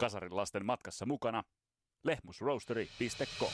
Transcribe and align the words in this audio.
Kasarin 0.00 0.36
lasten 0.36 0.66
matkassa 0.66 1.06
mukana 1.06 1.42
lehmusroastery.com. 2.04 3.52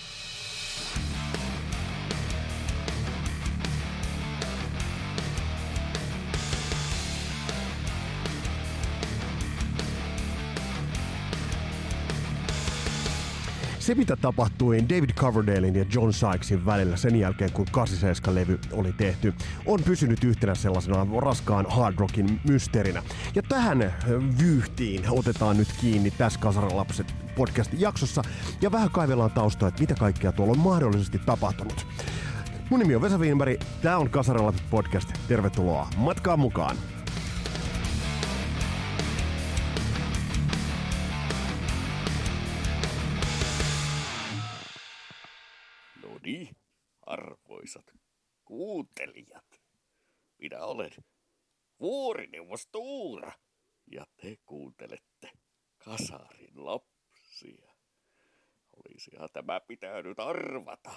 Se, 13.87 13.95
mitä 13.95 14.17
tapahtui 14.17 14.79
David 14.89 15.11
Coverdalein 15.11 15.75
ja 15.75 15.85
John 15.95 16.13
Sykesin 16.13 16.67
välillä 16.67 16.97
sen 16.97 17.17
jälkeen, 17.17 17.53
kun 17.53 17.67
87-levy 17.69 18.59
oli 18.73 18.93
tehty, 18.93 19.35
on 19.67 19.83
pysynyt 19.83 20.25
yhtenä 20.25 20.55
sellaisena 20.55 21.07
raskaan 21.21 21.67
hard 21.69 21.99
rockin 21.99 22.41
mysteerinä. 22.49 23.03
Ja 23.35 23.43
tähän 23.43 23.95
vyyhtiin 24.39 25.03
otetaan 25.11 25.57
nyt 25.57 25.69
kiinni 25.81 26.11
tässä 26.11 26.41
Kasaralapset 26.41 27.15
podcastin 27.37 27.81
jaksossa 27.81 28.23
ja 28.61 28.73
vähän 28.73 28.91
kaivellaan 28.91 29.31
taustaa, 29.31 29.69
että 29.69 29.81
mitä 29.81 29.95
kaikkea 29.95 30.33
tuolla 30.33 30.53
on 30.53 30.59
mahdollisesti 30.59 31.19
tapahtunut. 31.19 31.87
Mun 32.71 32.81
nimi 32.81 32.95
on 32.95 33.03
Vesa 33.03 33.19
Wienberg, 33.19 33.61
tää 33.83 33.99
on 33.99 34.11
Kasaralapset 34.11 34.71
podcast. 34.71 35.09
Tervetuloa 35.29 35.89
matkaan 35.97 36.41
mukaan! 36.41 36.96
Kuuntelijat. 48.77 49.61
Minä 50.39 50.65
olen 50.65 50.91
vuorineuvosto 51.81 52.79
Uura 52.79 53.33
ja 53.93 54.07
te 54.23 54.37
kuuntelette 54.47 55.31
Kasarin 55.85 56.65
lapsia. 56.65 57.73
Olisihan 58.73 59.29
tämä 59.33 59.61
pitänyt 59.61 60.19
arvata. 60.19 60.91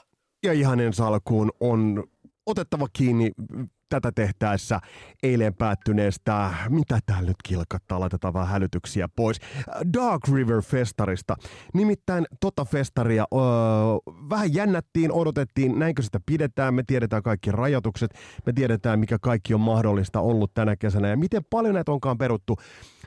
Ja 0.43 0.53
ihan 0.53 0.79
ensi 0.79 1.01
alkuun 1.01 1.51
on 1.59 2.03
otettava 2.45 2.87
kiinni 2.93 3.31
tätä 3.89 4.11
tehtäessä 4.15 4.79
eilen 5.23 5.53
päättyneestä, 5.53 6.53
mitä 6.69 6.99
täällä 7.05 7.27
nyt 7.27 7.37
kilkattaa, 7.43 7.99
laitetaan 7.99 8.33
vähän 8.33 8.47
hälytyksiä 8.47 9.07
pois, 9.15 9.39
Dark 9.93 10.21
River 10.33 10.61
Festarista. 10.61 11.35
Nimittäin 11.73 12.25
tota 12.39 12.65
festaria 12.65 13.25
öö, 13.33 13.39
vähän 14.29 14.53
jännättiin, 14.53 15.11
odotettiin, 15.11 15.79
näinkö 15.79 16.01
sitä 16.01 16.19
pidetään, 16.25 16.73
me 16.73 16.83
tiedetään 16.87 17.23
kaikki 17.23 17.51
rajoitukset, 17.51 18.11
me 18.45 18.53
tiedetään 18.53 18.99
mikä 18.99 19.17
kaikki 19.21 19.53
on 19.53 19.61
mahdollista 19.61 20.19
ollut 20.19 20.53
tänä 20.53 20.75
kesänä 20.75 21.07
ja 21.07 21.17
miten 21.17 21.41
paljon 21.49 21.73
näitä 21.73 21.91
onkaan 21.91 22.17
peruttu. 22.17 22.55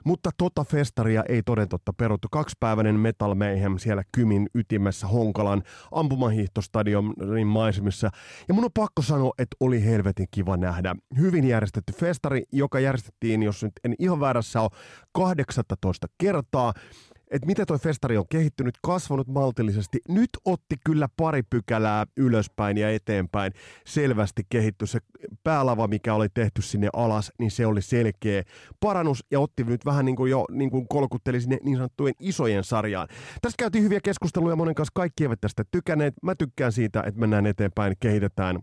Mutta 0.05 0.31
tota 0.39 0.65
festaria 0.65 1.25
ei 1.29 1.43
toden 1.43 1.69
totta 1.69 1.93
peruttu. 1.93 2.29
Kaksipäiväinen 2.31 3.01
Metal 3.01 3.35
Mayhem 3.35 3.79
siellä 3.79 4.03
Kymin 4.13 4.49
ytimessä 4.55 5.07
Honkalan 5.07 5.63
ampumahiihtostadionin 5.93 7.47
maisemissa. 7.47 8.11
Ja 8.49 8.55
mun 8.55 8.65
on 8.65 8.71
pakko 8.75 9.03
sanoa, 9.03 9.33
että 9.39 9.57
oli 9.61 9.85
helvetin 9.85 10.27
kiva 10.31 10.57
nähdä. 10.57 10.97
Hyvin 11.19 11.45
järjestetty 11.45 11.93
festari, 11.93 12.43
joka 12.53 12.81
järjestettiin, 12.81 13.43
jos 13.43 13.63
nyt 13.63 13.73
en 13.85 13.95
ihan 13.99 14.21
väärässä 14.21 14.61
ole, 14.61 14.71
18 15.13 16.07
kertaa 16.19 16.73
että 17.33 17.47
miten 17.47 17.67
toi 17.67 17.79
festari 17.79 18.19
on 18.19 18.25
kehittynyt, 18.31 18.75
kasvanut 18.83 19.29
maltillisesti. 19.29 19.99
Nyt 20.09 20.31
otti 20.45 20.77
kyllä 20.85 21.09
pari 21.17 21.43
pykälää 21.43 22.07
ylöspäin 22.17 22.79
ja 22.79 22.91
eteenpäin. 22.91 23.53
Selvästi 23.87 24.43
kehitty 24.51 24.87
se 24.87 24.99
päälava, 25.45 25.89
mikä 25.89 26.15
oli 26.15 26.29
tehty 26.35 26.63
sinne 26.63 26.89
alas, 26.93 27.33
niin 27.39 27.51
se 27.51 27.67
oli 27.67 27.83
selkeä 27.83 28.43
parannus 28.81 29.25
ja 29.31 29.41
otti 29.41 29.65
nyt 29.65 29.85
vähän 29.85 30.05
niin 30.05 30.17
kuin 30.17 30.31
jo 30.31 30.45
niin 30.51 30.71
kuin 30.71 30.89
kolkutteli 30.89 31.41
sinne 31.41 31.59
niin 31.63 31.77
sanottujen 31.77 32.15
isojen 32.21 32.65
sarjaan. 32.65 33.09
Tässä 33.43 33.57
käytiin 33.59 33.85
hyviä 33.85 34.01
keskusteluja 34.05 34.57
monen 34.57 34.75
kanssa, 34.75 34.93
kaikki 34.95 35.25
eivät 35.25 35.41
tästä 35.41 35.65
tykänneet. 35.71 36.15
Mä 36.23 36.35
tykkään 36.35 36.73
siitä, 36.73 37.03
että 37.07 37.21
mennään 37.21 37.47
eteenpäin, 37.47 37.95
kehitetään 38.01 38.59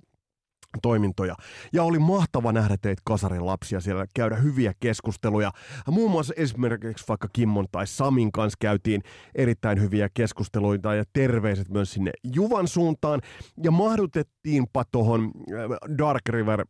toimintoja. 0.81 1.35
Ja 1.73 1.83
oli 1.83 1.99
mahtava 1.99 2.51
nähdä 2.51 2.77
teitä 2.81 3.01
kasarin 3.05 3.45
lapsia 3.45 3.79
siellä, 3.79 4.05
käydä 4.15 4.35
hyviä 4.35 4.73
keskusteluja. 4.79 5.51
Muun 5.91 6.11
muassa 6.11 6.33
esimerkiksi 6.37 7.05
vaikka 7.07 7.27
Kimmon 7.33 7.67
tai 7.71 7.87
Samin 7.87 8.31
kanssa 8.31 8.57
käytiin 8.59 9.01
erittäin 9.35 9.81
hyviä 9.81 10.09
keskusteluita 10.13 10.95
ja 10.95 11.03
terveiset 11.13 11.69
myös 11.69 11.93
sinne 11.93 12.11
Juvan 12.33 12.67
suuntaan. 12.67 13.21
Ja 13.63 13.71
mahdutettiinpa 13.71 14.83
tuohon 14.91 15.21
äh, 15.23 15.97
Dark 15.97 16.29
River 16.29 16.65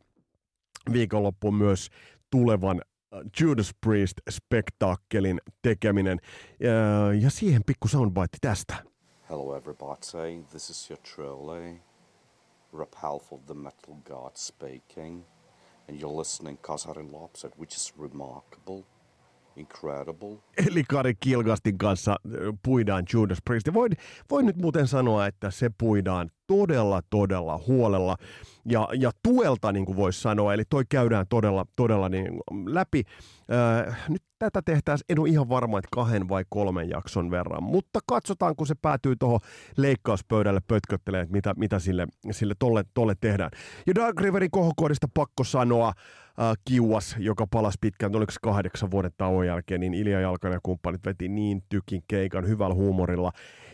viikonloppuun 0.93 1.55
myös 1.55 1.89
tulevan 2.29 2.81
äh, 2.81 3.19
Judas 3.41 3.71
Priest-spektaakkelin 3.85 5.39
tekeminen. 5.61 6.19
Ja, 6.59 7.13
ja 7.13 7.29
siihen 7.29 7.61
pikku 7.65 7.87
soundbite 7.87 8.37
tästä. 8.41 8.75
Hello 9.29 9.55
everybody, 9.55 10.43
this 10.51 10.69
is 10.69 10.91
your 10.91 10.99
trolley. 11.15 11.88
Rip 12.71 12.95
of 13.31 13.47
the 13.47 13.55
Metal 13.55 13.99
God 14.05 14.37
speaking, 14.37 15.25
and 15.87 15.99
you're 15.99 16.09
listening 16.09 16.57
Kasarin 16.61 17.11
Lopset, 17.11 17.53
which 17.57 17.75
is 17.75 17.91
remarkable, 17.97 18.85
incredible. 19.59 20.37
Eli 20.67 20.83
Kari 20.83 21.13
Kilgastin 21.19 21.77
kanssa 21.77 22.15
puidaan 22.63 23.03
Judas 23.13 23.37
Priest. 23.45 23.73
Voin, 23.73 23.91
voin 24.29 24.45
nyt 24.45 24.57
muuten 24.57 24.87
sanoa, 24.87 25.27
että 25.27 25.51
se 25.51 25.69
puidaan 25.77 26.29
todella, 26.47 27.01
todella 27.09 27.59
huolella 27.67 28.15
ja, 28.65 28.87
ja 28.99 29.11
tuelta, 29.23 29.71
niin 29.71 29.85
kuin 29.85 29.95
voisi 29.95 30.21
sanoa. 30.21 30.53
Eli 30.53 30.63
toi 30.69 30.83
käydään 30.89 31.25
todella, 31.29 31.65
todella 31.75 32.09
niin 32.09 32.39
läpi. 32.65 33.03
Öö, 33.51 33.93
nyt 34.09 34.23
tätä 34.39 34.61
tehtäisiin, 34.65 35.05
en 35.09 35.19
ole 35.19 35.29
ihan 35.29 35.49
varma, 35.49 35.79
että 35.79 35.89
kahden 35.91 36.29
vai 36.29 36.45
kolmen 36.49 36.89
jakson 36.89 37.31
verran, 37.31 37.63
mutta 37.63 37.99
katsotaan, 38.05 38.55
kun 38.55 38.67
se 38.67 38.75
päätyy 38.81 39.15
tuohon 39.15 39.39
leikkauspöydälle 39.77 40.59
pötköttelee, 40.67 41.21
että 41.21 41.33
mitä, 41.33 41.53
mitä 41.57 41.79
sille, 41.79 42.07
sille 42.31 42.53
tolle, 42.59 42.83
tolle 42.93 43.15
tehdään. 43.21 43.51
Ja 43.87 43.95
Dark 43.95 44.21
Riverin 44.21 44.51
kohokoodista 44.51 45.07
pakko 45.13 45.43
sanoa, 45.43 45.93
äh, 46.41 46.57
kiuas, 46.65 47.15
joka 47.19 47.47
palasi 47.47 47.77
pitkään, 47.81 48.15
oliko 48.15 48.31
se 48.31 48.39
kahdeksan 48.41 48.91
vuoden 48.91 49.11
tauon 49.17 49.47
jälkeen, 49.47 49.81
niin 49.81 49.93
Ilja 49.93 50.21
Jalkanen 50.21 50.55
ja 50.55 50.59
kumppanit 50.63 51.05
veti 51.05 51.27
niin 51.27 51.63
tykin 51.69 52.01
keikan 52.07 52.47
hyvällä 52.47 52.75
huumorilla 52.75 53.31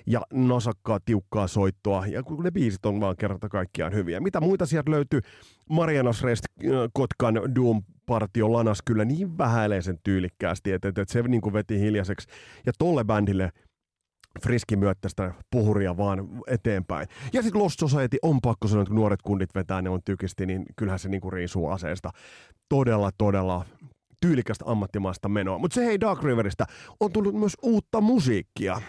ja 0.08 0.22
nosakkaa 0.34 1.00
tiukkaa 1.06 1.48
soittoa, 1.48 2.08
ja 2.08 2.24
kun 2.24 2.44
ne 2.44 2.52
biisit 2.52 2.86
on 2.86 3.00
vaan 3.00 3.18
kerta 3.18 3.50
kaikkiaan 3.50 3.94
hyviä. 3.94 4.20
Mitä 4.20 4.42
muita 4.42 4.66
sieltä 4.66 4.92
löytyy? 4.92 5.22
Mariana 5.70 6.12
Rest, 6.24 6.46
äh, 6.64 6.72
Kotkan 6.94 7.36
Doom 7.56 7.84
partio 8.06 8.54
lanas 8.54 8.80
kyllä 8.86 9.06
niin 9.06 9.38
vähäileisen 9.38 10.00
tyylikkäästi, 10.04 10.72
että, 10.72 10.88
että 10.88 11.06
se 11.08 11.22
niin 11.22 11.42
kuin 11.42 11.54
veti 11.54 11.80
hiljaiseksi. 11.80 12.28
Ja 12.66 12.74
tolle 12.78 13.04
bändille 13.04 13.52
friski 14.44 14.76
myöttästä 14.76 15.34
puhuria 15.52 15.98
vaan 15.98 16.30
eteenpäin. 16.48 17.08
Ja 17.34 17.42
sitten 17.42 17.62
Lost 17.62 17.80
Society 17.80 18.18
on 18.22 18.42
pakko 18.42 18.68
sanoa, 18.68 18.82
että 18.82 18.90
kun 18.90 18.96
nuoret 18.96 19.22
kundit 19.22 19.56
vetää, 19.56 19.82
ne 19.82 19.90
on 19.90 20.02
tykisti, 20.06 20.46
niin 20.46 20.66
kyllähän 20.76 21.00
se 21.00 21.10
niinku 21.10 21.32
riisuu 21.32 21.70
aseesta. 21.70 22.10
Todella, 22.70 23.10
todella 23.18 23.66
tyylikästä 24.20 24.66
ammattimaista 24.68 25.30
menoa. 25.30 25.58
Mutta 25.58 25.76
se 25.76 25.86
hei 25.86 26.00
Dark 26.00 26.24
Riveristä 26.24 26.66
on 27.00 27.12
tullut 27.12 27.36
myös 27.36 27.58
uutta 27.62 28.02
musiikkia. 28.02 28.82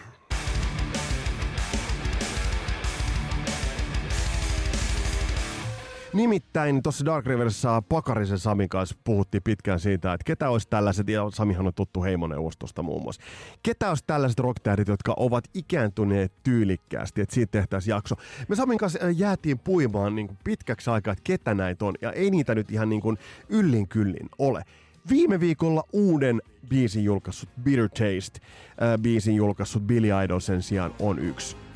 Nimittäin 6.13 6.83
tuossa 6.83 7.05
Dark 7.05 7.25
Riverissa 7.25 7.81
Pakarisen 7.89 8.39
Samin 8.39 8.69
kanssa 8.69 8.95
puhuttiin 9.03 9.43
pitkään 9.43 9.79
siitä, 9.79 10.13
että 10.13 10.23
ketä 10.23 10.49
olisi 10.49 10.67
tällaiset, 10.69 11.09
ja 11.09 11.29
Samihan 11.33 11.67
on 11.67 11.73
tuttu 11.73 12.03
heimoneuvostosta 12.03 12.83
muun 12.83 13.03
muassa, 13.03 13.21
ketä 13.63 13.89
olisi 13.89 14.03
tällaiset 14.07 14.39
rocktähdit, 14.39 14.87
jotka 14.87 15.13
ovat 15.17 15.43
ikääntyneet 15.53 16.31
tyylikkäästi, 16.43 17.21
että 17.21 17.35
siitä 17.35 17.51
tehtäisiin 17.51 17.91
jakso. 17.91 18.15
Me 18.47 18.55
Samin 18.55 18.77
kanssa 18.77 18.99
äh, 19.03 19.15
jäätiin 19.17 19.59
puimaan 19.59 20.15
niin 20.15 20.27
kuin 20.27 20.37
pitkäksi 20.43 20.89
aikaa, 20.89 21.11
että 21.11 21.23
ketä 21.23 21.53
näitä 21.53 21.85
on, 21.85 21.93
ja 22.01 22.11
ei 22.11 22.31
niitä 22.31 22.55
nyt 22.55 22.71
ihan 22.71 22.89
niin 22.89 23.01
kuin 23.01 23.17
yllin 23.49 23.87
kyllin 23.87 24.29
ole. 24.39 24.63
Viime 25.09 25.39
viikolla 25.39 25.83
uuden 25.93 26.41
biisin 26.69 27.03
julkaissut 27.03 27.49
Bitter 27.63 27.89
Taste, 27.89 28.39
äh, 28.81 28.99
biisin 29.01 29.35
julkaissut 29.35 29.83
Billy 29.83 30.07
Idol 30.23 30.39
sen 30.39 30.61
sijaan 30.61 30.93
on 30.99 31.19
yksi. 31.19 31.66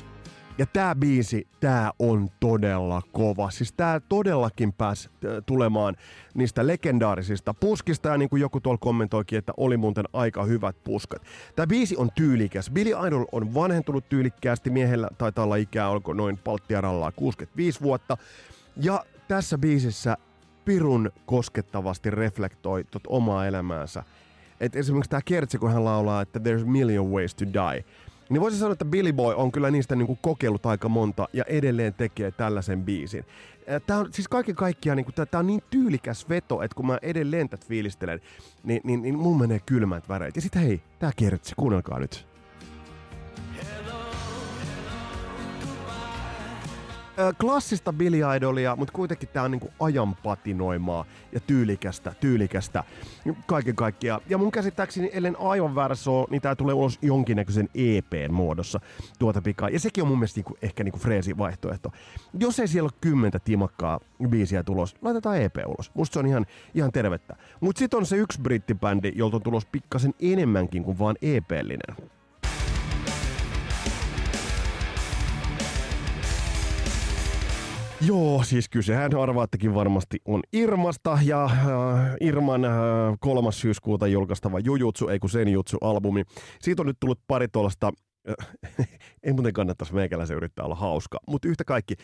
Ja 0.62 0.66
tää 0.66 0.94
biisi, 0.94 1.46
tää 1.60 1.92
on 1.98 2.28
todella 2.40 3.02
kova. 3.12 3.50
Siis 3.50 3.72
tää 3.72 4.00
todellakin 4.00 4.72
pääsi 4.72 5.10
tulemaan 5.46 5.96
niistä 6.34 6.66
legendaarisista 6.66 7.54
puskista, 7.54 8.08
ja 8.08 8.18
niin 8.18 8.28
kuin 8.28 8.40
joku 8.40 8.60
tuolla 8.60 8.78
kommentoikin, 8.78 9.38
että 9.38 9.52
oli 9.56 9.76
muuten 9.76 10.04
aika 10.12 10.44
hyvät 10.44 10.76
puskat. 10.84 11.22
Tää 11.56 11.66
biisi 11.66 11.96
on 11.96 12.10
tyylikäs. 12.14 12.70
Billy 12.70 12.90
Idol 13.06 13.24
on 13.32 13.54
vanhentunut 13.54 14.08
tyylikkäästi, 14.08 14.70
miehellä 14.70 15.08
taitaa 15.18 15.44
olla 15.44 15.56
ikää, 15.56 15.88
olko 15.88 16.12
noin 16.12 16.38
palttiaralla 16.38 17.12
65 17.12 17.80
vuotta. 17.80 18.16
Ja 18.76 19.04
tässä 19.28 19.58
biisissä 19.58 20.16
pirun 20.64 21.10
koskettavasti 21.26 22.10
reflektoi 22.10 22.84
tot 22.84 23.02
omaa 23.06 23.46
elämäänsä. 23.46 24.02
Et 24.60 24.76
esimerkiksi 24.76 25.10
tämä 25.10 25.20
kertsi, 25.24 25.58
kun 25.58 25.72
hän 25.72 25.84
laulaa, 25.84 26.22
että 26.22 26.38
there's 26.38 26.62
a 26.62 26.70
million 26.70 27.10
ways 27.10 27.34
to 27.34 27.44
die, 27.44 27.84
niin 28.32 28.40
voisi 28.40 28.58
sanoa, 28.58 28.72
että 28.72 28.84
Billy 28.84 29.12
Boy 29.12 29.34
on 29.34 29.52
kyllä 29.52 29.70
niistä 29.70 29.96
niinku 29.96 30.18
kokeillut 30.22 30.66
aika 30.66 30.88
monta 30.88 31.28
ja 31.32 31.44
edelleen 31.46 31.94
tekee 31.94 32.30
tällaisen 32.30 32.82
biisin. 32.82 33.24
Tämä 33.86 34.00
on 34.00 34.12
siis 34.12 34.28
kaiken 34.28 34.54
kaikkiaan, 34.54 34.96
niinku, 34.96 35.12
tämä 35.12 35.40
on 35.40 35.46
niin 35.46 35.62
tyylikäs 35.70 36.28
veto, 36.28 36.62
että 36.62 36.74
kun 36.74 36.86
mä 36.86 36.98
edelleen 37.02 37.48
tätä 37.48 37.66
fiilistelen, 37.68 38.20
niin, 38.64 38.80
niin, 38.84 39.02
niin 39.02 39.18
mun 39.18 39.38
menee 39.38 39.60
kylmät 39.66 40.08
väreet. 40.08 40.36
Ja 40.36 40.42
sitten 40.42 40.62
hei, 40.62 40.80
tämä 40.98 41.12
kertsi, 41.16 41.54
kuunnelkaa 41.56 41.98
nyt. 41.98 42.31
Klassista 47.40 47.92
Billy 47.92 48.20
Idolia, 48.36 48.76
mutta 48.76 48.92
kuitenkin 48.92 49.28
tää 49.28 49.42
on 49.42 49.50
niinku 49.50 49.72
ajanpatinoimaa 49.80 51.04
ja 51.32 51.40
tyylikästä, 51.40 52.14
tyylikästä 52.20 52.84
kaiken 53.46 53.76
kaikkiaan. 53.76 54.20
Ja 54.28 54.38
mun 54.38 54.50
käsittääkseni, 54.50 55.10
ellen 55.12 55.36
aivan 55.40 55.74
väärässä 55.74 56.10
ole, 56.10 56.26
niin 56.30 56.42
tää 56.42 56.56
tulee 56.56 56.74
ulos 56.74 56.98
jonkinnäköisen 57.02 57.68
EPn 57.74 58.32
muodossa 58.32 58.80
tuota 59.18 59.42
pikaa. 59.42 59.68
Ja 59.68 59.80
sekin 59.80 60.02
on 60.02 60.08
mun 60.08 60.18
mielestä 60.18 60.38
niinku, 60.38 60.56
ehkä 60.62 60.84
niinku 60.84 60.98
freesi 60.98 61.38
vaihtoehto. 61.38 61.92
Jos 62.38 62.60
ei 62.60 62.68
siellä 62.68 62.86
ole 62.86 62.98
kymmentä 63.00 63.38
timakkaa 63.38 64.00
biisiä 64.28 64.62
tulos, 64.62 64.96
laitetaan 65.02 65.42
EP 65.42 65.56
ulos. 65.66 65.90
Musta 65.94 66.14
se 66.14 66.20
on 66.20 66.26
ihan, 66.26 66.46
ihan 66.74 66.92
tervettä. 66.92 67.36
Mutta 67.60 67.78
sitten 67.78 67.98
on 67.98 68.06
se 68.06 68.16
yksi 68.16 68.40
brittibändi, 68.40 69.12
jolta 69.14 69.36
on 69.36 69.42
tulos 69.42 69.66
pikkasen 69.66 70.14
enemmänkin 70.20 70.84
kuin 70.84 70.98
vaan 70.98 71.16
EP-linen. 71.22 72.12
Joo, 78.06 78.42
siis 78.42 78.68
kysehän 78.68 79.16
arvaattekin 79.16 79.74
varmasti 79.74 80.18
on 80.24 80.40
Irmasta 80.52 81.18
ja 81.24 81.44
äh, 81.44 81.60
Irman 82.20 82.64
äh, 82.64 82.72
kolmas 83.20 83.60
syyskuuta 83.60 84.06
julkaistava 84.06 84.58
Jujutsu, 84.58 85.08
ei 85.08 85.18
kun 85.18 85.30
Senjutsu-albumi. 85.30 86.22
Siitä 86.60 86.82
on 86.82 86.86
nyt 86.86 86.96
tullut 87.00 87.20
pari 87.26 87.48
tuollaista 87.48 87.92
äh, 88.28 88.88
ei 89.22 89.32
muuten 89.32 89.52
kannattaisi 89.52 89.94
meikäläisen 89.94 90.36
yrittää 90.36 90.64
olla 90.64 90.74
hauska. 90.74 91.18
Mutta 91.28 91.48
yhtä 91.48 91.64
kaikki, 91.64 91.94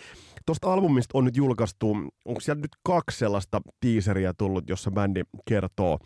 tuosta 0.46 0.72
albumista 0.72 1.18
on 1.18 1.24
nyt 1.24 1.36
julkaistu, 1.36 1.96
onko 2.24 2.40
siellä 2.40 2.60
nyt 2.60 2.76
kaksi 2.82 3.18
sellaista 3.18 3.60
teaseria 3.80 4.34
tullut, 4.34 4.68
jossa 4.68 4.90
bändi 4.90 5.22
kertoo 5.48 5.98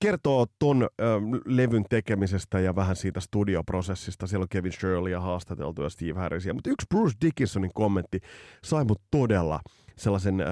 kertoo 0.00 0.46
ton 0.58 0.82
ö, 0.82 1.04
levyn 1.44 1.84
tekemisestä 1.90 2.60
ja 2.60 2.76
vähän 2.76 2.96
siitä 2.96 3.20
studioprosessista. 3.20 4.26
Siellä 4.26 4.42
on 4.42 4.48
Kevin 4.48 4.72
Shirley 4.72 5.14
haastateltu 5.14 5.82
ja 5.82 5.88
Steve 5.88 6.20
Harrisia. 6.20 6.54
Mutta 6.54 6.70
yksi 6.70 6.86
Bruce 6.88 7.16
Dickinsonin 7.20 7.70
kommentti 7.74 8.20
sai 8.64 8.84
mut 8.84 9.02
todella 9.10 9.60
sellaisen 9.96 10.40
ö, 10.40 10.44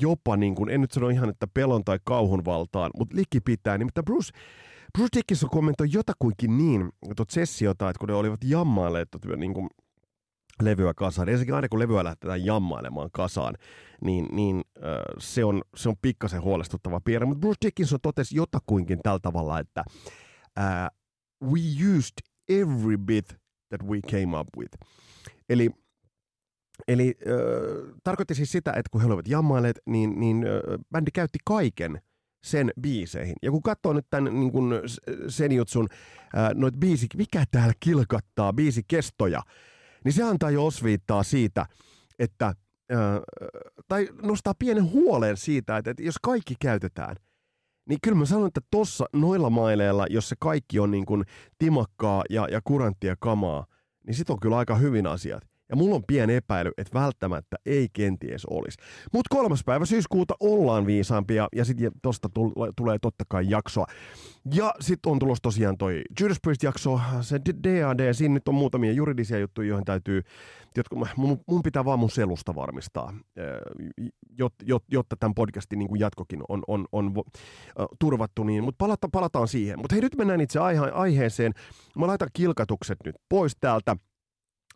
jopa, 0.00 0.36
niin 0.36 0.54
kuin, 0.54 0.70
en 0.70 0.80
nyt 0.80 0.92
sano 0.92 1.08
ihan, 1.08 1.28
että 1.28 1.46
pelon 1.54 1.84
tai 1.84 1.98
kauhun 2.04 2.44
valtaan, 2.44 2.90
mutta 2.98 3.16
pitää. 3.44 3.78
Nimittäin 3.78 4.04
Bruce, 4.04 4.30
Bruce 4.98 5.16
Dickinson 5.16 5.50
kommentoi 5.50 5.86
jotakuinkin 5.92 6.58
niin 6.58 6.90
tuota 7.16 7.34
sessiota, 7.34 7.90
että 7.90 7.98
kun 7.98 8.08
ne 8.08 8.14
olivat 8.14 8.44
jammailleet 8.44 9.08
niin 9.36 9.54
kuin 9.54 9.68
levyä 10.62 10.94
kasaan. 10.94 11.28
Ensinnäkin 11.28 11.54
aina 11.54 11.68
kun 11.68 11.78
levyä 11.78 12.04
lähdetään 12.04 12.44
jammailemaan 12.44 13.08
kasaan, 13.12 13.54
niin, 14.04 14.26
niin 14.32 14.62
äh, 14.76 14.82
se, 15.18 15.44
on, 15.44 15.62
se 15.76 15.88
on 15.88 15.96
pikkasen 16.02 16.42
huolestuttava 16.42 17.00
piirre. 17.00 17.26
Mutta 17.26 17.40
Bruce 17.40 17.66
Dickinson 17.66 17.98
totesi 18.02 18.36
jotakuinkin 18.36 18.98
tällä 19.02 19.18
tavalla, 19.22 19.58
että 19.58 19.84
äh, 20.58 20.90
we 21.44 21.60
used 21.98 22.14
every 22.48 22.98
bit 22.98 23.28
that 23.68 23.82
we 23.88 24.00
came 24.00 24.38
up 24.38 24.48
with. 24.58 24.78
Eli 25.48 25.70
Eli 26.88 27.14
äh, 27.26 27.94
tarkoitti 28.04 28.34
siis 28.34 28.52
sitä, 28.52 28.70
että 28.70 28.88
kun 28.90 29.00
he 29.00 29.06
olivat 29.06 29.28
jammailleet, 29.28 29.78
niin, 29.86 30.20
niin 30.20 30.36
äh, 30.36 30.78
bändi 30.92 31.10
käytti 31.10 31.38
kaiken 31.44 32.00
sen 32.44 32.70
biiseihin. 32.80 33.34
Ja 33.42 33.50
kun 33.50 33.62
katsoo 33.62 33.92
nyt 33.92 34.06
tämän 34.10 34.40
niin 34.40 34.52
kun 34.52 34.80
Senjutsun 35.28 35.88
äh, 36.36 36.50
noit 36.54 36.74
biisi, 36.74 37.06
mikä 37.16 37.44
täällä 37.50 37.74
kilkattaa, 37.80 38.52
biisikestoja, 38.52 39.42
niin 40.04 40.12
se 40.12 40.22
antaa 40.22 40.50
jo 40.50 40.66
osviittaa 40.66 41.22
siitä, 41.22 41.66
että 42.18 42.54
tai 43.88 44.08
nostaa 44.22 44.54
pienen 44.58 44.90
huolen 44.92 45.36
siitä, 45.36 45.76
että, 45.76 45.90
että 45.90 46.02
jos 46.02 46.14
kaikki 46.22 46.54
käytetään, 46.60 47.16
niin 47.88 47.98
kyllä 48.02 48.16
mä 48.16 48.24
sanon, 48.24 48.46
että 48.46 48.60
tossa 48.70 49.04
noilla 49.12 49.50
maileilla, 49.50 50.06
jos 50.10 50.28
se 50.28 50.36
kaikki 50.40 50.78
on 50.78 50.90
niin 50.90 51.06
kuin 51.06 51.24
timakkaa 51.58 52.24
ja, 52.30 52.48
ja 52.50 52.60
kuranttia 52.64 53.16
kamaa, 53.20 53.66
niin 54.06 54.14
sit 54.14 54.30
on 54.30 54.40
kyllä 54.40 54.56
aika 54.56 54.74
hyvin 54.74 55.06
asiat. 55.06 55.51
Ja 55.72 55.76
mulla 55.76 55.94
on 55.94 56.02
pieni 56.06 56.34
epäily, 56.34 56.70
että 56.78 56.98
välttämättä 56.98 57.56
ei 57.66 57.88
kenties 57.92 58.46
olisi. 58.46 58.78
Mutta 59.12 59.36
kolmas 59.36 59.64
päivä 59.64 59.84
syyskuuta 59.84 60.34
ollaan 60.40 60.86
viisaampia 60.86 61.48
ja 61.56 61.64
sitten 61.64 61.92
tosta 62.02 62.28
tulee 62.76 62.98
totta 63.02 63.24
kai 63.28 63.44
jaksoa. 63.48 63.86
Ja 64.54 64.74
sitten 64.80 65.12
on 65.12 65.18
tulos 65.18 65.38
tosiaan 65.42 65.78
toi 65.78 66.02
Judas 66.20 66.36
Priest-jakso, 66.42 67.00
se 67.20 67.40
DAD, 67.64 68.14
siinä 68.14 68.34
nyt 68.34 68.48
on 68.48 68.54
muutamia 68.54 68.92
juridisia 68.92 69.38
juttuja, 69.38 69.68
joihin 69.68 69.84
täytyy, 69.84 70.22
jotka, 70.76 70.96
mun, 71.16 71.40
mun 71.48 71.62
pitää 71.62 71.84
vaan 71.84 71.98
mun 71.98 72.10
selusta 72.10 72.54
varmistaa, 72.54 73.14
jot, 74.38 74.54
jot, 74.66 74.84
jotta 74.90 75.16
tämän 75.16 75.34
podcastin 75.34 75.78
niin 75.78 75.98
jatkokin 75.98 76.42
on, 76.48 76.62
on, 76.68 76.86
on 76.92 77.14
turvattu, 77.98 78.44
niin, 78.44 78.64
mutta 78.64 78.78
palata, 78.78 79.08
palataan 79.12 79.48
siihen. 79.48 79.78
Mutta 79.78 79.94
hei, 79.94 80.02
nyt 80.02 80.16
mennään 80.16 80.40
itse 80.40 80.58
aihe- 80.58 80.92
aiheeseen. 80.92 81.52
Mä 81.96 82.06
laitan 82.06 82.28
kilkatukset 82.32 82.98
nyt 83.04 83.16
pois 83.28 83.56
täältä. 83.60 83.96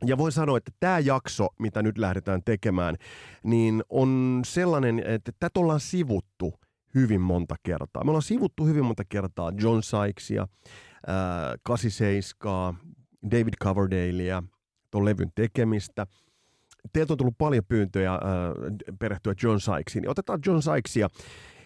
Ja 0.04 0.19
voin 0.19 0.32
sanoa, 0.32 0.58
että 0.58 0.72
tämä 0.81 0.98
jakso, 0.98 1.48
mitä 1.58 1.82
nyt 1.82 1.98
lähdetään 1.98 2.43
tekemään, 2.44 2.96
niin 3.43 3.84
on 3.88 4.40
sellainen, 4.44 5.02
että 5.06 5.32
tätä 5.40 5.60
ollaan 5.60 5.81
sivuttu 5.81 6.54
hyvin 6.94 7.20
monta 7.20 7.54
kertaa. 7.62 8.04
Me 8.04 8.10
ollaan 8.10 8.22
sivuttu 8.22 8.66
hyvin 8.66 8.84
monta 8.84 9.04
kertaa 9.08 9.52
John 9.60 9.82
Sykesia, 9.82 10.43
äh, 11.08 11.58
87, 11.62 12.75
David 13.31 13.54
Coverdalea, 13.62 14.43
tuon 14.90 15.04
levyn 15.04 15.32
tekemistä. 15.34 16.06
Teiltä 16.93 17.12
on 17.12 17.16
tullut 17.16 17.38
paljon 17.38 17.64
pyyntöjä 17.69 18.14
äh, 18.14 18.20
perehtyä 18.98 19.34
John 19.43 19.60
Sykesiin. 19.60 20.08
Otetaan 20.08 20.40
John 20.46 20.62
Sykesia 20.62 21.08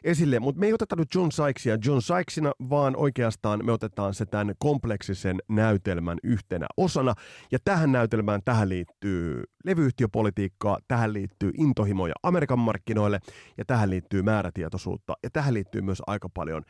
esille, 0.04 0.40
mutta 0.40 0.60
me 0.60 0.66
ei 0.66 0.72
oteta 0.72 0.96
nyt 0.96 1.14
John 1.14 1.32
Sykesia 1.32 1.78
John 1.84 2.02
Sykesina, 2.02 2.52
vaan 2.70 2.96
oikeastaan 2.96 3.66
me 3.66 3.72
otetaan 3.72 4.14
se 4.14 4.26
tämän 4.26 4.54
kompleksisen 4.58 5.38
näytelmän 5.48 6.18
yhtenä 6.24 6.66
osana. 6.76 7.14
Ja 7.52 7.58
tähän 7.64 7.92
näytelmään, 7.92 8.40
tähän 8.44 8.68
liittyy 8.68 9.42
levyyhtiöpolitiikkaa, 9.64 10.78
tähän 10.88 11.12
liittyy 11.12 11.50
intohimoja 11.58 12.14
Amerikan 12.22 12.58
markkinoille 12.58 13.20
ja 13.58 13.64
tähän 13.64 13.90
liittyy 13.90 14.22
määrätietoisuutta 14.22 15.14
ja 15.22 15.30
tähän 15.30 15.54
liittyy 15.54 15.80
myös 15.80 16.02
aika 16.06 16.28
paljon 16.28 16.62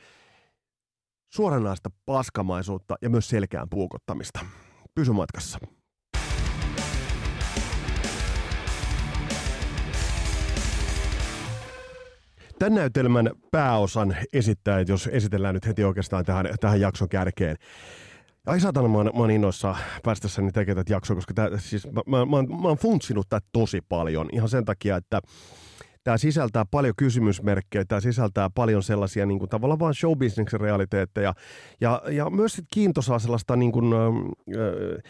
suoranaista 1.33 1.91
paskamaisuutta 2.07 2.97
ja 3.03 3.11
myös 3.11 3.29
selkeään 3.29 3.69
puukottamista. 3.69 4.41
Pysy 4.95 5.13
matkassa. 5.13 5.59
Tämän 12.61 12.75
näytelmän 12.75 13.31
pääosan 13.51 14.17
esittäjät, 14.33 14.89
jos 14.89 15.09
esitellään 15.13 15.55
nyt 15.55 15.67
heti 15.67 15.85
oikeastaan 15.85 16.25
tähän, 16.25 16.47
tähän 16.61 16.81
jakson 16.81 17.09
kärkeen. 17.09 17.57
Ai 18.47 18.61
saatana, 18.61 18.89
mä 18.89 18.97
oon, 18.97 19.07
mä 19.07 19.21
oon 19.21 19.31
innoissa 19.31 19.77
päästessäni 20.03 20.53
tekemään 20.53 20.85
tätä 20.85 20.93
jaksoa, 20.93 21.17
koska 21.17 21.35
tää, 21.35 21.49
siis 21.59 21.87
mä, 21.93 22.03
mä, 22.07 22.27
mä, 22.27 22.43
mä 22.63 22.69
oon 22.69 22.77
funtsinut 22.77 23.29
tätä 23.29 23.47
tosi 23.53 23.81
paljon. 23.89 24.29
Ihan 24.33 24.49
sen 24.49 24.65
takia, 24.65 24.97
että 24.97 25.21
tämä 26.05 26.19
sisältää 26.19 26.65
paljon 26.71 26.95
kysymysmerkkejä, 26.97 27.85
tämä 27.85 28.01
sisältää 28.01 28.51
paljon 28.55 28.83
sellaisia 28.83 29.27
niin 29.27 29.39
kuin, 29.39 29.49
tavallaan 29.49 29.79
vaan 29.79 29.95
showbusinessin 29.95 30.61
realiteetteja. 30.61 31.35
Ja, 31.81 32.03
ja 32.11 32.31
myös 32.31 32.53
sit 32.53 32.67
kiintosaa 32.73 33.19
sellaista 33.19 33.57
niin 33.57 33.73
kuin, 33.73 33.93
äh, 33.93 35.03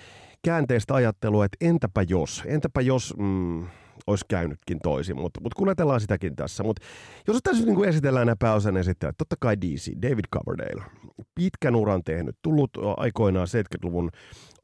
käänteistä 0.42 0.94
ajattelua, 0.94 1.44
että 1.44 1.56
entäpä 1.60 2.02
jos, 2.08 2.42
entäpä 2.46 2.80
jos... 2.80 3.14
Mm, 3.18 3.66
olisi 4.10 4.24
käynytkin 4.28 4.78
toisin, 4.82 5.16
mutta, 5.16 5.40
mutta 5.40 5.56
kuljetellaan 5.56 6.00
sitäkin 6.00 6.36
tässä. 6.36 6.62
Mutta 6.62 6.86
jos 7.26 7.38
tässä 7.42 7.66
niin 7.66 7.84
esitellään 7.84 8.26
nämä 8.26 8.36
pääosan 8.38 8.76
esittäjät, 8.76 9.14
totta 9.18 9.36
kai 9.40 9.56
DC, 9.60 9.92
David 10.02 10.24
Coverdale, 10.34 10.84
pitkän 11.34 11.76
uran 11.76 12.04
tehnyt, 12.04 12.36
tullut 12.42 12.70
aikoinaan 12.96 13.46
70-luvun 13.46 14.10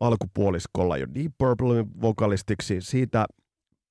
alkupuoliskolla 0.01 0.97
jo 0.97 1.07
Deep 1.15 1.33
Purple 1.39 1.85
vokalistiksi, 2.01 2.81
siitä 2.81 3.27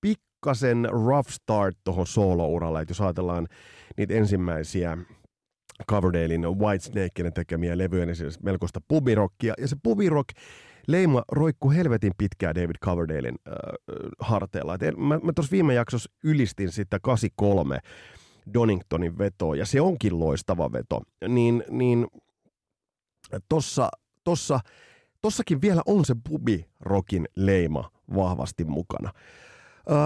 pikkasen 0.02 0.88
rough 0.92 1.30
start 1.30 1.78
tuohon 1.84 2.08
solo-uralle, 2.08 2.82
että 2.82 2.92
jos 2.92 3.02
ajatellaan 3.02 3.48
niitä 3.98 4.14
ensimmäisiä 4.14 4.98
Coverdalein 5.92 6.60
Whitesnakein 6.60 7.34
tekemiä 7.34 7.78
levyjä, 7.78 8.06
niin 8.06 8.16
siis 8.16 8.44
melkoista 8.44 8.80
pubirockia, 8.88 9.54
ja 9.58 9.68
se 9.68 9.76
pubirock 9.84 10.30
leima 10.88 11.24
roikku 11.32 11.72
helvetin 11.72 12.14
pitkään 12.18 12.56
David 12.56 12.76
Coverdalein 12.86 13.36
äh, 13.48 13.54
harteilla. 14.20 14.74
Et 14.74 14.98
mä, 14.98 15.20
mä 15.24 15.34
tuossa 15.36 15.52
viime 15.52 15.74
jaksossa 15.74 16.12
ylistin 16.24 16.72
sitä 16.72 17.00
83 17.00 17.80
Doningtonin 18.54 19.18
vetoa, 19.18 19.56
ja 19.56 19.66
se 19.66 19.82
onkin 19.82 20.20
loistava 20.20 20.72
veto. 20.72 21.02
Niin, 21.28 21.64
niin 21.70 22.08
tossa, 23.50 23.90
tossa, 24.24 24.60
tossakin 25.22 25.62
vielä 25.62 25.82
on 25.86 26.06
se 26.06 26.16
pubi-rokin 26.30 27.26
leima 27.36 27.92
vahvasti 28.16 28.64
mukana. 28.64 29.12
Öö, 29.92 29.98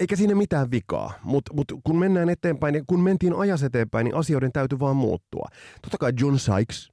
eikä 0.00 0.16
siinä 0.16 0.34
mitään 0.34 0.70
vikaa, 0.70 1.12
mutta 1.22 1.54
mut 1.54 1.72
kun 1.84 1.98
mennään 1.98 2.28
eteenpäin, 2.28 2.72
niin 2.72 2.86
kun 2.86 3.00
mentiin 3.00 3.34
ajas 3.34 3.62
eteenpäin, 3.62 4.04
niin 4.04 4.14
asioiden 4.14 4.52
täytyy 4.52 4.78
vaan 4.78 4.96
muuttua. 4.96 5.48
Totta 5.82 5.98
kai 5.98 6.12
John 6.20 6.38
Sykes 6.38 6.92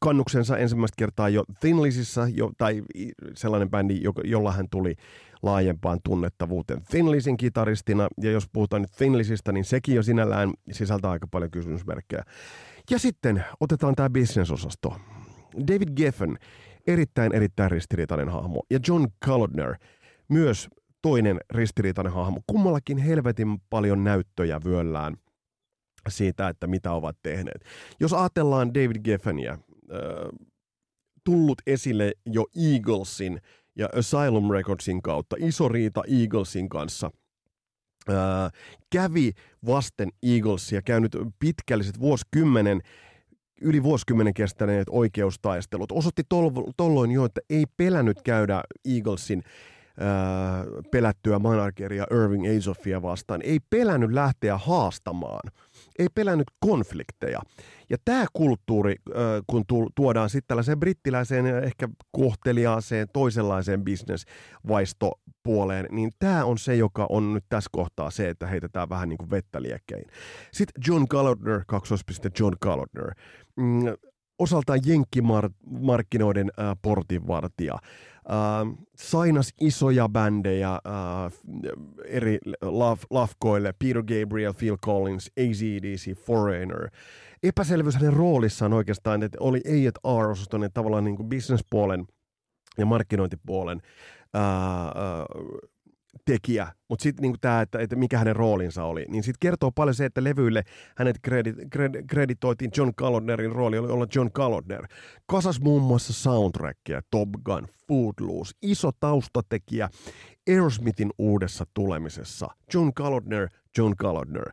kannuksensa 0.00 0.58
ensimmäistä 0.58 0.94
kertaa 0.98 1.28
jo 1.28 1.44
Thinlisissä, 1.60 2.28
jo, 2.34 2.50
tai 2.58 2.82
sellainen 3.34 3.70
bändi, 3.70 4.00
jolla 4.24 4.52
hän 4.52 4.66
tuli 4.70 4.94
laajempaan 5.42 5.98
tunnettavuuteen 6.04 6.82
Thinlisin 6.90 7.36
kitaristina. 7.36 8.08
Ja 8.20 8.30
jos 8.30 8.48
puhutaan 8.52 8.82
nyt 8.82 8.92
Thinlisistä, 8.92 9.52
niin 9.52 9.64
sekin 9.64 9.94
jo 9.94 10.02
sinällään 10.02 10.52
sisältää 10.72 11.10
aika 11.10 11.26
paljon 11.30 11.50
kysymysmerkkejä. 11.50 12.22
Ja 12.90 12.98
sitten 12.98 13.44
otetaan 13.60 13.94
tämä 13.94 14.10
bisnesosasto. 14.10 14.96
David 15.66 15.88
Geffen, 15.96 16.38
erittäin 16.86 17.34
erittäin 17.34 17.70
ristiriitainen 17.70 18.28
hahmo. 18.28 18.62
Ja 18.70 18.78
John 18.88 19.06
Kalodner, 19.24 19.74
myös 20.28 20.68
toinen 21.02 21.40
ristiriitainen 21.50 22.12
hahmo. 22.12 22.40
Kummallakin 22.46 22.98
helvetin 22.98 23.58
paljon 23.70 24.04
näyttöjä 24.04 24.60
vyöllään 24.64 25.16
siitä, 26.08 26.48
että 26.48 26.66
mitä 26.66 26.92
ovat 26.92 27.16
tehneet. 27.22 27.64
Jos 28.00 28.12
ajatellaan 28.12 28.74
David 28.74 29.02
Geffenia, 29.04 29.58
tullut 31.24 31.62
esille 31.66 32.12
jo 32.26 32.44
Eaglesin 32.72 33.40
ja 33.76 33.88
Asylum 33.98 34.50
Recordsin 34.50 35.02
kautta, 35.02 35.36
iso 35.38 35.68
riita 35.68 36.02
Eaglesin 36.08 36.68
kanssa– 36.68 37.10
kävi 38.92 39.32
vasten 39.66 40.08
Eaglesia, 40.22 40.82
käynyt 40.82 41.16
pitkälliset 41.38 42.00
vuosikymmenen 42.00 42.80
yli 43.60 43.82
vuosikymmenen 43.82 44.34
kestäneet 44.34 44.88
oikeustaistelut. 44.90 45.92
Osoitti 45.92 46.22
tol- 46.22 46.72
tolloin 46.76 47.10
jo, 47.10 47.24
että 47.24 47.40
ei 47.50 47.64
pelännyt 47.76 48.22
käydä 48.22 48.62
Eaglesin 48.84 49.42
pelättyä 50.90 51.38
manageria 51.38 52.06
Irving 52.10 52.44
Azoffia 52.56 53.02
vastaan. 53.02 53.40
Ei 53.42 53.58
pelännyt 53.70 54.12
lähteä 54.12 54.58
haastamaan. 54.58 55.50
Ei 55.98 56.06
pelännyt 56.14 56.46
konflikteja. 56.60 57.40
Ja 57.90 57.96
tämä 58.04 58.26
kulttuuri, 58.32 58.96
kun 59.46 59.64
tuodaan 59.94 60.30
sitten 60.30 60.48
tällaiseen 60.48 60.80
brittiläiseen 60.80 61.46
ehkä 61.46 61.88
kohteliaaseen 62.12 63.08
toisenlaiseen 63.12 63.84
bisnesvaistopuoleen, 63.84 65.86
niin 65.90 66.10
tämä 66.18 66.44
on 66.44 66.58
se, 66.58 66.76
joka 66.76 67.06
on 67.10 67.34
nyt 67.34 67.44
tässä 67.48 67.70
kohtaa 67.72 68.10
se, 68.10 68.28
että 68.28 68.46
heitetään 68.46 68.88
vähän 68.88 69.08
niin 69.08 69.18
kuin 69.18 69.30
vettä 69.30 69.62
liekkein. 69.62 70.04
Sitten 70.52 70.82
John 70.86 71.04
Gallagher, 71.10 71.60
kaksoispiste 71.66 72.30
John 72.38 72.56
Gallagher, 72.62 73.14
mm, 73.56 73.84
osaltaan 74.38 74.80
jenkkimarkkinoiden 74.86 76.50
äh, 76.58 76.76
portinvartija. 76.82 77.74
Äh, 77.74 78.78
sainas 78.96 79.54
isoja 79.60 80.08
bändejä 80.08 80.72
äh, 80.72 81.32
eri 82.04 82.38
lafkoille, 83.10 83.74
Peter 83.78 84.02
Gabriel, 84.02 84.54
Phil 84.54 84.76
Collins, 84.76 85.30
AZDC, 85.40 86.18
Foreigner. 86.18 86.88
Epäselvyys 87.42 87.94
hänen 87.94 88.12
roolissaan 88.12 88.72
oikeastaan, 88.72 89.22
että 89.22 89.38
oli 89.40 89.62
A&R-osaston 89.66 90.68
tavallaan 90.74 91.04
niin 91.04 91.16
kuin 91.16 91.28
businesspuolen 91.28 92.06
ja 92.78 92.86
markkinointipuolen 92.86 93.82
ää, 94.34 94.42
ää, 94.82 94.92
tekijä, 96.24 96.72
mutta 96.88 97.02
sitten 97.02 97.22
niinku 97.22 97.38
tämä, 97.40 97.60
että, 97.60 97.78
että 97.78 97.96
mikä 97.96 98.18
hänen 98.18 98.36
roolinsa 98.36 98.84
oli, 98.84 99.04
niin 99.08 99.22
sitten 99.22 99.38
kertoo 99.40 99.70
paljon 99.70 99.94
se, 99.94 100.04
että 100.04 100.24
levyille 100.24 100.62
hänet 100.96 101.16
kredit, 101.22 101.56
kred, 101.70 102.06
kreditoitiin 102.06 102.70
John 102.76 102.92
Kalodnerin 102.96 103.52
rooli, 103.52 103.78
oli 103.78 103.88
olla 103.88 104.06
John 104.14 104.32
Kalodner. 104.32 104.86
Kasas 105.26 105.60
muun 105.60 105.82
muassa 105.82 106.12
soundtrackia, 106.12 107.00
Top 107.10 107.28
Gun, 107.44 107.66
Footloose, 107.88 108.52
iso 108.62 108.90
taustatekijä 109.00 109.88
Aerosmithin 110.48 111.10
uudessa 111.18 111.64
tulemisessa. 111.74 112.48
John 112.74 112.94
Kalodner, 112.94 113.48
John 113.78 113.96
Kalodner. 113.96 114.52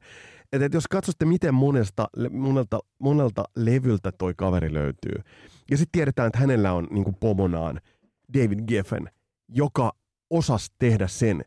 Et, 0.54 0.62
et 0.62 0.74
jos 0.74 0.88
katsotte, 0.88 1.26
miten 1.26 1.54
monesta, 1.54 2.08
monelta, 2.32 2.80
monelta 3.00 3.44
levyltä 3.56 4.12
toi 4.12 4.34
kaveri 4.38 4.74
löytyy, 4.74 5.22
ja 5.72 5.78
sitten 5.78 5.92
tiedetään, 5.92 6.28
että 6.28 6.40
hänellä 6.40 6.74
on 6.74 6.88
niin 6.92 7.16
pomonaan 7.20 7.82
David 8.34 8.60
Geffen, 8.68 9.10
joka 9.50 9.92
osas 10.34 10.72
tehdä 10.80 11.08
sen, 11.08 11.44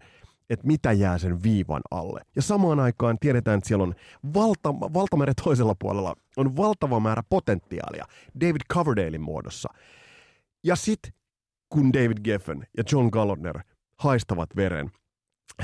että 0.50 0.66
mitä 0.66 0.93
jää 0.93 1.19
sen 1.19 1.43
viivan 1.43 1.83
alle. 1.90 2.21
Ja 2.37 2.43
samaan 2.43 2.81
aikaan 2.81 3.19
tiedetään, 3.19 3.59
että 3.59 3.69
siellä 3.69 3.83
on 3.83 3.95
valta, 4.35 4.75
valtameren 4.75 5.35
toisella 5.45 5.75
puolella 5.78 6.14
on 6.37 6.57
valtava 6.57 7.00
määrä 7.00 7.23
potentiaalia 7.28 8.05
David 8.40 8.61
Coverdalein 8.73 9.21
muodossa. 9.21 9.69
Ja 10.64 10.76
sitten 10.76 11.12
kun 11.69 11.93
David 11.93 12.19
Geffen 12.25 12.66
ja 12.76 12.85
John 12.93 13.09
Gallagher 13.12 13.61
haistavat 13.99 14.57
veren, 14.57 14.90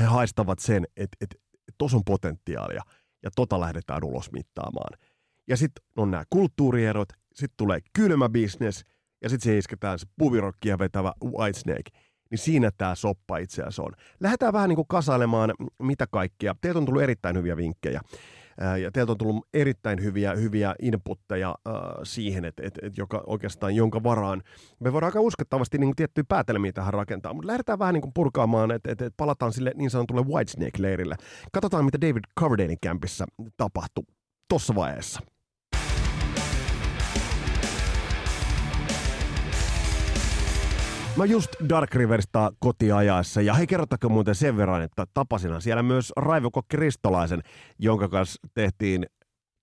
he 0.00 0.04
haistavat 0.04 0.58
sen, 0.58 0.86
että, 0.96 1.16
että 1.20 1.36
tuossa 1.78 1.96
on 1.96 2.04
potentiaalia 2.04 2.82
ja 3.22 3.30
tota 3.36 3.60
lähdetään 3.60 4.04
ulos 4.04 4.32
mittaamaan. 4.32 4.98
Ja 5.48 5.56
sitten 5.56 5.84
on 5.96 6.10
nämä 6.10 6.24
kulttuurierot, 6.30 7.08
sitten 7.34 7.56
tulee 7.56 7.80
kylmä 7.92 8.28
business 8.28 8.84
ja 9.22 9.28
sitten 9.28 9.52
se 9.52 9.58
isketään 9.58 9.98
se 9.98 10.06
puvirokkia 10.18 10.78
vetävä 10.78 11.12
Whitesnake– 11.24 11.90
niin 12.32 12.38
siinä 12.38 12.70
tämä 12.78 12.94
soppa 12.94 13.38
itse 13.38 13.62
asiassa 13.62 13.82
on. 13.82 13.92
Lähdetään 14.20 14.52
vähän 14.52 14.68
niin 14.68 14.76
kuin 14.76 14.88
kasailemaan 14.88 15.54
mitä 15.82 16.06
kaikkea. 16.10 16.54
Teiltä 16.60 16.78
on 16.78 16.84
tullut 16.84 17.02
erittäin 17.02 17.36
hyviä 17.36 17.56
vinkkejä. 17.56 18.00
Ja 18.82 18.90
teiltä 18.92 19.12
on 19.12 19.18
tullut 19.18 19.48
erittäin 19.54 20.02
hyviä, 20.02 20.34
hyviä 20.34 20.74
inputteja 20.82 21.54
äh, 21.68 21.74
siihen, 22.02 22.44
että 22.44 22.62
et, 22.66 22.78
et 22.82 22.98
joka 22.98 23.22
oikeastaan 23.26 23.74
jonka 23.74 24.02
varaan 24.02 24.42
me 24.80 24.92
voidaan 24.92 25.08
aika 25.08 25.20
uskottavasti 25.20 25.78
niin 25.78 25.96
tiettyjä 25.96 26.24
päätelmiä 26.28 26.72
tähän 26.72 26.94
rakentaa. 26.94 27.34
Mutta 27.34 27.46
lähdetään 27.46 27.78
vähän 27.78 27.94
niin 27.94 28.02
kuin 28.02 28.12
purkaamaan, 28.14 28.70
että 28.70 28.92
et, 28.92 29.02
et 29.02 29.14
palataan 29.16 29.52
sille 29.52 29.72
niin 29.74 29.90
sanotulle 29.90 30.22
Whitesnake-leirille. 30.22 31.14
Katsotaan, 31.52 31.84
mitä 31.84 32.00
David 32.00 32.22
Coverdalein 32.40 32.78
kämpissä 32.82 33.26
tapahtui 33.56 34.04
tuossa 34.48 34.74
vaiheessa. 34.74 35.20
Mä 41.16 41.24
just 41.24 41.50
Dark 41.68 41.94
Riverista 41.94 42.52
kotiajaessa, 42.58 43.40
ja 43.40 43.54
hei 43.54 43.66
kerrottako 43.66 44.08
muuten 44.08 44.34
sen 44.34 44.56
verran, 44.56 44.82
että 44.82 45.06
tapasin 45.14 45.60
siellä 45.60 45.82
myös 45.82 46.12
Raivokokki 46.16 46.76
Ristolaisen, 46.76 47.42
jonka 47.78 48.08
kanssa 48.08 48.48
tehtiin, 48.54 49.06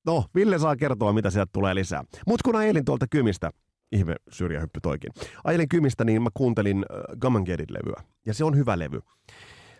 no 0.05 0.25
Ville 0.35 0.59
saa 0.59 0.75
kertoa, 0.75 1.13
mitä 1.13 1.29
sieltä 1.29 1.49
tulee 1.53 1.75
lisää. 1.75 2.03
Mut 2.27 2.41
kun 2.41 2.55
ajelin 2.55 2.85
tuolta 2.85 3.05
kymistä, 3.09 3.51
ihme 3.91 4.15
syrjähyppy 4.31 4.79
toikin, 4.81 5.11
ajelin 5.43 5.69
kymistä, 5.69 6.03
niin 6.03 6.21
mä 6.21 6.29
kuuntelin 6.33 6.77
äh, 6.77 7.17
Gammangedin 7.19 7.67
levyä, 7.69 8.03
ja 8.25 8.33
se 8.33 8.43
on 8.43 8.57
hyvä 8.57 8.79
levy. 8.79 8.99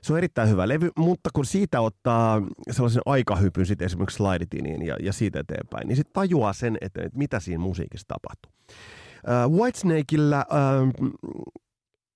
Se 0.02 0.14
on 0.14 0.18
erittäin 0.18 0.50
hyvä 0.50 0.68
levy, 0.68 0.90
mutta 0.98 1.30
kun 1.34 1.46
siitä 1.46 1.82
ottaa 1.82 2.42
sellaisen 2.72 3.02
aikahypyn 3.06 3.66
sitten 3.66 3.86
esimerkiksi 3.86 4.18
Slidetiniin 4.18 4.86
ja, 4.86 4.96
ja 5.04 5.14
siitä 5.14 5.40
eteenpäin, 5.40 5.88
niin 5.88 5.96
sitten 5.96 6.14
tajuaa 6.14 6.54
sen, 6.54 6.78
että, 6.82 7.02
että 7.02 7.18
mitä 7.18 7.40
siinä 7.40 7.60
musiikissa 7.60 8.08
tapahtuu. 8.08 8.52
Uh, 9.28 9.60
Whitesnakeillä, 9.60 10.46
uh, 10.52 11.10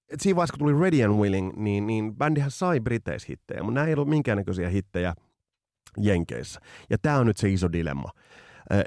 et 0.09 0.19
siinä 0.19 0.35
vaiheessa 0.35 0.57
kun 0.57 0.59
tuli 0.59 0.81
Ready 0.81 1.03
and 1.03 1.13
Willing, 1.13 1.53
niin, 1.55 1.87
niin 1.87 2.15
bändihän 2.15 2.51
sai 2.51 2.79
Briteis-hittejä, 2.79 3.63
mutta 3.63 3.73
nämä 3.73 3.87
ei 3.87 3.93
ollut 3.93 4.09
minkäännäköisiä 4.09 4.69
hittejä 4.69 5.13
Jenkeissä. 5.97 6.59
Ja 6.89 6.97
tämä 6.97 7.17
on 7.17 7.25
nyt 7.25 7.37
se 7.37 7.49
iso 7.49 7.71
dilemma. 7.71 8.09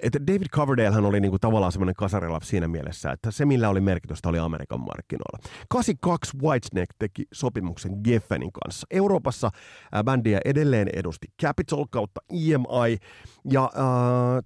Että 0.02 0.26
David 0.26 0.46
Coverdalehan 0.49 1.04
oli 1.04 1.20
niinku 1.20 1.38
tavallaan 1.38 1.73
semmoinen 1.73 1.94
kasarilla 1.94 2.38
siinä 2.42 2.68
mielessä, 2.68 3.12
että 3.12 3.30
se 3.30 3.44
millä 3.44 3.68
oli 3.68 3.80
merkitystä 3.80 4.28
oli 4.28 4.38
Amerikan 4.38 4.80
markkinoilla. 4.80 5.38
82 5.68 6.38
Whitesnake 6.42 6.92
teki 6.99 7.25
sopimuksen 7.32 7.92
Geffenin 8.04 8.52
kanssa. 8.52 8.87
Euroopassa 8.90 9.46
äh, 9.46 10.04
bändiä 10.04 10.40
edelleen 10.44 10.88
edusti 10.92 11.26
Capitol 11.42 11.85
kautta 11.90 12.20
EMI 12.30 12.96
ja 13.50 13.64
äh, 13.64 13.70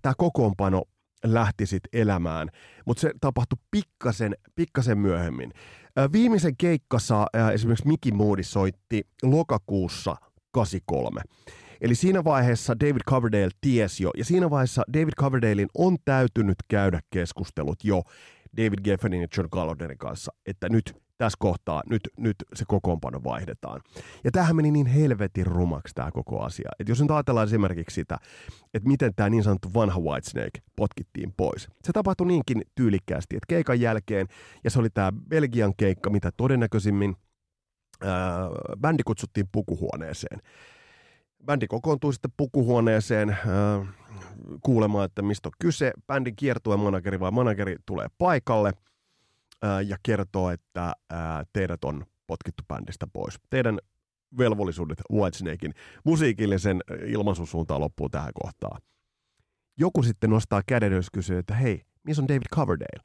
tämä 0.02 0.14
kokoonpano 0.18 0.82
lähti 1.24 1.66
sitten 1.66 2.00
elämään, 2.00 2.48
mutta 2.86 3.00
se 3.00 3.12
tapahtui 3.20 3.58
pikkasen, 3.70 4.34
pikkasen 4.54 4.98
myöhemmin. 4.98 5.52
Viimeisen 6.12 6.56
keikkassa 6.56 7.26
esimerkiksi 7.54 7.88
Mickey 7.88 8.12
Moody 8.12 8.42
soitti 8.42 9.06
lokakuussa 9.22 10.16
83. 10.52 11.20
Eli 11.80 11.94
siinä 11.94 12.24
vaiheessa 12.24 12.80
David 12.80 13.00
Coverdale 13.08 13.50
tiesi 13.60 14.02
jo, 14.02 14.10
ja 14.16 14.24
siinä 14.24 14.50
vaiheessa 14.50 14.82
David 14.92 15.12
Coverdalein 15.18 15.68
on 15.74 15.96
täytynyt 16.04 16.56
käydä 16.68 17.00
keskustelut 17.10 17.84
jo 17.84 18.02
David 18.56 18.78
Geffenin 18.84 19.20
ja 19.20 19.28
John 19.36 19.48
Gallagherin 19.52 19.98
kanssa, 19.98 20.32
että 20.46 20.68
nyt 20.68 20.96
tässä 21.20 21.36
kohtaa, 21.38 21.82
nyt, 21.90 22.08
nyt 22.16 22.36
se 22.54 22.64
kokoonpano 22.68 23.24
vaihdetaan. 23.24 23.80
Ja 24.24 24.30
tämähän 24.30 24.56
meni 24.56 24.70
niin 24.70 24.86
helvetin 24.86 25.46
rumaksi 25.46 25.94
tämä 25.94 26.10
koko 26.10 26.40
asia. 26.42 26.70
Että 26.78 26.90
jos 26.90 27.00
nyt 27.00 27.10
ajatellaan 27.10 27.46
esimerkiksi 27.46 27.94
sitä, 27.94 28.18
että 28.74 28.88
miten 28.88 29.14
tämä 29.14 29.30
niin 29.30 29.42
sanottu 29.42 29.68
vanha 29.74 30.00
Whitesnake 30.00 30.60
potkittiin 30.76 31.32
pois. 31.36 31.68
Se 31.82 31.92
tapahtui 31.92 32.26
niinkin 32.26 32.62
tyylikkäästi, 32.74 33.36
että 33.36 33.46
keikan 33.48 33.80
jälkeen, 33.80 34.26
ja 34.64 34.70
se 34.70 34.78
oli 34.78 34.90
tämä 34.90 35.12
Belgian 35.28 35.72
keikka, 35.76 36.10
mitä 36.10 36.30
todennäköisimmin 36.36 37.16
ää, 38.02 38.48
bändi 38.80 39.02
kutsuttiin 39.02 39.46
pukuhuoneeseen. 39.52 40.40
Bändi 41.44 41.66
kokoontui 41.66 42.12
sitten 42.12 42.32
pukuhuoneeseen 42.36 43.30
ää, 43.30 43.86
kuulemaan, 44.62 45.04
että 45.04 45.22
mistä 45.22 45.48
on 45.48 45.52
kyse. 45.58 45.92
Bändin 46.06 46.36
kiertueen 46.36 46.80
manageri 46.80 47.20
vai 47.20 47.30
manageri 47.30 47.76
tulee 47.86 48.06
paikalle– 48.18 48.72
ja 49.86 49.96
kertoo, 50.02 50.50
että 50.50 50.92
teidät 51.52 51.84
on 51.84 52.06
potkittu 52.26 52.62
bändistä 52.68 53.06
pois. 53.12 53.34
Teidän 53.50 53.78
velvollisuudet 54.38 54.98
Whitesnakein 55.12 55.74
musiikillisen 56.04 56.80
ilmaisun 57.06 57.46
suuntaan 57.46 57.80
loppuu 57.80 58.08
tähän 58.08 58.32
kohtaan. 58.34 58.80
Joku 59.78 60.02
sitten 60.02 60.30
nostaa 60.30 60.62
käden 60.66 60.92
ja 60.92 61.00
kysyy, 61.12 61.38
että 61.38 61.54
hei, 61.54 61.82
missä 62.02 62.22
on 62.22 62.28
David 62.28 62.48
Coverdale? 62.54 63.04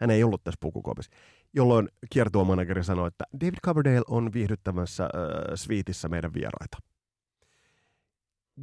Hän 0.00 0.10
ei 0.10 0.24
ollut 0.24 0.44
tässä 0.44 0.58
pukukopissa. 0.60 1.10
Jolloin 1.52 1.88
kiertuomanageri 2.10 2.84
sanoi, 2.84 3.08
että 3.08 3.24
David 3.40 3.58
Coverdale 3.64 4.02
on 4.08 4.32
viihdyttämässä 4.32 5.04
äh, 5.04 5.10
sviitissä 5.54 6.08
meidän 6.08 6.34
vieraita. 6.34 6.78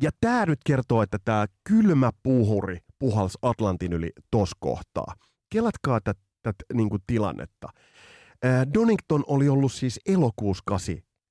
Ja 0.03 0.11
tämä 0.19 0.45
nyt 0.45 0.59
kertoo, 0.65 1.01
että 1.01 1.17
tämä 1.25 1.45
kylmä 1.63 2.11
puhuri 2.23 2.77
puhals 3.00 3.38
Atlantin 3.41 3.93
yli 3.93 4.11
tos 4.31 4.51
kohtaa. 4.59 5.15
Kelatkaa 5.50 6.00
tätä 6.01 6.19
tätä 6.43 6.63
niin 6.74 6.89
kuin 6.89 7.01
tilannetta. 7.07 7.69
Donington 8.74 9.24
oli 9.27 9.50
ollut 9.50 9.74
siis 9.74 10.00
elokuussa 10.05 10.63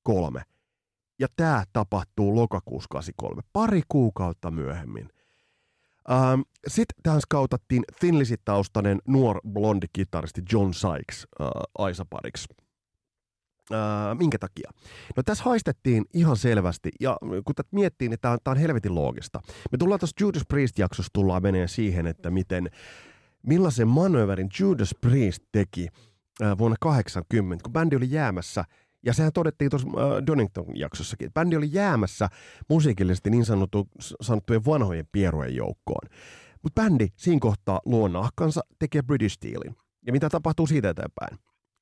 kolme. 0.02 0.42
Ja 1.18 1.26
tämä 1.36 1.64
tapahtuu 1.72 2.34
lokakuussa 2.34 2.88
83, 2.90 3.42
pari 3.52 3.82
kuukautta 3.88 4.50
myöhemmin. 4.50 5.08
Ähm, 6.10 6.40
Sitten 6.66 7.02
tähän 7.02 7.20
skautattiin 7.20 7.82
Thinlisit-taustainen 8.00 8.98
nuor 9.06 9.40
blondi 9.48 9.86
kitaristi 9.92 10.42
John 10.52 10.74
Sykes 10.74 11.26
äh, 11.40 11.48
Aisapariksi. 11.78 12.48
Äh, 13.72 14.18
minkä 14.18 14.38
takia? 14.38 14.70
No 15.16 15.22
tässä 15.22 15.44
haistettiin 15.44 16.04
ihan 16.14 16.36
selvästi, 16.36 16.90
ja 17.00 17.16
kun 17.20 17.54
tätä 17.54 17.68
miettii, 17.72 18.08
niin 18.08 18.20
tämä 18.20 18.32
on, 18.32 18.38
on 18.46 18.56
helvetin 18.56 18.94
loogista. 18.94 19.40
Me 19.72 19.78
tullaan 19.78 20.00
tuossa 20.00 20.24
Judas 20.24 20.42
Priest-jaksossa 20.48 21.10
tullaan 21.12 21.42
menee 21.42 21.68
siihen, 21.68 22.06
että 22.06 22.30
miten, 22.30 22.70
millaisen 23.46 23.88
manöverin 23.88 24.48
Judas 24.60 24.94
Priest 25.00 25.42
teki 25.52 25.88
äh, 26.42 26.58
vuonna 26.58 26.76
80, 26.80 27.62
kun 27.62 27.72
bändi 27.72 27.96
oli 27.96 28.10
jäämässä– 28.10 28.64
ja 29.02 29.12
sehän 29.12 29.32
todettiin 29.32 29.70
tuossa 29.70 29.88
äh, 29.88 30.26
Donington-jaksossakin, 30.26 31.26
että 31.26 31.40
bändi 31.40 31.56
oli 31.56 31.68
jäämässä 31.72 32.28
musiikillisesti 32.68 33.30
niin 33.30 33.44
sanottu, 33.44 33.88
sanottujen 34.20 34.64
vanhojen 34.64 35.08
pierujen 35.12 35.56
joukkoon. 35.56 36.08
Mutta 36.62 36.82
bändi 36.82 37.08
siinä 37.16 37.40
kohtaa 37.40 37.80
luo 37.84 38.08
nahkansa, 38.08 38.60
tekee 38.78 39.02
British 39.02 39.34
Steelin. 39.34 39.76
Ja 40.06 40.12
mitä 40.12 40.28
tapahtuu 40.28 40.66
siitä 40.66 40.90
eteenpäin? 40.90 41.38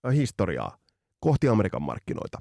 Äh, 0.07 0.15
historiaa. 0.15 0.79
Kohti 1.21 1.49
Amerikan 1.49 1.83
markkinoita. 1.83 2.39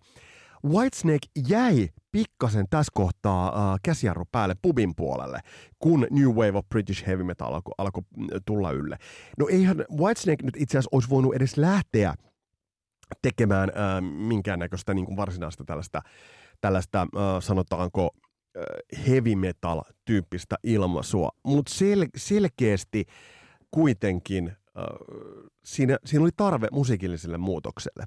Whitesnake 0.66 1.28
jäi 1.48 1.90
pikkasen 2.12 2.66
tässä 2.70 2.92
kohtaa 2.96 3.48
äh, 3.48 3.80
käsijarru 3.84 4.24
päälle 4.32 4.56
pubin 4.62 4.96
puolelle, 4.96 5.40
kun 5.80 6.08
New 6.12 6.28
Wave 6.28 6.58
of 6.58 6.70
British 6.70 7.08
Heavy 7.08 7.24
Metal 7.24 7.54
alkoi 7.54 7.74
alko 7.78 8.02
mm, 8.02 8.28
tulla 8.46 8.72
ylle. 8.72 8.98
No 9.38 9.48
eihän 9.52 9.86
Whitesnake 10.00 10.44
nyt 10.44 10.56
itse 10.58 10.78
asiassa 10.78 10.90
olisi 10.96 11.10
voinut 11.10 11.36
edes 11.36 11.58
lähteä 11.58 12.14
tekemään 13.22 13.70
äh, 13.70 14.02
minkäännäköistä 14.28 14.94
niin 14.94 15.06
kuin 15.06 15.18
varsinaista 15.18 15.64
tällaista, 15.66 16.02
tällaista 16.62 17.02
äh, 17.02 17.08
sanotaanko 17.40 18.10
äh, 18.58 18.64
heavy 19.08 19.36
metal-tyyppistä 19.36 20.56
ilmaisua, 20.64 21.30
mutta 21.44 21.72
sel- 21.72 22.10
selkeästi 22.18 23.06
kuitenkin 23.72 24.48
äh, 24.48 24.84
siinä, 25.64 25.98
siinä 26.06 26.24
oli 26.24 26.32
tarve 26.38 26.68
musiikilliselle 26.72 27.38
muutokselle. 27.38 28.04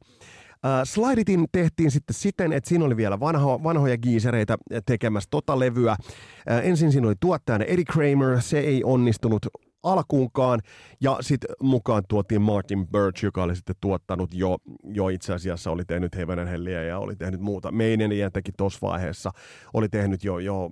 Uh, 0.66 0.70
Sliditin 0.84 1.46
tehtiin 1.52 1.90
sitten 1.90 2.14
siten, 2.14 2.52
että 2.52 2.68
siinä 2.68 2.84
oli 2.84 2.96
vielä 2.96 3.20
vanho, 3.20 3.60
vanhoja 3.62 3.98
giisereitä 3.98 4.58
tekemässä 4.86 5.28
tota 5.30 5.58
levyä. 5.58 5.96
Uh, 6.00 6.66
ensin 6.66 6.92
siinä 6.92 7.06
oli 7.06 7.14
tuottajana 7.20 7.64
Eddie 7.64 7.84
Kramer, 7.84 8.42
se 8.42 8.58
ei 8.58 8.84
onnistunut 8.84 9.46
alkuunkaan. 9.82 10.60
Ja 11.00 11.18
sitten 11.20 11.50
mukaan 11.62 12.02
tuotiin 12.08 12.42
Martin 12.42 12.86
Birch, 12.88 13.24
joka 13.24 13.42
oli 13.42 13.56
sitten 13.56 13.76
tuottanut 13.80 14.34
jo, 14.34 14.58
jo 14.84 15.08
itse 15.08 15.34
asiassa, 15.34 15.70
oli 15.70 15.84
tehnyt 15.84 16.16
Heaven 16.16 16.46
Helliä 16.46 16.82
ja 16.82 16.98
oli 16.98 17.16
tehnyt 17.16 17.40
muuta. 17.40 17.72
Meidän 17.72 18.10
teki 18.32 18.52
tuossa 18.56 18.78
vaiheessa, 18.82 19.30
oli 19.74 19.88
tehnyt 19.88 20.24
jo, 20.24 20.38
jo 20.38 20.70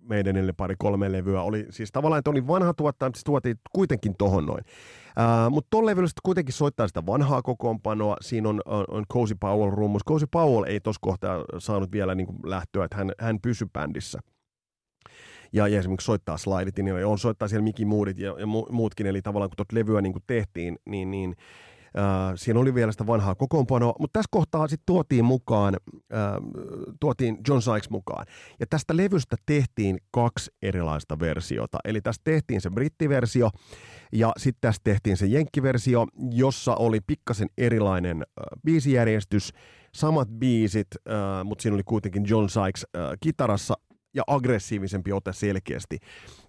meidän 0.00 0.36
pari 0.56 0.74
kolme 0.78 1.12
levyä. 1.12 1.42
Oli 1.42 1.66
siis 1.70 1.92
tavallaan, 1.92 2.18
että 2.18 2.30
oli 2.30 2.46
vanha 2.46 2.74
tuottaja, 2.74 3.08
mutta 3.08 3.18
se 3.18 3.24
tuotiin 3.24 3.56
kuitenkin 3.72 4.14
tohon 4.18 4.46
noin. 4.46 4.64
Mutta 5.50 5.68
tuolla 5.70 5.90
levyllä 5.90 6.08
kuitenkin 6.22 6.54
soittaa 6.54 6.88
sitä 6.88 7.06
vanhaa 7.06 7.42
kokoonpanoa. 7.42 8.16
Siinä 8.20 8.48
on, 8.48 8.60
on, 8.64 8.84
on 8.88 9.04
Cozy 9.12 9.34
Powell 9.40 9.70
rummus. 9.70 10.02
Cozy 10.08 10.26
Powell 10.30 10.64
ei 10.64 10.80
tuossa 10.80 11.00
kohtaa 11.02 11.44
saanut 11.58 11.92
vielä 11.92 12.14
niin 12.14 12.28
lähtöä, 12.44 12.84
että 12.84 12.96
hän, 12.96 13.12
hän 13.20 13.40
pysyi 13.40 13.68
bändissä 13.72 14.18
ja, 15.52 15.68
ja 15.68 15.78
esimerkiksi 15.78 16.04
soittaa 16.04 16.36
slidit, 16.36 16.78
niin 16.78 17.06
on 17.06 17.18
soittaa 17.18 17.48
siellä 17.48 17.64
Mickey 17.64 17.86
Moodit 17.86 18.18
ja, 18.18 18.34
ja 18.38 18.46
muutkin, 18.70 19.06
eli 19.06 19.22
tavallaan 19.22 19.50
kun 19.50 19.56
tuota 19.56 19.76
levyä 19.76 20.00
niin 20.00 20.14
tehtiin, 20.26 20.78
niin, 20.84 21.10
niin 21.10 21.36
siinä 22.34 22.60
oli 22.60 22.74
vielä 22.74 22.92
sitä 22.92 23.06
vanhaa 23.06 23.34
kokoonpanoa, 23.34 23.94
mutta 23.98 24.18
tässä 24.18 24.28
kohtaa 24.30 24.68
sitten 24.68 24.86
tuotiin 24.86 25.24
mukaan, 25.24 25.76
uh, 25.94 26.00
tuotiin 27.00 27.38
John 27.48 27.62
Sykes 27.62 27.90
mukaan. 27.90 28.26
Ja 28.60 28.66
tästä 28.66 28.96
levystä 28.96 29.36
tehtiin 29.46 29.98
kaksi 30.10 30.50
erilaista 30.62 31.18
versiota. 31.20 31.78
Eli 31.84 32.00
tästä 32.00 32.20
tehtiin 32.24 32.60
se 32.60 32.70
brittiversio 32.70 33.50
ja 34.12 34.32
sitten 34.36 34.60
tästä 34.60 34.80
tehtiin 34.84 35.16
se 35.16 35.26
jenkkiversio, 35.26 36.06
jossa 36.30 36.74
oli 36.74 37.00
pikkasen 37.06 37.48
erilainen 37.58 38.16
uh, 38.16 38.62
biisijärjestys, 38.64 39.52
samat 39.94 40.28
biisit, 40.28 40.88
mutta 41.44 41.62
siinä 41.62 41.74
oli 41.74 41.82
kuitenkin 41.82 42.24
John 42.28 42.48
Sykes 42.48 42.86
kitarassa 43.20 43.74
ja 44.14 44.22
aggressiivisempi 44.26 45.12
ote 45.12 45.32
selkeästi 45.32 45.98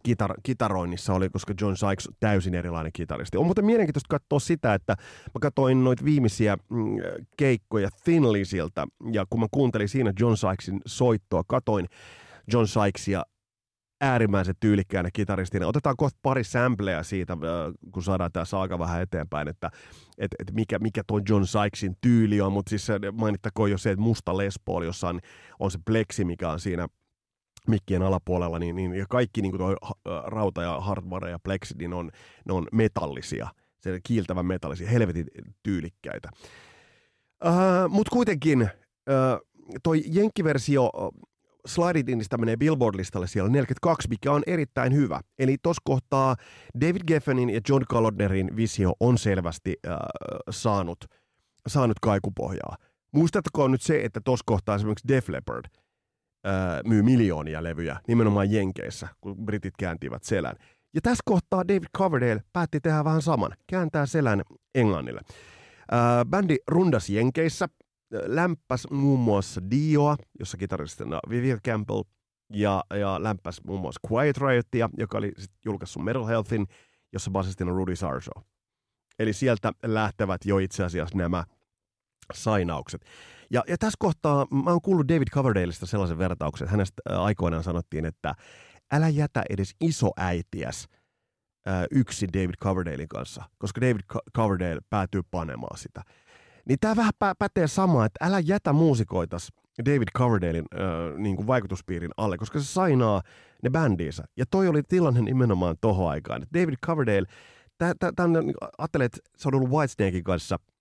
kitar- 0.08 0.40
kitaroinnissa 0.44 1.14
oli, 1.14 1.30
koska 1.30 1.54
John 1.62 1.76
Sykes 1.78 2.10
täysin 2.20 2.56
erilainen 2.56 2.92
kitaristi. 2.94 3.38
On 3.38 3.46
muuten 3.46 3.66
mielenkiintoista 3.66 4.20
katsoa 4.20 4.40
sitä, 4.40 4.74
että 4.74 4.96
mä 5.34 5.40
katsoin 5.42 5.84
noita 5.84 6.06
viimeisiä 6.06 6.58
mm, 6.70 6.86
keikkoja 7.38 7.90
Thinlisiltä, 8.04 8.88
ja 9.12 9.26
kun 9.30 9.40
mä 9.40 9.48
kuuntelin 9.52 9.90
siinä 9.90 10.14
John 10.20 10.38
Sykesin 10.38 10.82
soittoa, 10.86 11.44
katoin 11.48 11.88
John 12.54 12.68
Sykesia 12.68 13.24
äärimmäisen 14.02 14.56
tyylikkäänä 14.60 15.10
kitaristina. 15.14 15.68
Otetaan 15.68 15.98
kohta 15.98 16.20
pari 16.22 16.44
sampleja 16.44 17.04
siitä, 17.04 17.34
äh, 17.34 17.40
kun 17.92 18.04
saadaan 18.04 18.32
tämä 18.32 18.46
saaka 18.46 18.80
vähän 18.80 19.02
eteenpäin, 19.02 19.48
että 19.48 19.72
et, 20.18 20.32
et 20.40 20.54
mikä, 20.54 20.80
mikä 20.80 21.02
tuo 21.08 21.22
John 21.30 21.46
Sykesin 21.46 21.96
tyyli 22.02 22.42
on, 22.42 22.54
mutta 22.54 22.70
siis 22.70 22.88
mainittakoon 23.14 23.72
jo 23.72 23.78
se, 23.78 23.92
että 23.92 24.04
musta 24.04 24.38
Les 24.38 24.60
Paul, 24.66 24.84
jossa 24.84 25.10
on, 25.10 25.20
on 25.60 25.72
se 25.72 25.80
plexi, 25.86 26.26
mikä 26.26 26.50
on 26.50 26.60
siinä 26.60 26.88
mikkien 27.68 28.02
alapuolella, 28.02 28.60
niin, 28.60 28.76
niin 28.76 28.94
ja 28.94 29.06
kaikki 29.10 29.42
niin 29.42 29.58
kuin 29.58 29.78
rauta 30.26 30.62
ja 30.62 30.82
hardware 30.82 31.30
ja 31.30 31.40
plexi, 31.40 31.76
niin 31.78 31.94
on, 31.94 32.12
ne 32.46 32.54
on 32.54 32.68
metallisia, 32.72 33.50
se 33.80 34.00
kiiltävän 34.04 34.46
metallisia, 34.46 34.90
helvetin 34.90 35.28
tyylikkäitä. 35.64 36.30
Uh, 37.46 37.90
Mutta 37.90 38.10
kuitenkin 38.12 38.62
uh, 38.62 39.70
toi 39.84 40.04
jenkkiversio 40.06 40.92
Slide 41.66 42.38
menee 42.38 42.56
Billboard-listalle 42.58 43.28
siellä 43.28 43.50
42, 43.50 44.08
mikä 44.10 44.32
on 44.32 44.44
erittäin 44.48 44.94
hyvä. 44.94 45.22
Eli 45.40 45.58
tuossa 45.64 45.82
kohtaa 45.86 46.36
David 46.82 47.02
Geffenin 47.08 47.50
ja 47.50 47.62
John 47.70 47.84
Kalodnerin 47.90 48.56
visio 48.56 48.94
on 49.00 49.18
selvästi 49.18 49.76
uh, 49.88 49.94
saanut, 50.50 51.06
saanut 51.68 52.00
kaikupohjaa. 52.00 52.76
Muistatko 53.12 53.68
nyt 53.68 53.82
se, 53.82 54.02
että 54.04 54.22
tuossa 54.26 54.44
kohtaa 54.46 54.76
esimerkiksi 54.76 55.08
Def 55.08 55.30
Leppard– 55.30 55.66
myy 56.86 57.02
miljoonia 57.02 57.64
levyjä 57.64 58.00
nimenomaan 58.08 58.52
Jenkeissä, 58.52 59.08
kun 59.22 59.46
britit 59.46 59.74
kääntivät 59.78 60.24
selän. 60.24 60.56
Ja 60.96 61.02
tässä 61.02 61.22
kohtaa 61.26 61.68
David 61.68 61.88
Coverdale 61.98 62.44
päätti 62.54 62.80
tehdä 62.80 63.04
vähän 63.04 63.22
saman, 63.22 63.52
kääntää 63.68 64.06
selän 64.06 64.42
Englannille. 64.76 65.22
Bändi 66.30 66.56
rundas 66.68 67.10
Jenkeissä, 67.10 67.70
lämpäs 68.26 68.88
muun 68.92 69.20
muassa 69.20 69.62
Dioa, 69.72 70.16
jossa 70.40 70.58
kitaristina 70.58 71.20
Vivian 71.30 71.60
Campbell, 71.68 72.04
ja, 72.54 72.84
ja 73.00 73.24
lämpäs 73.24 73.62
muun 73.64 73.82
muassa 73.82 74.00
Quiet 74.12 74.38
Riotia, 74.38 74.90
joka 74.98 75.18
oli 75.18 75.32
sit 75.38 75.52
julkaissut 75.66 76.04
Metal 76.04 76.26
Healthin, 76.26 76.68
jossa 77.14 77.32
basistina 77.32 77.72
Rudy 77.72 77.96
Sarso. 77.96 78.32
Eli 79.20 79.34
sieltä 79.34 79.72
lähtevät 79.86 80.42
jo 80.46 80.58
itse 80.58 80.84
asiassa 80.84 81.18
nämä 81.18 81.44
sainaukset. 82.34 83.06
Ja, 83.52 83.64
ja 83.68 83.78
tässä 83.78 83.98
kohtaa 84.00 84.48
mä 84.64 84.70
oon 84.70 84.82
kuullut 84.82 85.08
David 85.08 85.28
Coverdaleista 85.28 85.86
sellaisen 85.86 86.18
vertauksen, 86.18 86.66
että 86.66 86.72
hänestä 86.72 87.02
aikoinaan 87.08 87.64
sanottiin, 87.64 88.06
että 88.06 88.36
älä 88.92 89.10
jätä 89.10 89.44
edes 89.50 89.76
isoäitiäs 89.82 90.88
ää, 91.66 91.86
yksi 91.92 92.28
David 92.34 92.56
Coverdalein 92.64 93.08
kanssa, 93.08 93.44
koska 93.58 93.82
David 93.82 94.02
Coverdale 94.36 94.82
päätyy 94.90 95.22
panemaan 95.32 95.78
sitä. 95.78 96.02
Niin 96.70 96.80
tämä 96.80 96.96
vähän 96.96 97.14
pä- 97.24 97.36
pätee 97.40 97.68
samaa, 97.68 98.06
että 98.06 98.26
älä 98.26 98.40
jätä 98.40 98.74
muusikoitas 98.74 99.50
David 99.86 100.08
Coverdalein 100.18 100.66
äh, 100.76 101.18
niin 101.18 101.36
kuin 101.36 101.48
vaikutuspiirin 101.48 102.12
alle, 102.18 102.38
koska 102.38 102.60
se 102.60 102.66
sainaa 102.66 103.22
ne 103.64 103.70
bändiinsä. 103.70 104.24
Ja 104.38 104.46
toi 104.52 104.68
oli 104.68 104.82
tilanne 104.84 105.22
nimenomaan 105.22 105.76
tohon 105.82 106.10
aikaan. 106.10 106.46
David 106.54 106.76
Coverdale, 106.86 107.28
tämän 108.16 108.38
ajattelee, 108.78 109.06
että 109.06 109.20
se 109.38 109.48
on 109.48 109.56
ollut 109.56 109.70
Whitesnakein 109.70 110.24
kanssa– 110.24 110.60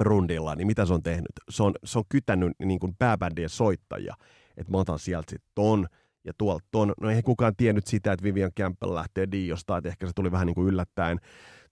rundilla, 0.00 0.54
niin 0.54 0.66
mitä 0.66 0.86
se 0.86 0.94
on 0.94 1.02
tehnyt? 1.02 1.32
Se 1.50 1.62
on, 1.62 1.74
se 1.84 1.98
on 1.98 2.04
kytänyt 2.08 2.52
niin 2.64 2.80
kuin 2.80 2.96
pääbändien 2.98 3.48
soittajia, 3.48 4.14
että 4.56 4.72
mä 4.72 4.78
otan 4.78 4.98
sieltä 4.98 5.30
sitten 5.30 5.50
ton 5.54 5.86
ja 6.24 6.32
tuolta 6.38 6.66
ton. 6.70 6.92
No 7.00 7.10
ei 7.10 7.22
kukaan 7.22 7.56
tiennyt 7.56 7.86
sitä, 7.86 8.12
että 8.12 8.24
Vivian 8.24 8.52
Campbell 8.60 8.94
lähtee 8.94 9.28
Diosta, 9.32 9.76
että 9.76 9.88
ehkä 9.88 10.06
se 10.06 10.12
tuli 10.14 10.32
vähän 10.32 10.46
niin 10.46 10.54
kuin 10.54 10.68
yllättäen. 10.68 11.18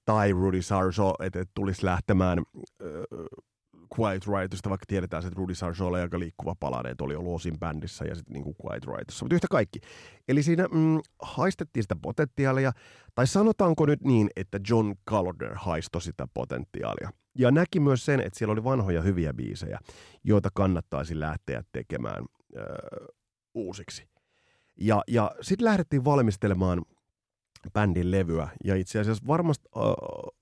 Tai 0.04 0.32
Rudy 0.32 0.62
Sarso, 0.62 1.14
että, 1.20 1.40
että 1.40 1.52
tulisi 1.54 1.84
lähtemään 1.84 2.38
äh, 2.38 2.86
Quiet 3.98 4.26
Riotista, 4.26 4.70
vaikka 4.70 4.84
tiedetään, 4.88 5.26
että 5.26 5.38
Rudy 5.38 5.54
Sarso 5.54 5.86
oli 5.86 6.00
aika 6.00 6.18
liikkuva 6.18 6.54
palanen, 6.60 6.92
että 6.92 7.04
oli 7.04 7.16
ollut 7.16 7.34
osin 7.34 7.58
bändissä 7.58 8.04
ja 8.04 8.14
sitten 8.14 8.34
niin 8.34 8.54
Quiet 8.64 8.84
Riotissa. 8.86 9.24
Mutta 9.24 9.34
yhtä 9.34 9.46
kaikki. 9.50 9.80
Eli 10.28 10.42
siinä 10.42 10.68
mm, 10.72 11.00
haistettiin 11.22 11.84
sitä 11.84 11.96
potentiaalia, 12.02 12.72
tai 13.14 13.26
sanotaanko 13.26 13.86
nyt 13.86 14.00
niin, 14.02 14.30
että 14.36 14.60
John 14.68 14.92
Calder 15.10 15.54
haistoi 15.54 16.02
sitä 16.02 16.28
potentiaalia. 16.34 17.10
Ja 17.38 17.50
näki 17.50 17.80
myös 17.80 18.04
sen, 18.04 18.20
että 18.20 18.38
siellä 18.38 18.52
oli 18.52 18.64
vanhoja 18.64 19.02
hyviä 19.02 19.34
biisejä, 19.34 19.78
joita 20.24 20.48
kannattaisi 20.54 21.20
lähteä 21.20 21.62
tekemään 21.72 22.24
äh, 22.56 22.64
uusiksi. 23.54 24.08
Ja, 24.76 25.02
ja 25.08 25.30
sitten 25.40 25.64
lähdettiin 25.64 26.04
valmistelemaan 26.04 26.82
bändin 27.72 28.10
levyä, 28.10 28.48
ja 28.64 28.76
itse 28.76 29.00
asiassa 29.00 29.26
varmasti 29.26 29.68
äh, 29.76 29.82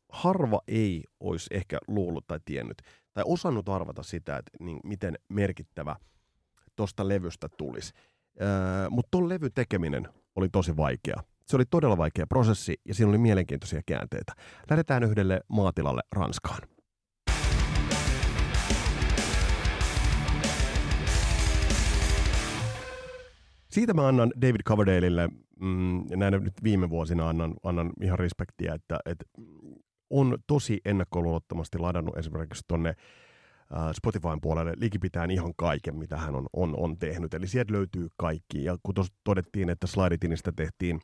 harva 0.09 0.61
ei 0.69 1.05
olisi 1.21 1.47
ehkä 1.51 1.79
luullut 1.89 2.27
tai 2.27 2.41
tiennyt, 2.45 2.83
tai 3.17 3.25
osannut 3.27 3.69
arvata 3.69 4.03
sitä, 4.03 4.37
että 4.37 4.51
niin, 4.61 4.81
miten 4.85 5.15
merkittävä 5.29 5.97
tosta 6.77 7.09
levystä 7.09 7.49
tulisi. 7.57 7.93
Öö, 8.41 8.49
Mutta 8.91 9.09
ton 9.11 9.29
levyn 9.29 9.51
tekeminen 9.55 10.09
oli 10.35 10.49
tosi 10.49 10.77
vaikea. 10.77 11.17
Se 11.47 11.57
oli 11.57 11.65
todella 11.65 11.97
vaikea 11.97 12.27
prosessi 12.27 12.81
ja 12.85 12.95
siinä 12.95 13.09
oli 13.09 13.19
mielenkiintoisia 13.19 13.81
käänteitä. 13.87 14.33
Lähdetään 14.71 15.03
yhdelle 15.03 15.41
maatilalle 15.49 16.01
Ranskaan. 16.13 16.69
Siitä 23.71 23.95
mä 23.95 24.09
annan 24.09 24.33
David 24.41 24.63
Coverdaleille, 24.69 25.29
mm, 25.61 26.05
näin 26.17 26.33
nyt 26.45 26.65
viime 26.65 26.91
vuosina 26.91 27.29
annan, 27.29 27.55
annan 27.63 27.93
ihan 28.03 28.19
respektiä, 28.19 28.75
että, 28.75 28.99
että 29.07 29.25
on 30.11 30.39
tosi 30.47 30.81
ennakkoluulottomasti 30.85 31.79
ladannut 31.79 32.17
esimerkiksi 32.17 32.65
tonne 32.69 32.89
äh, 32.89 32.97
Spotifyn 33.93 34.41
puolelle 34.41 34.73
likipitään 34.77 35.31
ihan 35.31 35.53
kaiken, 35.57 35.97
mitä 35.97 36.17
hän 36.17 36.35
on, 36.35 36.47
on, 36.53 36.75
on 36.77 36.99
tehnyt. 36.99 37.35
Eli 37.35 37.47
sieltä 37.47 37.73
löytyy 37.73 38.09
kaikki. 38.17 38.65
Ja 38.65 38.79
kun 38.83 38.95
tuossa 38.95 39.13
todettiin, 39.25 39.71
että 39.71 39.87
Slidetinistä 39.87 40.53
tehtiin, 40.57 41.01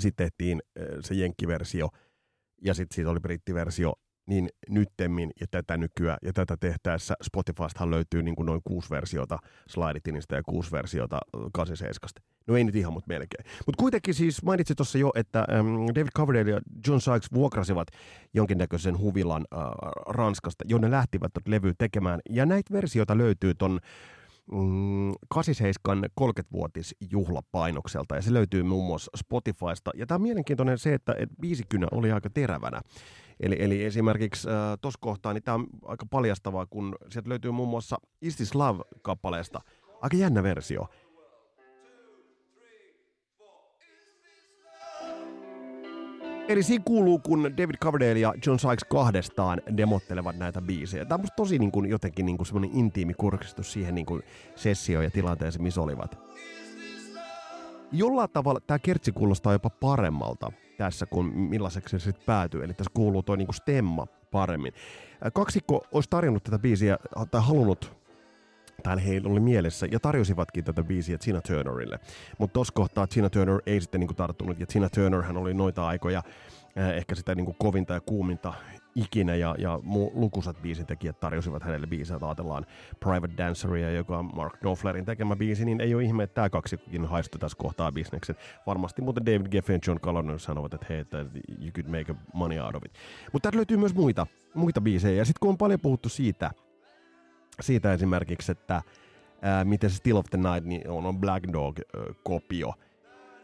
sitten 0.00 0.26
tehtiin 0.26 0.62
äh, 0.78 0.86
se 1.00 1.14
jenkkiversio, 1.14 1.88
ja 2.64 2.74
sitten 2.74 2.94
siitä 2.94 3.10
oli 3.10 3.20
brittiversio, 3.20 3.92
niin 4.26 4.48
nyttemmin 4.68 5.30
ja 5.40 5.46
tätä 5.50 5.76
nykyään 5.76 6.18
ja 6.22 6.32
tätä 6.32 6.56
tehtäessä 6.56 7.14
Spotifystahan 7.22 7.90
löytyy 7.90 8.22
niin 8.22 8.36
kuin 8.36 8.46
noin 8.46 8.60
kuusi 8.64 8.90
versiota 8.90 9.38
Slidetinista 9.68 10.34
ja 10.34 10.42
kuusi 10.42 10.72
versiota 10.72 11.18
87. 11.52 12.32
No 12.46 12.56
ei 12.56 12.64
nyt 12.64 12.76
ihan, 12.76 12.92
mutta 12.92 13.08
melkein. 13.08 13.44
Mutta 13.66 13.80
kuitenkin 13.80 14.14
siis 14.14 14.42
mainitsin 14.42 14.76
tuossa 14.76 14.98
jo, 14.98 15.12
että 15.14 15.38
ähm, 15.38 15.66
David 15.94 16.10
Coverdale 16.16 16.50
ja 16.50 16.60
John 16.86 17.00
Sykes 17.00 17.32
vuokrasivat 17.34 17.88
jonkinnäköisen 18.34 18.98
huvilan 18.98 19.44
äh, 19.54 19.60
Ranskasta, 20.06 20.64
jonne 20.68 20.90
lähtivät 20.90 21.32
levy 21.46 21.74
tekemään. 21.78 22.20
Ja 22.30 22.46
näitä 22.46 22.72
versioita 22.72 23.18
löytyy 23.18 23.54
ton 23.54 23.80
mm, 24.52 25.12
87 25.28 26.04
30-vuotisjuhlapainokselta 26.20 28.16
ja 28.16 28.22
se 28.22 28.32
löytyy 28.32 28.62
muun 28.62 28.86
muassa 28.86 29.10
Spotifysta. 29.16 29.90
Ja 29.94 30.06
tämä 30.06 30.16
on 30.16 30.22
mielenkiintoinen 30.22 30.78
se, 30.78 30.94
että 30.94 31.14
et 31.18 31.28
biisikynä 31.40 31.86
oli 31.92 32.12
aika 32.12 32.30
terävänä. 32.30 32.80
Eli, 33.40 33.56
eli 33.58 33.84
esimerkiksi 33.84 34.48
äh, 34.48 34.54
tuossa 34.80 34.98
kohtaa 35.02 35.32
niin 35.32 35.42
tämä 35.42 35.54
on 35.54 35.66
aika 35.84 36.06
paljastavaa, 36.10 36.66
kun 36.66 36.96
sieltä 37.10 37.28
löytyy 37.28 37.50
muun 37.50 37.68
muassa 37.68 37.96
Is 38.22 38.36
This 38.36 38.54
Love-kappaleesta 38.54 39.60
aika 40.02 40.16
jännä 40.16 40.42
versio. 40.42 40.88
Eli 46.52 46.62
siinä 46.62 46.84
kuuluu, 46.84 47.18
kun 47.18 47.42
David 47.56 47.74
Coverdale 47.74 48.18
ja 48.18 48.34
John 48.46 48.58
Sykes 48.58 48.84
kahdestaan 48.84 49.62
demottelevat 49.76 50.36
näitä 50.38 50.62
biisejä. 50.62 51.04
Tämä 51.04 51.14
on 51.14 51.20
musta 51.20 51.36
tosi 51.36 51.58
niin 51.58 51.72
kuin, 51.72 51.90
jotenkin 51.90 52.26
niin 52.26 52.36
kuin 52.36 52.46
semmoinen 52.46 52.70
intiimi 52.74 53.14
kurkistus 53.14 53.72
siihen 53.72 53.94
niin 53.94 54.06
kuin 54.06 54.22
sessioon 54.56 55.04
ja 55.04 55.10
tilanteeseen, 55.10 55.62
missä 55.62 55.80
olivat. 55.80 56.18
Jollain 57.92 58.30
tavalla 58.30 58.60
tämä 58.60 58.78
kertsi 58.78 59.12
kuulostaa 59.12 59.52
jopa 59.52 59.70
paremmalta 59.70 60.52
tässä, 60.78 61.06
kuin 61.06 61.26
millaiseksi 61.38 61.98
se 61.98 62.04
sitten 62.04 62.26
päätyy. 62.26 62.64
Eli 62.64 62.74
tässä 62.74 62.92
kuuluu 62.94 63.22
tuo 63.22 63.36
niinku 63.36 63.52
stemma 63.52 64.06
paremmin. 64.30 64.72
Kaksikko 65.32 65.84
olisi 65.92 66.10
tarjonnut 66.10 66.44
tätä 66.44 66.58
biisiä, 66.58 66.98
tai 67.30 67.40
halunnut 67.44 67.92
tai 68.82 69.04
heillä 69.06 69.30
oli 69.30 69.40
mielessä, 69.40 69.86
ja 69.90 70.00
tarjosivatkin 70.00 70.64
tätä 70.64 70.82
biisiä 70.82 71.18
Tina 71.18 71.40
Turnerille. 71.40 71.98
Mutta 72.38 72.54
tuossa 72.54 72.74
kohtaa 72.74 73.06
Tina 73.06 73.30
Turner 73.30 73.60
ei 73.66 73.80
sitten 73.80 74.00
niinku 74.00 74.14
tarttunut, 74.14 74.60
ja 74.60 74.66
Tina 74.66 74.88
Turner 74.88 75.22
hän 75.22 75.36
oli 75.36 75.54
noita 75.54 75.86
aikoja 75.86 76.22
ehkä 76.76 77.14
sitä 77.14 77.34
niinku 77.34 77.56
kovinta 77.58 77.94
ja 77.94 78.00
kuuminta 78.00 78.54
ikinä 78.94 79.34
ja, 79.34 79.54
ja 79.58 79.80
mu, 79.82 80.10
lukusat 80.14 80.62
biisitekijät 80.62 81.20
tarjosivat 81.20 81.62
hänelle 81.62 81.86
biisejä. 81.86 82.18
Ajatellaan 82.22 82.66
Private 83.00 83.36
Danceria, 83.36 83.90
joka 83.90 84.18
on 84.18 84.30
Mark 84.34 84.58
Knopflerin 84.60 85.04
tekemä 85.04 85.36
biisi, 85.36 85.64
niin 85.64 85.80
ei 85.80 85.94
ole 85.94 86.04
ihme, 86.04 86.22
että 86.22 86.34
tämä 86.34 86.50
kaksikin 86.50 87.04
haistui 87.04 87.38
tässä 87.38 87.58
kohtaa 87.58 87.92
bisneksen. 87.92 88.36
Varmasti 88.66 89.02
muuten 89.02 89.26
David 89.26 89.48
Geffen 89.48 89.74
ja 89.74 89.80
John 89.86 90.00
Callender 90.00 90.38
sanovat, 90.38 90.74
että 90.74 90.86
hei, 90.88 90.98
että 90.98 91.18
you 91.60 91.70
could 91.72 91.86
make 91.86 92.14
money 92.34 92.60
out 92.60 92.74
of 92.74 92.84
it. 92.84 92.92
Mutta 93.32 93.46
täältä 93.46 93.56
löytyy 93.56 93.76
myös 93.76 93.94
muita, 93.94 94.26
muita 94.54 94.80
biisejä. 94.80 95.16
Ja 95.16 95.24
sitten 95.24 95.40
kun 95.40 95.50
on 95.50 95.58
paljon 95.58 95.80
puhuttu 95.80 96.08
siitä, 96.08 96.50
siitä 97.60 97.92
esimerkiksi, 97.92 98.52
että 98.52 98.82
ää, 99.42 99.64
miten 99.64 99.90
se 99.90 99.96
Still 99.96 100.16
of 100.16 100.26
the 100.30 100.38
Night 100.38 100.64
niin 100.64 100.90
on, 100.90 101.06
on 101.06 101.18
Black 101.18 101.52
Dog-kopio, 101.52 102.74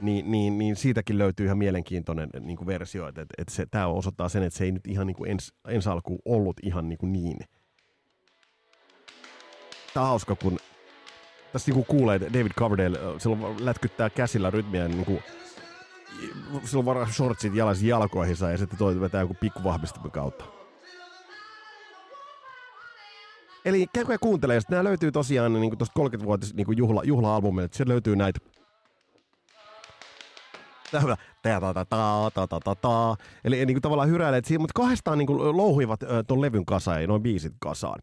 niin, 0.01 0.31
niin, 0.31 0.59
niin 0.59 0.77
siitäkin 0.77 1.19
löytyy 1.19 1.47
ihan 1.47 1.59
mielenkiintoinen 1.59 2.31
niin 2.41 2.57
kuin 2.57 2.67
versio, 2.67 3.09
että, 3.09 3.23
että 3.39 3.55
se, 3.55 3.67
tämä 3.67 3.87
osoittaa 3.87 4.29
sen, 4.29 4.43
että 4.43 4.59
se 4.59 4.65
ei 4.65 4.73
nyt 4.73 4.87
ihan 4.87 5.07
niin 5.07 5.17
kuin 5.17 5.31
ens, 5.31 5.55
ensi 5.69 5.89
alkuun 5.89 6.19
ollut 6.25 6.57
ihan 6.63 6.89
niin, 6.89 6.99
kuin 6.99 7.13
niin. 7.13 7.39
Tämä 9.95 10.05
on 10.05 10.11
hauska, 10.11 10.35
kun 10.35 10.59
tässä 11.53 11.71
niin 11.71 11.85
kuin 11.85 11.99
kuulee, 11.99 12.17
että 12.17 12.33
David 12.33 12.53
Coverdale 12.53 12.99
silloin 13.19 13.65
lätkyttää 13.65 14.11
käsillä 14.11 14.51
rytmiä 14.51 14.89
niin 14.89 15.05
kuin, 15.05 15.23
silloin 16.65 16.87
varaa 16.87 17.07
shortsit 17.07 17.55
jalaisin 17.55 17.89
jalkoihinsa 17.89 18.51
ja 18.51 18.59
sitten 18.59 18.79
toi 18.79 19.01
vetää 19.01 19.21
joku 19.21 19.35
pikkuvahvistimen 19.41 20.11
kautta. 20.11 20.58
Eli 23.69 23.87
käykää 23.93 24.15
ja 24.15 24.19
kuuntelee. 24.19 24.61
Nämä 24.71 24.85
löytyy 24.85 25.13
tosiaan 25.13 25.53
niin 25.53 25.79
tuosta 25.79 26.01
30-vuotis 26.01 26.55
niin 26.55 26.67
juhla, 26.77 27.03
juhla-albumilta. 27.05 27.77
Sieltä 27.77 27.93
löytyy 27.93 28.17
näitä 28.17 28.41
Tämä 31.43 31.61
ta 31.61 31.75
ta 31.75 31.85
ta 31.85 32.31
ta 32.35 32.47
ta 32.47 32.61
ta 32.61 32.75
ta. 32.75 33.17
Eli 33.45 33.67
niin 33.67 33.75
kuin 33.75 33.83
tavallaan 33.83 34.09
hyräilee 34.09 34.41
siihen, 34.45 34.61
mutta 34.61 34.81
kahdestaan 34.81 35.19
niin 35.19 35.27
kuin 35.27 35.57
louhuivat 35.57 36.01
tuon 36.27 36.41
levyn 36.41 36.65
kasaan 36.65 37.01
ja 37.01 37.07
noin 37.07 37.23
biisit 37.23 37.53
kasaan. 37.61 38.01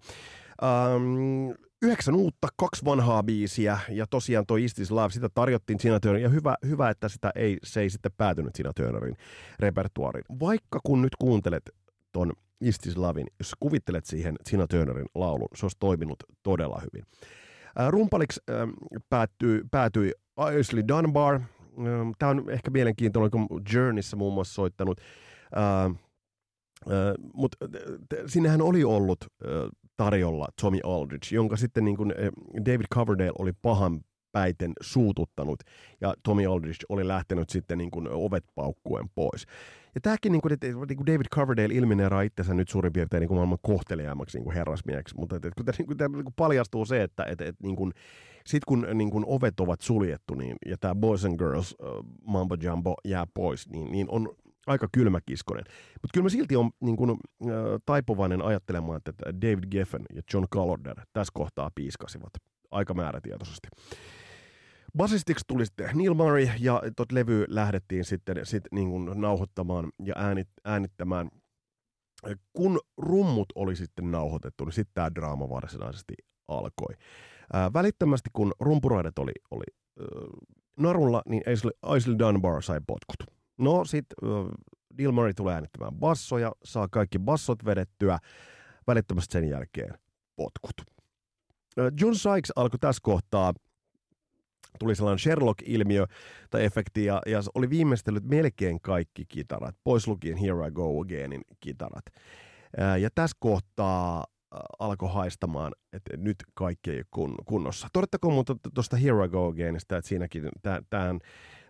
Um, 0.63 1.55
yhdeksän 1.81 2.15
uutta, 2.15 2.47
kaksi 2.57 2.85
vanhaa 2.85 3.23
biisiä 3.23 3.79
ja 3.89 4.07
tosiaan 4.07 4.45
toi 4.45 4.63
Is 4.63 4.73
This 4.73 4.91
Love, 4.91 5.09
sitä 5.09 5.29
tarjottiin 5.29 5.77
Tina 5.77 5.99
Turner 5.99 6.21
ja 6.21 6.29
hyvä, 6.29 6.55
hyvä 6.67 6.89
että 6.89 7.09
sitä 7.09 7.31
ei, 7.35 7.57
se 7.63 7.81
ei 7.81 7.89
sitten 7.89 8.11
päätynyt 8.17 8.53
Tina 8.53 8.73
Turnerin 8.73 9.15
repertuariin. 9.59 10.25
Vaikka 10.39 10.79
kun 10.83 11.01
nyt 11.01 11.15
kuuntelet 11.19 11.69
ton 12.11 12.31
Is 12.61 12.79
This 12.79 12.97
Lovein, 12.97 13.27
jos 13.39 13.51
kuvittelet 13.59 14.05
siihen 14.05 14.35
Tina 14.49 14.67
Turnerin 14.67 15.07
laulun, 15.15 15.47
se 15.55 15.65
olisi 15.65 15.77
toiminut 15.79 16.23
todella 16.43 16.81
hyvin. 16.81 17.05
Uh, 17.79 17.91
rumpaliksi 17.91 18.41
uh, 18.51 18.99
päättyi, 19.09 19.61
päätyi 19.71 20.11
Aisley 20.37 20.83
Dunbar, 20.87 21.41
Tämä 22.19 22.29
on 22.29 22.49
ehkä 22.49 22.71
mielenkiintoinen, 22.71 23.31
kun 23.31 23.47
Journeyssä 23.73 24.15
muun 24.15 24.33
muassa 24.33 24.53
soittanut. 24.53 25.01
Uh, 25.55 25.95
uh, 26.85 27.31
Mutta 27.33 27.57
sinnehän 28.27 28.61
oli 28.61 28.83
ollut 28.83 29.17
tarjolla 29.97 30.47
Tommy 30.61 30.79
Aldridge, 30.83 31.27
jonka 31.31 31.57
sitten 31.57 31.85
niin 31.85 31.97
kuin 31.97 32.13
David 32.65 32.85
Coverdale 32.93 33.31
oli 33.39 33.51
pahan 33.61 34.01
päiten 34.35 34.73
suututtanut, 34.81 35.59
ja 36.01 36.13
Tommy 36.23 36.45
Aldridge 36.45 36.85
oli 36.89 37.07
lähtenyt 37.07 37.49
sitten 37.49 37.77
niin 37.77 37.91
kuin 37.91 38.07
ovet 38.11 38.43
paukkuen 38.55 39.09
pois. 39.15 39.45
Ja 39.95 40.01
tämäkin, 40.01 40.31
niin 40.31 40.41
kuin, 40.41 40.53
että, 40.53 40.67
niin 40.67 40.97
kuin 40.97 41.05
David 41.05 41.25
Coverdale 41.35 41.73
ilmineeraa 41.73 42.21
itsensä 42.21 42.53
nyt 42.53 42.69
suurin 42.69 42.93
piirtein 42.93 43.21
niin 43.21 43.27
kuin 43.27 43.35
maailman 43.35 43.57
kohteliaammaksi 43.61 44.37
niin 44.37 44.43
kuin 44.43 44.53
herrasmieksi, 44.53 45.15
mutta 45.17 45.35
että, 45.35 45.47
että, 45.47 45.71
niin 45.77 45.87
kuin, 45.87 45.97
niin 45.97 46.23
kuin 46.23 46.33
paljastuu 46.35 46.85
se, 46.85 47.03
että, 47.03 47.23
että, 47.23 47.45
että 47.45 47.63
niin 47.63 47.75
kuin, 47.75 47.91
sitten 48.45 48.65
kun 48.67 48.87
niin 48.93 49.09
kun 49.09 49.25
ovet 49.27 49.59
ovat 49.59 49.81
suljettu 49.81 50.35
niin, 50.35 50.55
ja 50.65 50.77
tämä 50.77 50.95
Boys 50.95 51.25
and 51.25 51.37
Girls 51.37 51.75
uh, 51.79 52.05
Mambo 52.27 52.57
Jumbo 52.61 52.95
jää 53.05 53.27
pois, 53.33 53.69
niin, 53.69 53.91
niin 53.91 54.09
on 54.09 54.35
aika 54.67 54.87
kylmäkiskonen. 54.91 55.63
Mutta 56.01 56.13
kyllä 56.13 56.25
mä 56.25 56.29
silti 56.29 56.55
on 56.55 56.71
niin 56.79 56.97
kun, 56.97 57.09
uh, 57.09 57.17
taipuvainen 57.85 58.41
ajattelemaan, 58.41 58.97
että 58.97 59.13
David 59.41 59.63
Geffen 59.71 60.05
ja 60.13 60.21
John 60.33 60.45
Callender 60.53 61.01
tässä 61.13 61.31
kohtaa 61.33 61.71
piiskasivat 61.75 62.33
aika 62.71 62.93
määrätietoisesti. 62.93 63.67
Basistiksi 64.97 65.45
tuli 65.47 65.65
sitten 65.65 65.89
Neil 65.93 66.13
Murray 66.13 66.47
ja 66.59 66.81
tot 66.95 67.11
levy 67.11 67.45
lähdettiin 67.49 68.05
sitten 68.05 68.45
sit 68.45 68.63
niin 68.71 68.89
kuin 68.89 69.21
nauhoittamaan 69.21 69.91
ja 70.03 70.13
äänit, 70.17 70.49
äänittämään. 70.65 71.29
Kun 72.53 72.79
rummut 72.97 73.47
oli 73.55 73.75
sitten 73.75 74.11
nauhoitettu, 74.11 74.65
niin 74.65 74.73
sitten 74.73 74.93
tämä 74.93 75.15
draama 75.15 75.49
varsinaisesti 75.49 76.13
alkoi. 76.47 76.95
Ää, 77.53 77.73
välittömästi 77.73 78.29
kun 78.33 78.51
rumpuroidet 78.59 79.19
oli, 79.19 79.31
oli 79.51 79.63
äh, 80.01 80.05
narulla, 80.79 81.21
niin 81.29 81.43
Aisley, 81.81 82.19
Dunbar 82.19 82.61
sai 82.61 82.79
potkut. 82.87 83.35
No 83.57 83.85
sit 83.85 84.05
äh, 84.23 84.29
Neil 84.97 85.11
Murray 85.11 85.33
tulee 85.33 85.53
äänittämään 85.55 85.95
bassoja, 85.95 86.51
saa 86.63 86.87
kaikki 86.87 87.19
bassot 87.19 87.65
vedettyä, 87.65 88.19
välittömästi 88.87 89.33
sen 89.33 89.49
jälkeen 89.49 89.93
potkut. 90.35 90.75
Äh, 91.79 91.85
John 92.01 92.15
Sykes 92.15 92.51
alkoi 92.55 92.79
tässä 92.79 92.99
kohtaa 93.03 93.53
tuli 94.79 94.95
sellainen 94.95 95.19
Sherlock-ilmiö 95.19 96.05
tai 96.49 96.65
efekti, 96.65 97.05
ja, 97.05 97.21
ja 97.25 97.41
oli 97.55 97.69
viimeistellyt 97.69 98.23
melkein 98.23 98.81
kaikki 98.81 99.25
kitarat, 99.25 99.75
pois 99.83 100.07
lukien 100.07 100.37
Here 100.37 100.67
I 100.67 100.71
Go 100.71 101.01
Againin 101.01 101.41
kitarat. 101.59 102.05
Ää, 102.77 102.97
ja 102.97 103.09
tässä 103.15 103.37
kohtaa 103.39 104.25
alkoi 104.79 105.09
haistamaan, 105.13 105.71
että 105.93 106.17
nyt 106.17 106.37
kaikki 106.53 106.91
ei 106.91 107.03
kun, 107.11 107.35
kunnossa. 107.45 107.87
Todettakoon 107.93 108.33
mutta 108.33 108.55
tuosta 108.73 108.97
Here 108.97 109.25
I 109.25 109.29
Go 109.29 109.47
Againista, 109.47 109.97
että 109.97 110.09
siinäkin 110.09 110.49
tämä 110.89 111.15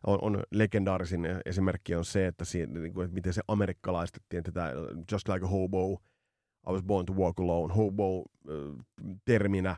on, 0.08 0.20
on 0.22 0.44
legendaarisin 0.52 1.28
esimerkki 1.46 1.96
on 1.96 2.06
se, 2.06 2.28
että, 2.28 2.46
siinä, 2.46 2.80
niin 2.80 2.94
kuin, 2.94 3.06
että 3.06 3.16
miten 3.16 3.34
se 3.34 3.42
amerikkalaistettiin, 3.48 4.40
että 4.40 4.52
tämä 4.52 4.72
Just 5.12 5.28
Like 5.28 5.46
a 5.46 5.48
Hobo 5.48 6.02
I 6.70 6.72
was 6.72 6.84
born 6.84 7.06
to 7.06 7.14
walk 7.14 7.40
alone, 7.40 7.74
hobo-terminä. 7.74 9.76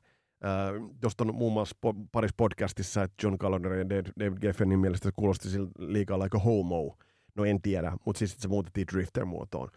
Tuosta 1.01 1.23
on 1.23 1.35
muun 1.35 1.53
muassa 1.53 1.75
po- 1.85 2.07
parissa 2.11 2.33
podcastissa, 2.37 3.03
että 3.03 3.15
John 3.23 3.37
Callender 3.37 3.73
ja 3.73 3.89
David 3.89 4.37
Geffenin 4.41 4.79
mielestä 4.79 5.07
se 5.07 5.11
kuulosti 5.15 5.49
liikaa 5.79 6.19
like 6.19 6.37
a 6.37 6.39
homo. 6.39 6.97
No 7.35 7.45
en 7.45 7.61
tiedä, 7.61 7.97
mutta 8.05 8.19
siis 8.19 8.35
se 8.39 8.47
muutettiin 8.47 8.87
Drifter-muotoon. 8.93 9.69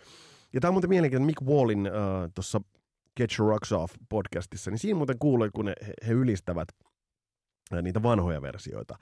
Ja 0.53 0.61
tämä 0.61 0.69
on 0.69 0.75
muuten 0.75 0.91
mielenkiintoinen 0.91 1.27
Mick 1.27 1.43
Wallin 1.43 1.87
uh, 1.87 2.31
tuossa 2.35 2.61
Get 3.17 3.31
Your 3.39 3.51
Rocks 3.53 3.73
Off 3.73 3.95
podcastissa, 4.09 4.71
niin 4.71 4.79
siinä 4.79 4.97
muuten 4.97 5.19
kuulee, 5.19 5.51
kun 5.55 5.65
ne, 5.65 5.75
he 6.07 6.13
ylistävät 6.13 6.69
niitä 7.83 8.03
vanhoja 8.03 8.43
versioita. 8.43 8.99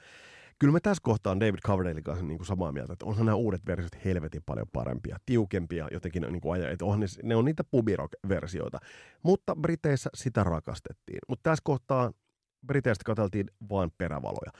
Kyllä 0.59 0.73
me 0.73 0.81
tässä 0.81 1.01
kohtaa 1.03 1.31
on 1.31 1.41
David 1.41 1.59
Coverdale 1.67 2.03
kanssa 2.03 2.25
niin 2.25 2.39
kuin 2.39 2.47
samaa 2.47 2.73
mieltä, 2.73 2.93
että 2.93 3.07
onhan 3.07 3.27
nämä 3.27 3.37
uudet 3.37 3.67
versiot 3.67 4.05
helvetin 4.05 4.43
paljon 4.47 4.67
parempia, 4.73 5.17
tiukempia 5.27 5.89
jotenkin 5.93 6.23
niin 6.23 6.41
kuin 6.41 6.53
aja, 6.53 6.71
että 6.71 6.85
onhan 6.85 7.01
ne, 7.01 7.07
ne 7.23 7.37
on 7.37 7.45
niitä 7.45 7.65
pubirock-versioita. 7.65 8.79
Mutta 9.23 9.57
Briteissä 9.57 10.11
sitä 10.15 10.45
rakastettiin. 10.45 11.19
Mutta 11.29 11.51
tässä 11.51 11.63
kohtaa 11.65 12.13
Briteistä 12.67 13.05
katseltiin 13.05 13.51
vain 13.71 13.91
perävaloja. 13.99 14.53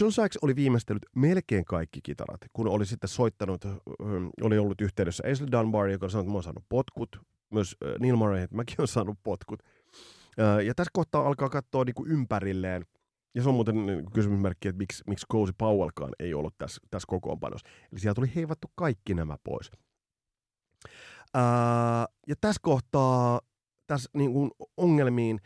John 0.00 0.12
Sykes 0.12 0.38
oli 0.42 0.56
viimeistellyt 0.56 1.06
melkein 1.16 1.64
kaikki 1.64 2.00
kitarat, 2.02 2.40
kun 2.52 2.68
oli 2.68 2.86
sitten 2.86 3.08
soittanut, 3.08 3.64
oli 4.42 4.58
ollut 4.58 4.80
yhteydessä 4.80 5.22
Aisley 5.26 5.48
Dunbar, 5.52 5.88
joka 5.88 6.08
sanoi, 6.08 6.22
että 6.22 6.30
mä 6.30 6.36
oon 6.36 6.42
saanut 6.42 6.64
potkut, 6.68 7.20
myös 7.50 7.76
Neil 8.00 8.16
Murray, 8.16 8.42
että 8.42 8.56
mäkin 8.56 8.74
olen 8.78 8.88
saanut 8.88 9.18
potkut. 9.22 9.62
Ja 10.64 10.74
tässä 10.74 10.90
kohtaa 10.92 11.26
alkaa 11.26 11.48
katsoa 11.48 11.84
niin 11.84 11.94
kuin 11.94 12.10
ympärilleen, 12.10 12.86
ja 13.36 13.42
se 13.42 13.48
on 13.48 13.54
muuten 13.54 13.86
niin 13.86 14.10
kysymysmerkki, 14.10 14.68
että 14.68 14.78
miksi, 14.78 15.04
miksi 15.06 15.26
Cozy 15.32 15.52
Powellkaan 15.58 16.12
ei 16.18 16.34
ollut 16.34 16.54
tässä, 16.58 16.80
tässä 16.90 17.06
kokoonpanossa. 17.08 17.68
Eli 17.92 18.00
sieltä 18.00 18.14
tuli 18.14 18.32
heivattu 18.34 18.68
kaikki 18.74 19.14
nämä 19.14 19.36
pois. 19.44 19.70
Ää, 21.34 22.06
ja 22.28 22.34
tässä 22.40 22.60
kohtaa, 22.62 23.40
tässä 23.86 24.10
niin 24.14 24.32
kuin 24.32 24.50
ongelmiin, 24.76 25.40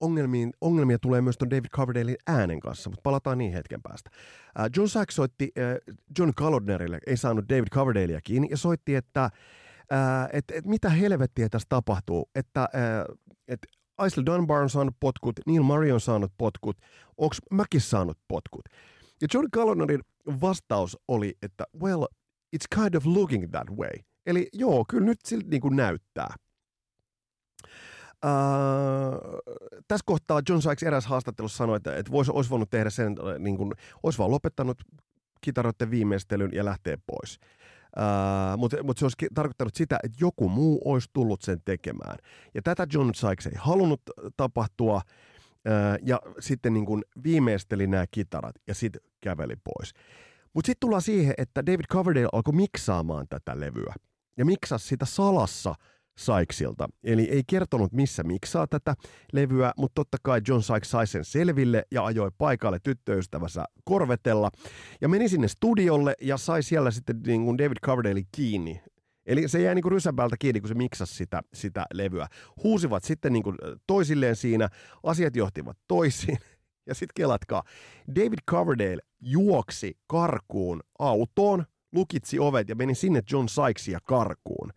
ongelmiin, 0.00 0.52
ongelmia 0.60 0.98
tulee 0.98 1.20
myös 1.20 1.38
tuon 1.38 1.50
David 1.50 1.68
Coverdalein 1.76 2.16
äänen 2.26 2.60
kanssa, 2.60 2.90
mutta 2.90 3.02
palataan 3.02 3.38
niin 3.38 3.52
hetken 3.52 3.82
päästä. 3.82 4.10
Ää, 4.58 4.68
John 4.76 4.88
Sachs 4.88 5.16
soitti 5.16 5.52
ää, 5.56 5.94
John 6.18 6.32
Calodnerille, 6.34 6.98
ei 7.06 7.16
saanut 7.16 7.48
David 7.48 7.68
Coverdalea 7.68 8.20
kiinni, 8.24 8.48
ja 8.50 8.56
soitti, 8.56 8.94
että 8.94 9.30
että 10.32 10.54
et 10.54 10.66
mitä 10.66 10.88
helvettiä 10.88 11.48
tässä 11.48 11.66
tapahtuu, 11.68 12.30
että 12.34 12.68
et 13.48 13.66
Aisle 14.00 14.22
Dunbar 14.26 14.62
on 14.62 14.70
saanut 14.70 14.94
potkut, 15.00 15.40
Neil 15.46 15.62
Murray 15.62 15.90
on 15.90 16.00
saanut 16.00 16.32
potkut, 16.38 16.76
onko 17.18 17.36
mäkin 17.50 17.80
saanut 17.80 18.18
potkut? 18.28 18.64
Ja 19.20 19.28
John 19.34 19.46
Calonerin 19.54 20.00
vastaus 20.40 20.98
oli, 21.08 21.36
että 21.42 21.64
well, 21.82 22.04
it's 22.56 22.80
kind 22.80 22.94
of 22.94 23.06
looking 23.06 23.50
that 23.50 23.70
way. 23.70 23.90
Eli 24.26 24.48
joo, 24.52 24.84
kyllä 24.88 25.06
nyt 25.06 25.18
siltä 25.24 25.48
niin 25.48 25.60
kuin 25.60 25.76
näyttää. 25.76 26.34
Uh, 28.24 28.30
tässä 29.88 30.04
kohtaa 30.06 30.42
John 30.48 30.62
Sykes 30.62 30.82
eräs 30.82 31.06
haastattelussa 31.06 31.56
sanoi, 31.56 31.76
että, 31.76 31.96
että 31.96 32.12
vois, 32.12 32.28
olisi 32.28 32.50
voinut 32.50 32.70
tehdä 32.70 32.90
sen, 32.90 33.16
niin 33.38 33.56
kuin, 33.56 33.72
olisi 34.02 34.18
vaan 34.18 34.30
lopettanut 34.30 34.82
kitaroiden 35.40 35.90
viimeistelyn 35.90 36.50
ja 36.52 36.64
lähtee 36.64 36.98
pois. 37.06 37.38
Mutta 38.56 38.82
mut 38.82 38.98
se 38.98 39.04
olisi 39.04 39.16
tarkoittanut 39.34 39.74
sitä, 39.74 39.98
että 40.02 40.18
joku 40.20 40.48
muu 40.48 40.82
olisi 40.84 41.08
tullut 41.12 41.42
sen 41.42 41.58
tekemään. 41.64 42.16
Ja 42.54 42.62
tätä 42.62 42.86
John 42.92 43.10
Sykes 43.14 43.46
ei 43.46 43.52
halunnut 43.56 44.02
tapahtua, 44.36 45.00
ja 46.02 46.20
sitten 46.40 46.74
niin 46.74 46.86
kuin 46.86 47.02
viimeisteli 47.24 47.86
nämä 47.86 48.04
kitarat 48.10 48.56
ja 48.66 48.74
sitten 48.74 49.02
käveli 49.20 49.54
pois. 49.64 49.92
Mutta 50.54 50.66
sitten 50.66 50.80
tullaan 50.80 51.02
siihen, 51.02 51.34
että 51.38 51.66
David 51.66 51.84
Coverdale 51.92 52.28
alkoi 52.32 52.54
miksaamaan 52.54 53.26
tätä 53.28 53.60
levyä. 53.60 53.94
Ja 54.36 54.44
miksasi 54.44 54.86
sitä 54.88 55.04
salassa– 55.04 55.74
Syksilta. 56.20 56.88
Eli 57.04 57.22
ei 57.22 57.42
kertonut, 57.46 57.92
missä 57.92 58.22
miksaa 58.22 58.66
tätä 58.66 58.94
levyä, 59.32 59.72
mutta 59.76 59.94
totta 59.94 60.16
kai 60.22 60.40
John 60.48 60.62
Sykes 60.62 60.90
sai 60.90 61.06
sen 61.06 61.24
selville 61.24 61.84
ja 61.90 62.04
ajoi 62.04 62.30
paikalle 62.38 62.78
tyttöystävänsä 62.82 63.64
korvetella. 63.84 64.50
Ja 65.00 65.08
meni 65.08 65.28
sinne 65.28 65.48
studiolle 65.48 66.14
ja 66.20 66.36
sai 66.36 66.62
siellä 66.62 66.90
sitten 66.90 67.20
niin 67.26 67.44
kuin 67.44 67.58
David 67.58 67.76
Coverdale 67.86 68.22
kiinni. 68.32 68.80
Eli 69.26 69.48
se 69.48 69.62
jäi 69.62 69.74
niin 69.74 69.82
kuin 69.82 69.92
rysäpäältä 69.92 70.36
kiinni, 70.38 70.60
kun 70.60 70.68
se 70.68 70.74
miksasi 70.74 71.14
sitä, 71.14 71.42
sitä 71.54 71.86
levyä. 71.94 72.26
Huusivat 72.62 73.04
sitten 73.04 73.32
niin 73.32 73.42
kuin 73.42 73.56
toisilleen 73.86 74.36
siinä, 74.36 74.68
asiat 75.02 75.36
johtivat 75.36 75.78
toisiin. 75.88 76.38
Ja 76.86 76.94
sitten 76.94 77.14
kelatkaa, 77.14 77.62
David 78.14 78.38
Coverdale 78.50 78.98
juoksi 79.20 79.98
karkuun 80.06 80.80
autoon, 80.98 81.64
lukitsi 81.92 82.38
ovet 82.38 82.68
ja 82.68 82.74
meni 82.74 82.94
sinne 82.94 83.22
John 83.32 83.48
Sykesia 83.48 83.98
karkuun 84.04 84.72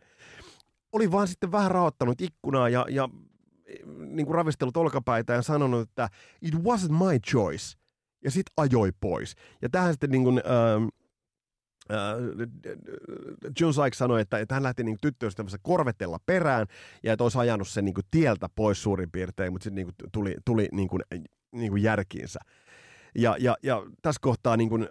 oli 0.93 1.11
vaan 1.11 1.27
sitten 1.27 1.51
vähän 1.51 1.71
raottanut 1.71 2.21
ikkunaa 2.21 2.69
ja, 2.69 2.85
ja 2.89 3.09
niin 3.97 4.25
kuin 4.25 4.35
ravistellut 4.35 4.77
olkapäitä 4.77 5.33
ja 5.33 5.41
sanonut, 5.41 5.89
että 5.89 6.09
it 6.41 6.53
wasn't 6.53 6.91
my 6.91 7.19
choice. 7.19 7.77
Ja 8.23 8.31
sitten 8.31 8.53
ajoi 8.57 8.91
pois. 8.99 9.35
Ja 9.61 9.69
tähän 9.69 9.93
sitten 9.93 10.11
niin 10.11 10.23
kuin, 10.23 10.37
äh, 10.37 10.83
äh, 11.91 12.17
John 13.59 13.73
Sykes 13.73 13.97
sanoi, 13.97 14.21
että, 14.21 14.39
että 14.39 14.53
hän 14.53 14.63
lähti 14.63 14.83
niin 14.83 14.97
tyttöystävänsä 15.01 15.57
korvetella 15.61 16.17
perään 16.25 16.67
ja 17.03 17.13
että 17.13 17.23
olisi 17.23 17.37
ajanut 17.37 17.67
sen 17.67 17.85
niin 17.85 17.95
kuin 17.95 18.05
tieltä 18.11 18.49
pois 18.55 18.83
suurin 18.83 19.11
piirtein, 19.11 19.53
mutta 19.53 19.63
sitten 19.63 19.85
niin 19.85 19.95
tuli, 20.11 20.35
tuli 20.45 20.67
niin 20.71 20.87
kuin, 20.87 21.01
niin 21.51 21.71
kuin 21.71 21.83
järkiinsä. 21.83 22.39
Ja, 23.15 23.35
ja, 23.39 23.57
ja 23.63 23.83
tässä 24.01 24.19
kohtaa 24.21 24.57
niin 24.57 24.69
kuin 24.69 24.89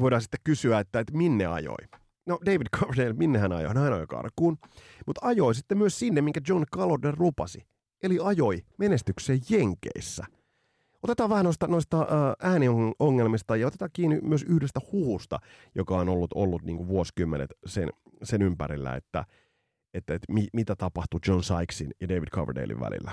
voidaan 0.00 0.22
sitten 0.22 0.40
kysyä, 0.44 0.78
että, 0.78 1.00
että 1.00 1.16
minne 1.16 1.46
ajoi. 1.46 2.03
No 2.26 2.38
David 2.46 2.66
Coverdale, 2.76 3.12
minne 3.12 3.38
hän 3.38 3.52
ajoi? 3.52 3.68
Hän 3.68 3.92
ajoi 3.92 4.06
karkuun, 4.06 4.58
mutta 5.06 5.26
ajoi 5.26 5.54
sitten 5.54 5.78
myös 5.78 5.98
sinne, 5.98 6.20
minkä 6.20 6.40
John 6.48 6.64
Caloden 6.74 7.14
lupasi. 7.18 7.66
Eli 8.02 8.18
ajoi 8.22 8.62
menestykseen 8.78 9.40
Jenkeissä. 9.50 10.24
Otetaan 11.02 11.30
vähän 11.30 11.44
noista, 11.44 11.66
noista 11.66 12.06
ääniongelmista 12.42 13.56
ja 13.56 13.66
otetaan 13.66 13.90
kiinni 13.92 14.20
myös 14.20 14.42
yhdestä 14.42 14.80
huusta, 14.92 15.38
joka 15.74 15.98
on 15.98 16.08
ollut, 16.08 16.30
ollut 16.34 16.62
niin 16.62 16.76
kuin 16.76 16.88
vuosikymmenet 16.88 17.50
sen, 17.66 17.88
sen 18.22 18.42
ympärillä, 18.42 18.96
että, 18.96 19.24
että, 19.94 20.14
että 20.14 20.32
mi, 20.32 20.46
mitä 20.52 20.76
tapahtui 20.76 21.20
John 21.28 21.42
Sykesin 21.42 21.90
ja 22.00 22.08
David 22.08 22.28
Coverdalein 22.28 22.80
välillä. 22.80 23.12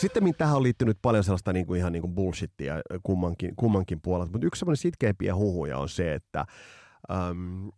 Sitten 0.00 0.34
tähän 0.38 0.56
on 0.56 0.62
liittynyt 0.62 0.98
paljon 1.02 1.24
sellaista 1.24 1.52
niin 1.52 1.66
kuin 1.66 1.78
ihan 1.78 1.92
niin 1.92 2.00
kuin 2.00 2.14
bullshittia 2.14 2.74
kummankin, 3.02 3.56
kummankin 3.56 4.00
puolelta, 4.00 4.32
mutta 4.32 4.46
yksi 4.46 4.58
semmoinen 4.58 4.76
sitkeimpiä 4.76 5.34
huhuja 5.34 5.78
on 5.78 5.88
se, 5.88 6.14
että 6.14 6.44
äm, 7.10 7.70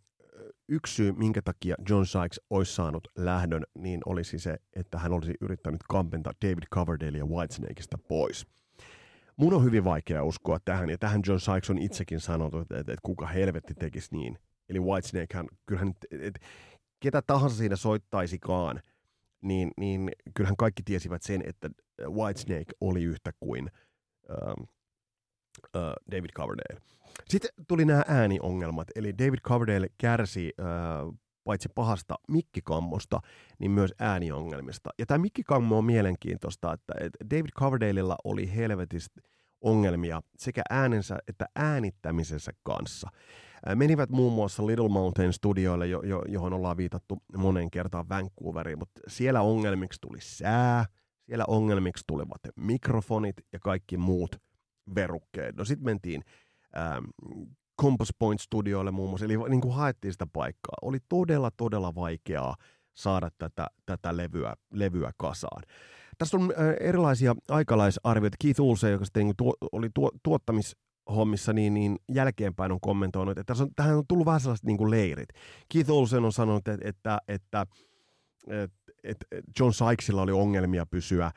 yksi 0.69 0.95
syy, 0.95 1.11
minkä 1.11 1.41
takia 1.41 1.75
John 1.89 2.05
Sykes 2.05 2.41
olisi 2.49 2.75
saanut 2.75 3.07
lähdön, 3.17 3.63
niin 3.77 3.99
olisi 4.05 4.39
se, 4.39 4.57
että 4.73 4.99
hän 4.99 5.13
olisi 5.13 5.33
yrittänyt 5.41 5.81
kampentaa 5.89 6.33
David 6.45 6.63
Coverdale 6.73 7.17
ja 7.17 7.25
Whitesnakeista 7.25 7.97
pois. 7.97 8.47
Mun 9.37 9.53
on 9.53 9.63
hyvin 9.63 9.83
vaikea 9.83 10.23
uskoa 10.23 10.57
tähän, 10.65 10.89
ja 10.89 10.97
tähän 10.97 11.21
John 11.27 11.39
Sykes 11.39 11.69
on 11.69 11.77
itsekin 11.77 12.19
sanonut, 12.19 12.61
että, 12.61 12.79
että, 12.79 12.93
että 12.93 13.03
kuka 13.03 13.27
helvetti 13.27 13.73
tekisi 13.73 14.07
niin. 14.11 14.39
Eli 14.69 14.79
Whitesnake, 14.79 15.37
hän, 15.37 15.47
kyllähän, 15.65 15.89
että, 15.89 16.27
että 16.27 16.39
ketä 16.99 17.21
tahansa 17.21 17.57
siinä 17.57 17.75
soittaisikaan– 17.75 18.81
niin, 19.43 19.71
niin 19.77 20.11
kyllähän 20.33 20.57
kaikki 20.57 20.83
tiesivät 20.83 21.21
sen, 21.23 21.43
että 21.45 21.69
Whitesnake 22.01 22.73
oli 22.81 23.03
yhtä 23.03 23.31
kuin 23.39 23.69
uh, 24.29 24.67
uh, 25.75 25.81
David 26.11 26.29
Coverdale. 26.35 26.81
Sitten 27.29 27.49
tuli 27.67 27.85
nämä 27.85 28.03
ääniongelmat, 28.07 28.87
eli 28.95 29.17
David 29.17 29.39
Coverdale 29.39 29.87
kärsi 29.97 30.51
uh, 30.59 31.17
paitsi 31.43 31.69
pahasta 31.75 32.15
mikkikammosta, 32.27 33.19
niin 33.59 33.71
myös 33.71 33.93
ääniongelmista. 33.99 34.89
Ja 34.99 35.05
tämä 35.05 35.17
mikkikammo 35.17 35.77
on 35.77 35.85
mielenkiintoista, 35.85 36.73
että, 36.73 36.93
David 37.29 37.51
Coverdaleilla 37.59 38.15
oli 38.23 38.55
helvetistä 38.55 39.21
ongelmia 39.61 40.21
sekä 40.37 40.61
äänensä 40.69 41.19
että 41.27 41.45
äänittämisensä 41.55 42.51
kanssa. 42.63 43.09
Menivät 43.75 44.09
muun 44.09 44.33
muassa 44.33 44.67
Little 44.67 44.89
Mountain 44.89 45.33
studioille, 45.33 45.87
jo, 45.87 46.01
jo, 46.01 46.21
johon 46.27 46.53
ollaan 46.53 46.77
viitattu 46.77 47.17
monen 47.37 47.71
kertaan 47.71 48.09
Vancouveriin, 48.09 48.79
mutta 48.79 49.01
siellä 49.07 49.41
ongelmiksi 49.41 50.01
tuli 50.01 50.17
sää, 50.21 50.85
siellä 51.25 51.45
ongelmiksi 51.47 52.03
tulivat 52.07 52.41
mikrofonit 52.55 53.35
ja 53.53 53.59
kaikki 53.59 53.97
muut 53.97 54.35
verukkeet. 54.95 55.55
No 55.55 55.65
sitten 55.65 55.85
mentiin 55.85 56.21
ähm, 56.77 57.05
Compass 57.81 58.13
Point 58.19 58.41
studioille 58.41 58.91
muun 58.91 59.09
muassa, 59.09 59.25
eli 59.25 59.37
niin 59.49 59.61
kuin 59.61 59.73
haettiin 59.73 60.11
sitä 60.11 60.27
paikkaa. 60.33 60.75
Oli 60.81 60.97
todella, 61.09 61.51
todella 61.57 61.95
vaikeaa 61.95 62.55
saada 62.93 63.29
tätä, 63.37 63.67
tätä 63.85 64.17
levyä, 64.17 64.55
levyä 64.73 65.11
kasaan. 65.17 65.63
Tässä 66.17 66.37
on 66.37 66.43
äh, 66.43 66.87
erilaisia 66.87 67.35
aikalaisarvioita. 67.49 68.37
Keith 68.41 68.61
Ulse, 68.61 68.91
joka 68.91 69.05
sitten 69.05 69.25
niin 69.25 69.35
tuo, 69.37 69.53
oli 69.71 69.89
tuo, 69.93 70.11
tuottamis 70.23 70.75
hommissa 71.09 71.53
niin, 71.53 71.73
niin 71.73 71.97
jälkeenpäin 72.11 72.71
on 72.71 72.79
kommentoinut, 72.81 73.37
että 73.37 73.43
tässä 73.43 73.63
on, 73.63 73.69
tähän 73.75 73.97
on 73.97 74.07
tullut 74.07 74.25
vähän 74.25 74.39
sellaiset 74.39 74.65
niin 74.65 74.91
leirit. 74.91 75.29
Keith 75.73 75.91
Olsen 75.91 76.25
on 76.25 76.33
sanonut, 76.33 76.67
että, 76.67 76.87
että, 76.89 77.17
että, 77.27 77.65
että 79.03 79.25
John 79.59 79.73
Sykesilla 79.73 80.21
oli 80.21 80.31
ongelmia 80.31 80.85
pysyä 80.85 81.31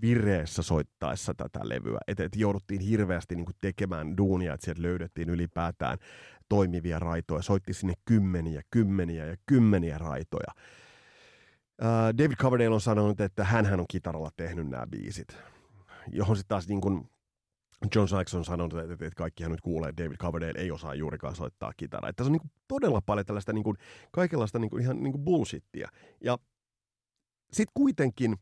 vireessä 0.00 0.62
soittaessa 0.62 1.34
tätä 1.34 1.60
levyä, 1.62 1.98
että, 2.06 2.24
että 2.24 2.38
jouduttiin 2.38 2.80
hirveästi 2.80 3.34
niin 3.34 3.46
tekemään 3.60 4.16
duunia, 4.16 4.54
että 4.54 4.64
sieltä 4.64 4.82
löydettiin 4.82 5.28
ylipäätään 5.28 5.98
toimivia 6.48 6.98
raitoja, 6.98 7.42
soitti 7.42 7.72
sinne 7.72 7.94
kymmeniä, 8.04 8.62
kymmeniä 8.70 9.26
ja 9.26 9.36
kymmeniä 9.46 9.98
raitoja. 9.98 10.52
Uh, 11.82 12.18
David 12.18 12.36
Coverdale 12.36 12.74
on 12.74 12.80
sanonut, 12.80 13.20
että 13.20 13.44
hän 13.44 13.80
on 13.80 13.86
kitaralla 13.88 14.30
tehnyt 14.36 14.68
nämä 14.68 14.86
biisit, 14.86 15.36
johon 16.12 16.36
sitten 16.36 16.48
taas 16.48 16.68
niin 16.68 16.80
kuin 16.80 17.10
John 17.94 18.08
Sykes 18.08 18.34
on 18.34 18.44
sanonut, 18.44 18.74
että, 18.74 18.92
että 18.92 19.16
kaikkihan 19.16 19.52
nyt 19.52 19.60
kuulee, 19.60 19.88
että 19.88 20.04
David 20.04 20.16
Coverdale 20.16 20.52
ei 20.56 20.70
osaa 20.70 20.94
juurikaan 20.94 21.36
soittaa 21.36 21.72
kitaraa. 21.76 22.08
Että 22.08 22.16
tässä 22.16 22.28
on 22.28 22.32
niin 22.32 22.52
todella 22.68 23.00
paljon 23.06 23.26
tällaista 23.26 23.52
niin 23.52 23.64
kuin, 23.64 23.76
kaikenlaista 24.12 24.58
niin 24.58 24.70
kuin, 24.70 24.82
ihan 24.82 25.02
niin 25.02 25.12
kuin 25.12 25.24
bullshittia. 25.24 25.88
Ja 26.24 26.38
sitten 27.52 27.72
kuitenkin, 27.74 28.36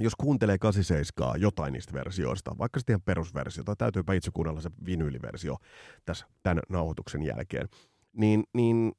jos 0.00 0.14
kuuntelee 0.16 0.58
87 0.58 1.40
jotain 1.40 1.72
niistä 1.72 1.92
versioista, 1.92 2.58
vaikka 2.58 2.80
sitten 2.80 2.92
ihan 2.94 3.02
perusversio, 3.04 3.64
tai 3.64 3.76
täytyypä 3.78 4.14
itse 4.14 4.30
kuunnella 4.34 4.60
se 4.60 4.70
vinyyliversio 4.86 5.56
tässä 6.04 6.26
tämän 6.42 6.62
nauhoituksen 6.68 7.22
jälkeen, 7.22 7.68
niin, 8.12 8.44
niin 8.54 8.92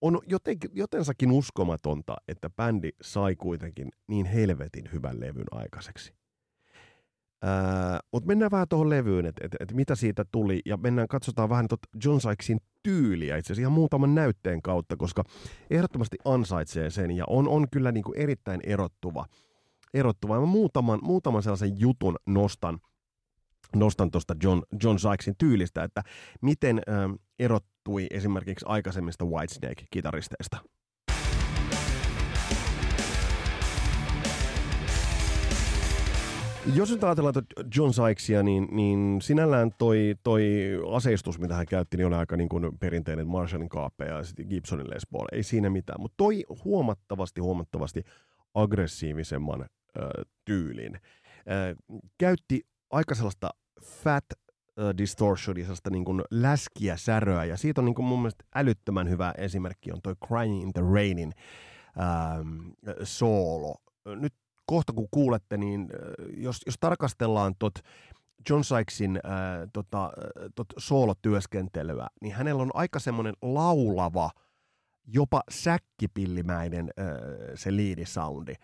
on 0.00 0.20
jotenkin, 0.26 0.70
jotensakin 0.74 1.30
uskomatonta, 1.30 2.16
että 2.28 2.50
bändi 2.50 2.90
sai 3.02 3.36
kuitenkin 3.36 3.92
niin 4.06 4.26
helvetin 4.26 4.92
hyvän 4.92 5.20
levyn 5.20 5.46
aikaiseksi. 5.50 6.15
Mutta 8.12 8.26
mennään 8.26 8.50
vähän 8.50 8.68
tuohon 8.68 8.90
levyyn, 8.90 9.26
että 9.26 9.44
et, 9.44 9.56
et 9.60 9.72
mitä 9.72 9.94
siitä 9.94 10.24
tuli, 10.32 10.60
ja 10.66 10.76
mennään 10.76 11.08
katsotaan 11.08 11.48
vähän 11.48 11.68
tot 11.68 11.80
John 12.04 12.20
Sykesin 12.20 12.58
tyyliä 12.82 13.36
itse 13.36 13.46
asiassa 13.52 13.60
ihan 13.60 13.72
muutaman 13.72 14.14
näytteen 14.14 14.62
kautta, 14.62 14.96
koska 14.96 15.24
ehdottomasti 15.70 16.16
ansaitsee 16.24 16.90
sen, 16.90 17.10
ja 17.10 17.24
on, 17.28 17.48
on 17.48 17.66
kyllä 17.72 17.92
niinku 17.92 18.12
erittäin 18.16 18.60
erottuva. 18.64 19.26
erottuva. 19.94 20.40
Mä 20.40 20.46
muutaman, 20.46 20.98
muutaman 21.02 21.42
sellaisen 21.42 21.80
jutun 21.80 22.16
nostan 22.26 22.78
nostan 23.76 24.10
tuosta 24.10 24.34
John, 24.42 24.62
John 24.82 24.98
Sykesin 24.98 25.34
tyylistä, 25.38 25.84
että 25.84 26.02
miten 26.42 26.80
ähm, 26.88 27.12
erottui 27.38 28.06
esimerkiksi 28.10 28.66
aikaisemmista 28.68 29.24
Whitesnake-kitaristeista. 29.24 30.75
Jos 36.74 36.90
nyt 36.90 37.04
ajatellaan 37.04 37.34
John 37.76 37.92
Sykesia, 37.92 38.42
niin, 38.42 38.68
niin 38.70 39.18
sinällään 39.22 39.70
toi, 39.78 40.14
toi 40.22 40.42
aseistus, 40.92 41.38
mitä 41.38 41.54
hän 41.54 41.66
käytti, 41.66 41.96
niin 41.96 42.06
oli 42.06 42.14
aika 42.14 42.36
niin 42.36 42.48
kuin 42.48 42.78
perinteinen 42.78 43.26
Marshallin 43.26 43.68
kaape 43.68 44.04
ja 44.04 44.14
Gibsonin 44.48 44.90
Les 44.90 45.06
Paul. 45.12 45.26
Ei 45.32 45.42
siinä 45.42 45.70
mitään, 45.70 46.00
mutta 46.00 46.14
toi 46.16 46.44
huomattavasti, 46.64 47.40
huomattavasti 47.40 48.04
aggressiivisemman 48.54 49.60
äh, 49.62 49.68
tyylin. 50.44 50.94
Äh, 50.94 52.00
käytti 52.18 52.66
aika 52.90 53.14
sellaista 53.14 53.50
fat 53.82 54.24
distortionia, 54.98 55.64
sellaista 55.64 55.90
niin 55.90 56.04
kuin 56.04 56.22
läskiä 56.30 56.96
säröä, 56.96 57.44
ja 57.44 57.56
siitä 57.56 57.80
on 57.80 57.84
niin 57.84 57.94
kuin 57.94 58.06
mun 58.06 58.18
mielestä 58.18 58.44
älyttömän 58.54 59.08
hyvä 59.08 59.34
esimerkki 59.38 59.92
on 59.92 60.02
toi 60.02 60.14
Crying 60.26 60.62
in 60.62 60.72
the 60.72 60.82
Rainin 60.94 61.32
ähm, 62.00 62.68
soolo. 63.02 63.74
Nyt 64.16 64.34
kohta 64.66 64.92
kun 64.92 65.08
kuulette, 65.10 65.56
niin 65.56 65.88
jos, 66.36 66.60
jos 66.66 66.76
tarkastellaan 66.80 67.54
tot 67.58 67.74
John 68.50 68.64
Sykesin 68.64 69.16
äh, 69.16 69.32
tota, 69.72 70.12
tot 70.54 70.66
soolotyöskentelyä, 70.78 72.06
niin 72.20 72.34
hänellä 72.34 72.62
on 72.62 72.70
aika 72.74 72.98
semmoinen 72.98 73.34
laulava, 73.42 74.30
jopa 75.06 75.42
säkkipillimäinen 75.50 76.90
äh, 77.00 77.06
se 77.54 77.76
liidisoundi. 77.76 78.54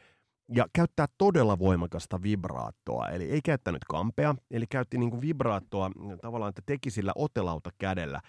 Ja 0.55 0.67
käyttää 0.73 1.07
todella 1.19 1.59
voimakasta 1.59 2.23
vibraattoa, 2.23 3.09
eli 3.09 3.31
ei 3.31 3.41
käyttänyt 3.45 3.85
kampea, 3.85 4.35
eli 4.51 4.67
käytti 4.67 4.99
niin 4.99 5.11
kuin 5.11 5.21
vibraattoa 5.21 5.91
tavallaan, 6.23 6.49
että 6.49 6.63
teki 6.67 6.91
sillä 6.91 7.13
otelauta 7.15 7.71
kädellä 7.79 8.21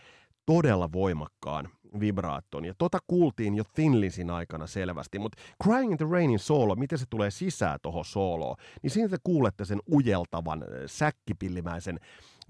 todella 0.45 0.91
voimakkaan 0.91 1.69
vibraatton. 1.99 2.65
Ja 2.65 2.73
tota 2.77 2.99
kuultiin 3.08 3.56
jo 3.56 3.63
Thinlisin 3.75 4.29
aikana 4.29 4.67
selvästi, 4.67 5.19
mutta 5.19 5.38
Crying 5.63 5.91
in 5.91 5.97
the 5.97 6.08
Rainin 6.12 6.39
soolo, 6.39 6.75
miten 6.75 6.97
se 6.97 7.06
tulee 7.10 7.32
sisään 7.32 7.79
tuohon 7.82 8.06
sooloon, 8.06 8.56
niin 8.82 8.91
siinä 8.91 9.10
te 9.10 9.17
kuulette 9.23 9.65
sen 9.65 9.79
ujeltavan, 9.91 10.65
säkkipillimäisen, 10.86 11.99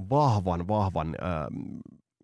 vahvan, 0.09 0.67
vahvan 0.67 1.07
äh, 1.07 1.47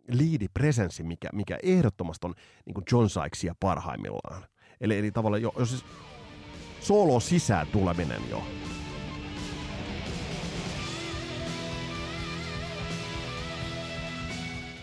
liidipresenssi, 0.08 1.04
mikä, 1.04 1.30
mikä 1.34 1.58
ehdottomasti 1.64 2.28
on 2.28 2.34
niin 2.66 2.84
John 2.92 3.10
Sykesia 3.10 3.56
parhaimmillaan. 3.60 4.44
Eli, 4.82 4.98
eli 4.98 5.12
tavallaan 5.12 5.42
jo, 5.42 5.54
jos 5.60 5.86
soolo 6.80 7.20
sisään 7.20 7.68
tuleminen 7.68 8.22
jo 8.30 8.44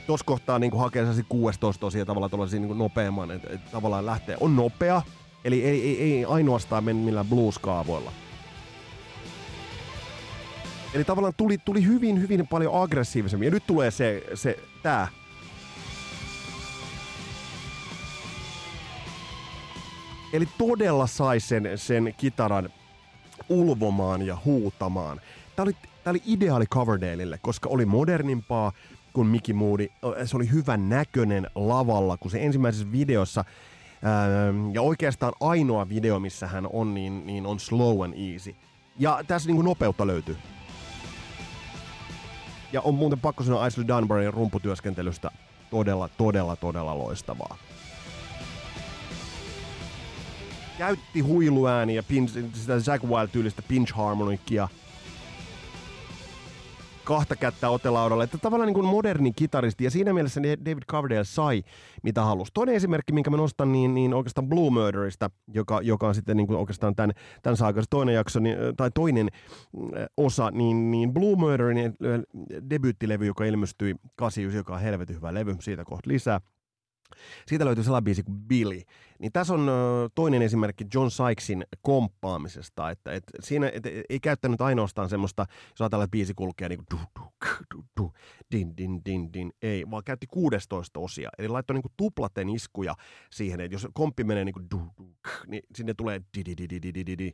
tuossa 0.06 0.26
kohtaa 0.26 0.58
niin 0.58 0.78
hakee 0.78 1.14
se 1.14 1.22
16 1.28 1.80
tosiaan 1.80 2.06
tavallaan 2.06 2.30
tuollaisia 2.30 2.60
niin 2.60 2.78
nopeamman, 2.78 3.30
että 3.30 3.48
et, 3.54 3.70
tavallaan 3.70 4.06
lähtee, 4.06 4.36
on 4.40 4.56
nopea, 4.56 5.02
eli 5.44 5.64
ei, 5.64 5.82
ei, 5.82 6.02
ei 6.02 6.24
ainoastaan 6.24 6.84
mennä 6.84 7.04
millään 7.04 7.26
blues-kaavoilla. 7.26 8.12
Eli 10.94 11.04
tavallaan 11.04 11.34
tuli, 11.36 11.58
tuli 11.58 11.84
hyvin, 11.84 12.20
hyvin 12.20 12.46
paljon 12.46 12.82
aggressiivisemmin. 12.82 13.46
Ja 13.46 13.50
nyt 13.50 13.66
tulee 13.66 13.90
se, 13.90 14.24
se 14.34 14.58
tää. 14.82 15.08
Eli 20.32 20.48
todella 20.58 21.06
sai 21.06 21.40
sen, 21.40 21.68
sen 21.76 22.14
kitaran 22.16 22.68
ulvomaan 23.48 24.22
ja 24.22 24.38
huutamaan. 24.44 25.20
Tämä 25.56 25.64
oli, 25.64 25.72
tämä 26.04 26.12
oli 26.12 26.22
ideaali 26.26 26.66
Coverdaleille, 26.66 27.38
koska 27.42 27.68
oli 27.68 27.86
modernimpaa, 27.86 28.72
kuin 29.16 29.28
Mickey 29.28 29.54
Moody. 29.54 29.88
Se 30.24 30.36
oli 30.36 30.50
hyvän 30.50 30.88
näköinen 30.88 31.50
lavalla, 31.54 32.16
kun 32.16 32.30
se 32.30 32.44
ensimmäisessä 32.44 32.92
videossa 32.92 33.44
ja 34.72 34.82
oikeastaan 34.82 35.32
ainoa 35.40 35.88
video, 35.88 36.20
missä 36.20 36.46
hän 36.46 36.66
on, 36.72 36.94
niin, 36.94 37.26
niin 37.26 37.46
on 37.46 37.60
slow 37.60 38.04
and 38.04 38.14
easy. 38.32 38.54
Ja 38.98 39.24
tässä 39.26 39.48
niin 39.48 39.56
kuin 39.56 39.64
nopeutta 39.64 40.06
löytyy. 40.06 40.36
Ja 42.72 42.80
on 42.80 42.94
muuten 42.94 43.20
pakko 43.20 43.44
sanoa 43.44 43.62
Aisley 43.62 43.88
Dunbarin 43.88 44.34
rumputyöskentelystä 44.34 45.30
todella, 45.70 46.08
todella, 46.08 46.56
todella 46.56 46.98
loistavaa. 46.98 47.56
Käytti 50.78 51.20
huiluääniä, 51.20 52.02
sitä 52.52 52.80
Zack 52.80 53.04
Wild-tyylistä 53.04 53.62
pinch 53.68 53.92
harmonikia– 53.92 54.68
kahta 57.06 57.36
kättä 57.36 57.70
otelaudalle. 57.70 58.24
Että 58.24 58.38
tavallaan 58.38 58.66
niin 58.66 58.74
kuin 58.74 58.86
moderni 58.86 59.32
kitaristi 59.32 59.84
ja 59.84 59.90
siinä 59.90 60.12
mielessä 60.12 60.42
David 60.42 60.82
Coverdale 60.90 61.24
sai 61.24 61.62
mitä 62.02 62.24
halusi. 62.24 62.50
Toinen 62.54 62.74
esimerkki, 62.74 63.12
minkä 63.12 63.30
mä 63.30 63.36
nostan, 63.36 63.72
niin, 63.72 63.94
niin 63.94 64.14
oikeastaan 64.14 64.48
Blue 64.48 64.70
Murderista, 64.70 65.30
joka, 65.54 65.80
joka 65.82 66.08
on 66.08 66.14
sitten 66.14 66.36
niin 66.36 66.46
kuin 66.46 66.58
oikeastaan 66.58 66.94
tämän, 66.96 67.12
tämän 67.42 67.56
saakan 67.56 67.84
toinen 67.90 68.14
jakso, 68.14 68.40
niin, 68.40 68.56
tai 68.76 68.90
toinen 68.94 69.28
osa, 70.16 70.50
niin, 70.50 70.90
niin 70.90 71.12
Blue 71.12 71.36
Murderin 71.36 71.94
debyyttilevy, 72.70 73.26
joka 73.26 73.44
ilmestyi 73.44 73.94
89, 74.16 74.58
joka 74.58 74.74
on 74.74 74.80
helvetin 74.80 75.16
hyvä 75.16 75.34
levy, 75.34 75.56
siitä 75.60 75.84
kohta 75.84 76.10
lisää. 76.10 76.40
Siitä 77.46 77.64
löytyy 77.64 77.84
sellainen 77.84 78.04
biisi 78.04 78.22
kuin 78.22 78.38
Billy. 78.38 78.82
Niin 79.18 79.32
tässä 79.32 79.54
on 79.54 79.70
toinen 80.14 80.42
esimerkki 80.42 80.84
John 80.94 81.10
Sykesin 81.10 81.64
komppaamisesta, 81.82 82.90
että, 82.90 83.12
että 83.12 83.32
siinä 83.40 83.70
että 83.74 83.88
ei 84.08 84.20
käyttänyt 84.20 84.60
ainoastaan 84.60 85.08
semmoista, 85.08 85.46
jos 85.70 85.80
ajatellaan, 85.80 86.04
että 86.04 86.12
biisi 86.12 86.34
kulkee 86.34 86.68
niin 86.68 86.78
kuin 86.78 87.00
du, 87.00 87.20
du, 87.20 87.30
du, 87.74 87.84
du, 88.00 88.12
din, 88.52 88.76
din, 88.76 89.00
din, 89.04 89.32
din, 89.32 89.52
ei, 89.62 89.90
vaan 89.90 90.04
käytti 90.04 90.26
16 90.26 91.00
osia. 91.00 91.30
Eli 91.38 91.48
laittoi 91.48 91.74
niin 91.74 91.82
kuin 91.82 91.92
tuplaten 91.96 92.48
iskuja 92.48 92.94
siihen, 93.30 93.60
että 93.60 93.74
jos 93.74 93.88
komppi 93.94 94.24
menee 94.24 94.44
niin 94.44 94.52
kuin 94.52 94.66
du, 94.70 94.80
du, 94.98 95.16
niin 95.46 95.62
sinne 95.74 95.94
tulee 95.94 96.20
di, 96.38 96.44
di, 96.44 96.54
di, 96.56 96.68
di, 96.70 96.82
di, 96.82 97.06
di, 97.06 97.18
di, 97.18 97.32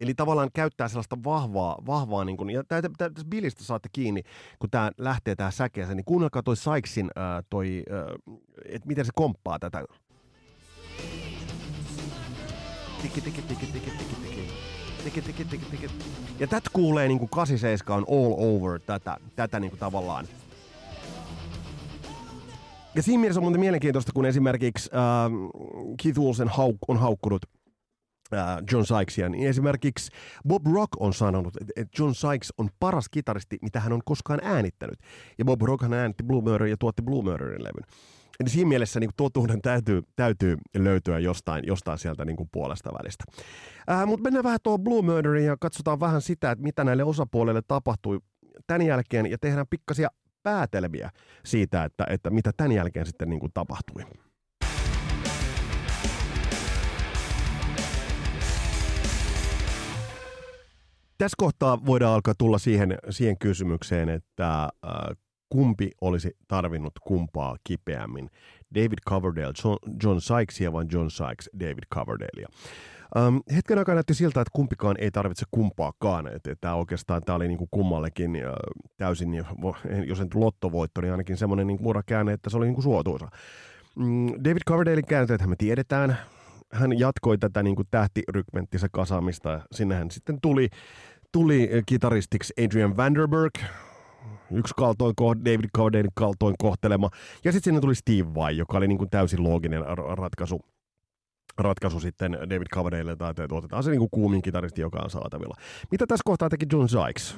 Eli 0.00 0.14
tavallaan 0.14 0.50
käyttää 0.54 0.88
sellaista 0.88 1.16
vahvaa, 1.24 1.78
vahvaa 1.86 2.24
niin 2.24 2.36
kuin, 2.36 2.50
ja 2.50 2.64
tästä 2.64 3.24
Billistä 3.28 3.64
saatte 3.64 3.88
kiinni, 3.92 4.22
kun 4.58 4.70
tämä 4.70 4.90
lähtee 4.98 5.36
tämä 5.36 5.50
säkeensä, 5.50 5.94
niin 5.94 6.04
kuunnelkaa 6.04 6.42
toi 6.42 6.56
Sykesin, 6.56 7.10
äh, 7.18 7.44
toi, 7.50 7.82
äh, 7.92 8.36
että 8.64 8.88
miten 8.88 9.04
se 9.04 9.12
komppaa 9.14 9.58
tätä. 9.58 9.84
Tiki, 13.02 13.20
tiki, 13.20 13.42
tiki, 13.42 13.66
tiki, 13.66 13.90
tiki, 13.90 14.14
tiki. 14.22 14.52
Tiki, 15.04 15.22
tiki, 15.22 15.44
tiki, 15.44 15.66
tiki. 15.70 15.88
Ja 16.38 16.46
tätä 16.46 16.70
kuulee 16.72 17.08
niin 17.08 17.18
kuin 17.18 17.28
87 17.28 17.98
on 17.98 18.04
all 18.08 18.34
over 18.38 18.80
tätä, 18.80 19.16
tätä 19.36 19.60
niin 19.60 19.70
kuin 19.70 19.80
tavallaan. 19.80 20.26
Ja 22.94 23.02
siinä 23.02 23.20
mielessä 23.20 23.40
on 23.40 23.44
muuten 23.44 23.60
mielenkiintoista, 23.60 24.12
kun 24.12 24.26
esimerkiksi 24.26 24.90
äh, 24.94 25.30
Keith 26.02 26.20
Olsen 26.20 26.48
hauk- 26.48 26.84
on 26.88 26.96
haukkunut 26.96 27.42
John 28.72 28.84
Sykesia, 28.84 29.28
niin 29.28 29.48
esimerkiksi 29.48 30.10
Bob 30.48 30.66
Rock 30.74 30.90
on 31.00 31.14
sanonut, 31.14 31.54
että 31.76 32.02
John 32.02 32.14
Sykes 32.14 32.52
on 32.58 32.68
paras 32.80 33.08
kitaristi, 33.08 33.58
mitä 33.62 33.80
hän 33.80 33.92
on 33.92 34.00
koskaan 34.04 34.40
äänittänyt. 34.42 34.98
Ja 35.38 35.44
Bob 35.44 35.62
Rock 35.62 35.82
hän 35.82 35.92
äänitti 35.92 36.24
Blue 36.24 36.42
Murder 36.42 36.66
ja 36.66 36.76
tuotti 36.76 37.02
Blue 37.02 37.22
Murderin 37.22 37.64
levyn. 37.64 37.84
Eli 38.40 38.48
siinä 38.48 38.68
mielessä 38.68 39.00
niin 39.00 39.10
totuuden 39.16 39.62
täytyy, 39.62 40.02
täytyy 40.16 40.56
löytyä 40.78 41.18
jostain, 41.18 41.64
jostain 41.66 41.98
sieltä 41.98 42.24
niin 42.24 42.36
kuin 42.36 42.48
puolesta 42.52 42.90
välistä. 42.98 43.24
Äh, 43.90 44.06
Mutta 44.06 44.22
mennään 44.22 44.44
vähän 44.44 44.58
tuohon 44.62 44.80
Blue 44.80 45.02
Murderiin 45.02 45.46
ja 45.46 45.56
katsotaan 45.60 46.00
vähän 46.00 46.22
sitä, 46.22 46.50
että 46.50 46.62
mitä 46.62 46.84
näille 46.84 47.04
osapuolelle 47.04 47.62
tapahtui 47.68 48.20
tämän 48.66 48.86
jälkeen 48.86 49.30
ja 49.30 49.38
tehdään 49.38 49.66
pikkasia 49.70 50.08
päätelmiä 50.42 51.10
siitä, 51.44 51.84
että, 51.84 52.06
että 52.10 52.30
mitä 52.30 52.50
tämän 52.56 52.72
jälkeen 52.72 53.06
sitten 53.06 53.30
niin 53.30 53.40
kuin 53.40 53.52
tapahtui. 53.54 54.02
Tässä 61.18 61.34
kohtaa 61.38 61.86
voidaan 61.86 62.14
alkaa 62.14 62.34
tulla 62.38 62.58
siihen, 62.58 62.98
siihen 63.10 63.38
kysymykseen, 63.38 64.08
että 64.08 64.62
äh, 64.62 64.70
kumpi 65.48 65.90
olisi 66.00 66.36
tarvinnut 66.48 66.92
kumpaa 67.06 67.56
kipeämmin. 67.64 68.30
David 68.74 68.98
Coverdale, 69.08 69.52
John, 69.64 69.78
John 70.02 70.20
Sykesia 70.20 70.72
vai 70.72 70.84
John 70.92 71.10
Sykes 71.10 71.50
David 71.60 71.84
Coverdalea. 71.94 72.48
Um, 73.16 73.42
hetken 73.56 73.78
aikaa 73.78 73.94
näytti 73.94 74.14
siltä, 74.14 74.40
että 74.40 74.50
kumpikaan 74.52 74.96
ei 74.98 75.10
tarvitse 75.10 75.46
kumpaakaan. 75.50 76.30
Tämä 76.60 76.74
oikeastaan 76.74 77.22
tämä 77.22 77.36
oli 77.36 77.48
niinku 77.48 77.68
kummallekin 77.70 78.30
uh, 78.30 78.84
täysin, 78.96 79.34
jos 80.06 80.20
en 80.20 80.28
lottovoitto, 80.34 81.00
niin 81.00 81.10
ainakin 81.10 81.36
semmoinen 81.36 81.66
niinku 81.66 81.88
urakäänne, 81.88 82.32
että 82.32 82.50
se 82.50 82.56
oli 82.56 82.66
niinku 82.66 82.82
suotuisa. 82.82 83.28
Mm, 83.96 84.26
David 84.44 84.62
Coverdalein 84.68 85.06
käänteet 85.06 85.46
me 85.46 85.56
tiedetään. 85.56 86.18
Hän 86.76 86.98
jatkoi 86.98 87.38
tätä 87.38 87.62
niinku 87.62 87.82
tähtirykmenttinsä 87.90 88.88
kasaamista. 88.92 89.60
Sinnehän 89.72 90.10
sitten 90.10 90.38
tuli, 90.42 90.68
tuli 91.32 91.70
kitaristiksi 91.86 92.54
Adrian 92.64 92.96
Vanderberg, 92.96 93.52
yksi 94.50 94.74
kaltoin, 94.76 95.14
David 95.44 95.70
Coverdalein 95.76 96.10
kaltoin 96.14 96.54
kohtelema. 96.58 97.10
Ja 97.44 97.52
sitten 97.52 97.64
sinne 97.64 97.80
tuli 97.80 97.94
Steve 97.94 98.34
Vai, 98.34 98.56
joka 98.56 98.76
oli 98.76 98.88
niin 98.88 98.98
kuin 98.98 99.10
täysin 99.10 99.42
looginen 99.42 99.82
ratkaisu 100.18 100.60
ratkaisu 101.58 102.00
sitten 102.00 102.32
David 102.32 102.66
Coverdale, 102.74 103.16
tai 103.16 103.32
otetaan 103.50 103.82
se 103.82 103.90
niin 103.90 103.98
kuin 103.98 104.10
kuumin 104.10 104.42
kitaristi, 104.42 104.80
joka 104.80 105.00
on 105.04 105.10
saatavilla. 105.10 105.54
Mitä 105.90 106.06
tässä 106.06 106.22
kohtaa 106.24 106.48
teki 106.48 106.66
John 106.72 106.88
Sykes? 106.88 107.36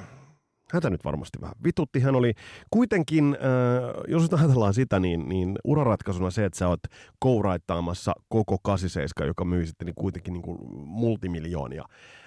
Häntä 0.72 0.90
nyt 0.90 1.04
varmasti 1.04 1.40
vähän 1.40 1.54
vitutti. 1.64 2.00
Hän 2.00 2.16
oli 2.16 2.32
kuitenkin, 2.70 3.36
äh, 3.40 4.02
jos 4.08 4.28
ajatellaan 4.32 4.74
sitä, 4.74 5.00
niin, 5.00 5.28
niin 5.28 5.58
uraratkaisuna 5.64 6.30
se, 6.30 6.44
että 6.44 6.58
sä 6.58 6.68
oot 6.68 6.80
kouraittaamassa 7.18 8.12
koko 8.28 8.56
87, 8.62 9.28
joka 9.28 9.44
myy 9.44 9.66
sitten 9.66 9.86
niin 9.86 9.94
kuitenkin 9.94 10.32
niin 10.32 10.42
kuin 10.42 10.58
multimiljoonia, 10.72 11.84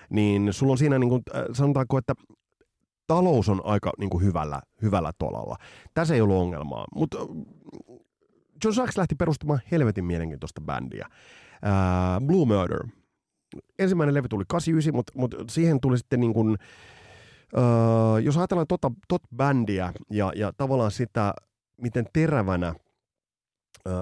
niin 0.09 0.53
sulla 0.53 0.71
on 0.71 0.77
siinä, 0.77 0.99
niin 0.99 1.09
kuin, 1.09 1.21
äh, 1.35 1.43
sanotaanko, 1.53 1.97
että 1.97 2.13
talous 3.07 3.49
on 3.49 3.61
aika 3.63 3.91
niin 3.99 4.09
kuin 4.09 4.23
hyvällä, 4.23 4.61
hyvällä 4.81 5.11
tolalla. 5.17 5.55
Tässä 5.93 6.15
ei 6.15 6.21
ollut 6.21 6.37
ongelmaa, 6.37 6.85
mutta 6.95 7.17
äh, 7.17 7.27
John 8.63 8.75
Sykes 8.75 8.97
lähti 8.97 9.15
perustamaan 9.15 9.59
helvetin 9.71 10.05
mielenkiintoista 10.05 10.61
bändiä. 10.61 11.07
Uh, 11.09 12.27
Blue 12.27 12.45
Murder. 12.45 12.87
Ensimmäinen 13.79 14.13
levy 14.13 14.27
tuli 14.27 14.43
89, 14.47 14.95
mutta, 14.95 15.13
mutta 15.15 15.37
siihen 15.49 15.81
tuli 15.81 15.97
sitten 15.97 16.19
niin 16.19 16.33
kuin, 16.33 16.57
uh, 17.55 18.17
jos 18.23 18.37
ajatellaan 18.37 18.67
tota, 18.67 18.91
tot 19.07 19.21
bändiä 19.35 19.93
ja, 20.09 20.31
ja 20.35 20.53
tavallaan 20.57 20.91
sitä, 20.91 21.33
miten 21.77 22.05
terävänä 22.13 22.75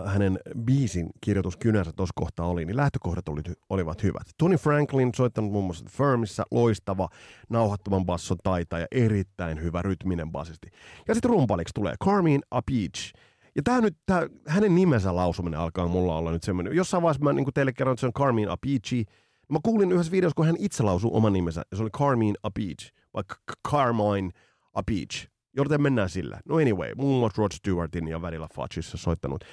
hänen 0.06 0.40
biisin 0.66 1.10
kirjoituskynänsä 1.22 1.92
tuossa 1.96 2.14
kohtaa 2.16 2.48
oli, 2.48 2.66
niin 2.66 2.78
lähtökohdat 2.78 3.30
oli, 3.30 3.42
olivat 3.70 4.04
hyvät. 4.04 4.28
Tony 4.38 4.58
Franklin 4.58 5.12
soittanut 5.16 5.52
muun 5.52 5.66
muassa 5.66 5.86
Firmissa, 5.90 6.44
loistava, 6.52 7.10
nauhattoman 7.50 8.06
basson 8.06 8.38
taita 8.44 8.80
ja 8.80 8.88
erittäin 8.92 9.62
hyvä 9.62 9.82
rytminen 9.82 10.32
basisti. 10.32 10.68
Ja 11.08 11.14
sitten 11.14 11.32
rumpaliksi 11.32 11.74
tulee 11.74 11.96
Carmine 12.04 12.42
Apich. 12.52 13.14
Ja 13.56 13.64
tämä 13.64 13.82
nyt, 13.82 13.98
tää, 14.06 14.28
hänen 14.48 14.76
nimensä 14.76 15.16
lausuminen 15.16 15.60
alkaa 15.60 15.88
mulla 15.88 16.18
olla 16.18 16.32
nyt 16.32 16.44
semmoinen. 16.44 16.76
Jossain 16.76 17.04
vaiheessa 17.04 17.24
mä 17.24 17.34
niin 17.34 17.54
teille 17.54 17.74
kerron, 17.74 17.94
että 17.94 18.02
se 18.02 18.08
on 18.08 18.14
Carmine 18.14 18.52
Apici. 18.52 19.06
Mä 19.50 19.60
kuulin 19.64 19.92
yhdessä 19.92 20.12
videossa, 20.12 20.36
kun 20.36 20.46
hän 20.46 20.56
itse 20.60 20.84
lausui 20.84 21.12
oman 21.14 21.34
nimensä, 21.34 21.62
ja 21.72 21.78
se 21.78 21.84
oli 21.84 21.90
Carmine 21.90 22.34
Apich, 22.44 22.92
vaikka 23.20 23.36
Carmine 23.72 24.30
Apich. 24.74 25.28
Joten 25.56 25.82
mennään 25.82 26.10
sillä. 26.10 26.40
No 26.46 26.56
anyway, 26.56 26.92
muun 26.96 27.20
muassa 27.20 27.42
Rod 27.42 27.52
Stewartin 27.52 28.08
ja 28.08 28.22
välillä 28.22 28.48
Fudgeissa 28.54 28.98
soittanut 28.98 29.44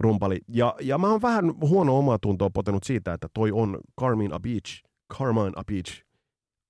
rumpali. 0.00 0.38
Ja, 0.48 0.74
ja 0.80 0.98
mä 0.98 1.08
oon 1.10 1.22
vähän 1.22 1.60
huono 1.60 1.98
omaa 1.98 2.18
tuntoa 2.18 2.50
potenut 2.50 2.84
siitä, 2.84 3.12
että 3.12 3.28
toi 3.34 3.52
on 3.52 3.78
Carmine 4.00 4.34
Apich, 4.34 4.82
Carmine 5.12 5.52
Apich, 5.56 6.02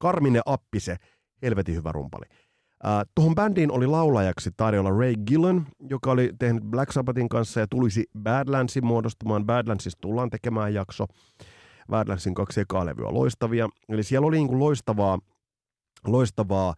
Carmine 0.02 0.40
Appise, 0.46 0.96
helvetin 1.42 1.74
hyvä 1.74 1.92
rumpali. 1.92 2.24
Uh, 2.84 2.90
tuohon 3.14 3.34
bändiin 3.34 3.72
oli 3.72 3.86
laulajaksi 3.86 4.50
tarjolla 4.56 4.90
Ray 4.90 5.14
Gillen, 5.26 5.66
joka 5.90 6.10
oli 6.10 6.32
tehnyt 6.38 6.64
Black 6.64 6.92
Sabbathin 6.92 7.28
kanssa 7.28 7.60
ja 7.60 7.66
tulisi 7.66 8.04
Badlandsin 8.22 8.86
muodostumaan. 8.86 9.46
Badlandsista 9.46 10.00
tullaan 10.00 10.30
tekemään 10.30 10.74
jakso. 10.74 11.06
Badlandsin 11.90 12.34
kaksi 12.34 12.60
ekaa 12.60 12.86
levyä 12.86 13.12
loistavia. 13.12 13.68
Eli 13.88 14.02
siellä 14.02 14.26
oli 14.26 14.36
niin 14.36 14.48
kuin 14.48 14.58
loistavaa, 14.58 15.18
loistavaa 16.06 16.74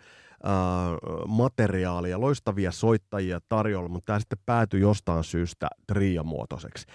materiaalia, 1.27 2.21
loistavia 2.21 2.73
soittajia 2.73 3.41
tarjolla, 3.49 3.89
mutta 3.89 4.07
tämä 4.07 4.21
sitten 4.21 4.39
päätyi 4.47 4.81
jostain 4.81 5.25
syystä 5.25 5.69
triamuotoiseksi. 5.87 6.87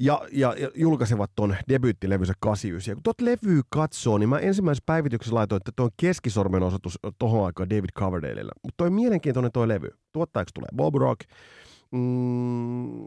Ja, 0.00 0.22
ja, 0.32 0.54
ja 0.58 0.70
julkaisivat 0.74 1.30
tuon 1.36 1.56
debyyttilevynsä 1.68 2.32
89. 2.40 2.92
Ja 2.92 2.94
kun 2.94 3.02
tuot 3.02 3.20
levyä 3.20 3.62
katsoo, 3.68 4.18
niin 4.18 4.28
mä 4.28 4.38
ensimmäisessä 4.38 4.82
päivityksessä 4.86 5.34
laitoin, 5.34 5.56
että 5.56 5.72
tuo 5.76 5.84
on 5.84 5.90
keskisormen 5.96 6.62
osoitus 6.62 6.98
tohon 7.18 7.46
aikaan 7.46 7.70
David 7.70 7.90
Coverdaleilla. 7.98 8.52
Mutta 8.62 8.74
toi 8.76 8.90
mielenkiintoinen 8.90 9.52
toi 9.52 9.68
levy. 9.68 9.88
Tuottajaksi 10.12 10.54
tulee 10.54 10.68
Bob 10.76 10.94
Rock. 10.94 11.20
Mm, 11.90 12.98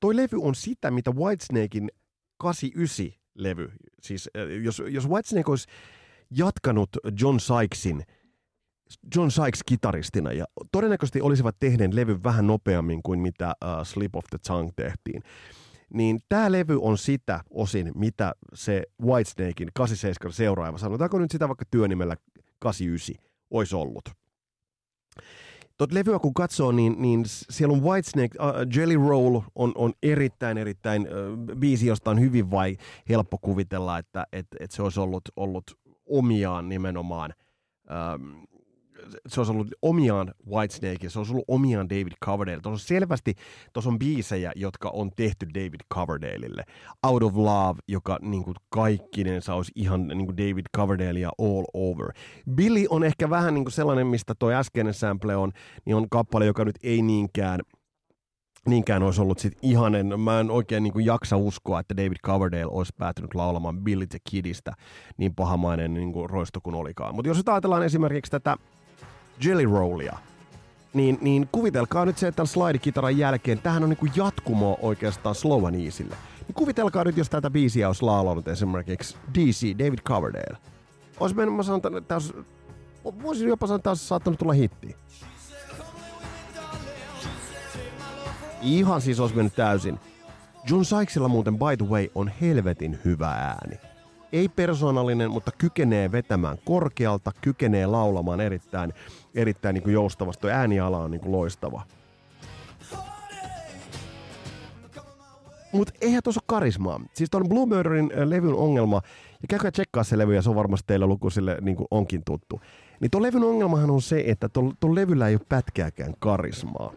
toi 0.00 0.16
levy 0.16 0.38
on 0.40 0.54
sitä, 0.54 0.90
mitä 0.90 1.10
Whitesnakein 1.10 1.90
89 2.38 3.20
levy. 3.34 3.72
Siis 4.02 4.30
jos, 4.62 4.82
jos 4.88 5.08
Whitesnake 5.08 5.50
olisi 5.50 5.68
jatkanut 6.30 6.90
John 7.20 7.40
Sykesin 7.40 8.04
John 9.16 9.30
Sykes 9.30 9.62
kitaristina 9.66 10.32
ja 10.32 10.44
todennäköisesti 10.72 11.20
olisivat 11.20 11.56
tehneet 11.58 11.94
levy 11.94 12.22
vähän 12.24 12.46
nopeammin 12.46 13.02
kuin 13.02 13.20
mitä 13.20 13.54
uh, 13.64 13.86
Slip 13.86 14.16
of 14.16 14.24
the 14.30 14.38
Tongue 14.46 14.72
tehtiin 14.76 15.22
niin 15.94 16.20
tämä 16.28 16.52
levy 16.52 16.78
on 16.82 16.98
sitä 16.98 17.40
osin, 17.50 17.92
mitä 17.94 18.34
se 18.54 18.82
Whitesnakein 19.02 19.70
87 19.74 20.32
seuraava, 20.32 20.78
sanotaanko 20.78 21.18
nyt 21.18 21.30
sitä 21.30 21.48
vaikka 21.48 21.64
työnimellä 21.70 22.16
89, 22.58 23.24
olisi 23.50 23.76
ollut. 23.76 24.04
Tuot 25.76 25.92
levyä 25.92 26.18
kun 26.18 26.34
katsoo, 26.34 26.72
niin, 26.72 26.94
niin 26.98 27.22
siellä 27.26 27.72
on 27.72 27.82
Whitesnake, 27.82 28.38
uh, 28.40 28.76
Jelly 28.76 29.08
Roll 29.08 29.40
on, 29.54 29.72
on 29.74 29.92
erittäin, 30.02 30.58
erittäin 30.58 31.02
uh, 31.02 31.56
biisi, 31.56 31.86
josta 31.86 32.10
on 32.10 32.20
hyvin 32.20 32.50
vai 32.50 32.76
helppo 33.08 33.38
kuvitella, 33.38 33.98
että 33.98 34.26
et, 34.32 34.46
et 34.60 34.70
se 34.70 34.82
olisi 34.82 35.00
ollut, 35.00 35.22
ollut 35.36 35.64
omiaan 36.06 36.68
nimenomaan 36.68 37.34
um, 38.14 38.46
se 39.26 39.40
olisi 39.40 39.52
ollut 39.52 39.68
omiaan 39.82 40.34
Whitesnake, 40.50 41.08
se 41.08 41.18
olisi 41.18 41.32
ollut 41.32 41.44
omiaan 41.48 41.88
David 41.88 42.12
Coverdale. 42.24 42.60
Tuossa 42.60 42.84
on 42.84 42.88
selvästi, 42.88 43.34
tuossa 43.72 43.90
on 43.90 43.98
biisejä, 43.98 44.52
jotka 44.56 44.90
on 44.90 45.10
tehty 45.16 45.46
David 45.54 45.80
Coverdaleille. 45.94 46.64
Out 47.06 47.22
of 47.22 47.36
Love, 47.36 47.80
joka 47.88 48.18
niin 48.22 48.44
kuin 48.44 48.56
kaikkinensa 48.68 49.54
olisi 49.54 49.72
ihan 49.74 50.08
niin 50.08 50.26
kuin 50.26 50.36
David 50.36 50.66
Coverdalea 50.76 51.30
all 51.38 51.64
over. 51.74 52.12
Billy 52.54 52.86
on 52.90 53.04
ehkä 53.04 53.30
vähän 53.30 53.54
niin 53.54 53.64
kuin 53.64 53.72
sellainen, 53.72 54.06
mistä 54.06 54.34
toi 54.38 54.54
äskeinen 54.54 54.94
sample 54.94 55.36
on, 55.36 55.52
niin 55.84 55.96
on 55.96 56.08
kappale, 56.10 56.46
joka 56.46 56.64
nyt 56.64 56.78
ei 56.82 57.02
niinkään 57.02 57.60
niinkään 58.66 59.02
olisi 59.02 59.20
ollut 59.20 59.38
sit 59.38 59.58
ihanen. 59.62 60.20
Mä 60.20 60.40
en 60.40 60.50
oikein 60.50 60.82
niin 60.82 60.92
kuin 60.92 61.04
jaksa 61.04 61.36
uskoa, 61.36 61.80
että 61.80 61.96
David 61.96 62.16
Coverdale 62.24 62.66
olisi 62.66 62.92
päätynyt 62.98 63.34
laulamaan 63.34 63.80
Billy 63.80 64.06
the 64.06 64.18
Kidistä 64.30 64.72
niin 65.16 65.34
pahamainen 65.34 65.94
niin 65.94 66.12
kuin 66.12 66.30
roisto 66.30 66.60
kuin 66.60 66.76
olikaan. 66.76 67.14
Mutta 67.14 67.28
jos 67.28 67.42
ajatellaan 67.46 67.82
esimerkiksi 67.82 68.30
tätä 68.30 68.56
Jelly 69.44 69.64
Rollia, 69.64 70.18
niin, 70.94 71.18
niin 71.20 71.48
kuvitelkaa 71.52 72.04
nyt 72.04 72.18
se, 72.18 72.28
että 72.28 72.44
slide-kitaran 72.44 73.18
jälkeen, 73.18 73.58
tähän 73.58 73.82
on 73.82 73.88
niinku 73.88 74.06
jatkumo 74.16 74.78
oikeastaan 74.82 75.34
Slow 75.34 75.84
Easylle. 75.84 76.16
Niin 76.46 76.54
kuvitelkaa 76.54 77.04
nyt, 77.04 77.16
jos 77.16 77.30
tätä 77.30 77.50
biisiä 77.50 77.86
olisi 77.86 78.02
laulanut 78.02 78.48
esimerkiksi 78.48 79.16
DC, 79.34 79.78
David 79.78 79.98
Coverdale. 79.98 80.58
Olisi 81.20 81.36
mennyt, 81.36 81.56
mä 81.56 81.62
sanon, 81.62 81.96
että 81.96 82.14
voisin 83.22 83.48
jopa 83.48 83.66
sanoa, 83.66 83.76
että 83.76 83.90
olisi 83.90 84.06
saattanut 84.06 84.38
tulla 84.38 84.52
hitti. 84.52 84.96
Ihan 88.64 89.00
siis 89.00 89.20
olisi 89.20 89.36
mennyt 89.36 89.54
täysin. 89.54 90.00
John 90.70 90.84
Sykesilla 90.84 91.28
muuten, 91.28 91.58
by 91.58 91.76
the 91.84 91.86
way, 91.86 92.08
on 92.14 92.30
helvetin 92.40 92.98
hyvä 93.04 93.28
ääni 93.28 93.78
ei 94.34 94.48
persoonallinen, 94.48 95.30
mutta 95.30 95.50
kykenee 95.58 96.12
vetämään 96.12 96.58
korkealta, 96.64 97.32
kykenee 97.40 97.86
laulamaan 97.86 98.40
erittäin, 98.40 98.92
erittäin 99.34 99.74
niin 99.74 99.82
kuin 99.82 99.92
joustavasti. 99.92 100.40
Tuo 100.40 100.50
ääniala 100.50 100.98
on 100.98 101.10
niin 101.10 101.20
kuin 101.20 101.32
loistava. 101.32 101.82
Mutta 105.72 105.92
eihän 106.00 106.22
tuossa 106.22 106.38
ole 106.38 106.44
karismaa. 106.46 107.00
Siis 107.14 107.30
tuon 107.30 107.48
Blue 107.48 107.66
Murderin 107.66 108.10
levyn 108.24 108.54
ongelma, 108.54 109.00
ja 109.42 109.48
käykää 109.48 109.70
tsekkaa 109.70 110.04
se 110.04 110.18
levy, 110.18 110.34
ja 110.34 110.42
se 110.42 110.50
on 110.50 110.56
varmasti 110.56 110.86
teillä 110.86 111.06
lukuisille 111.06 111.58
niin 111.60 111.76
kuin 111.76 111.88
onkin 111.90 112.22
tuttu. 112.24 112.60
Niin 113.00 113.10
tuon 113.10 113.22
levyn 113.22 113.44
ongelmahan 113.44 113.90
on 113.90 114.02
se, 114.02 114.24
että 114.26 114.48
tuon 114.48 114.94
levyllä 114.94 115.28
ei 115.28 115.34
ole 115.34 115.46
pätkääkään 115.48 116.14
karismaa. 116.18 116.92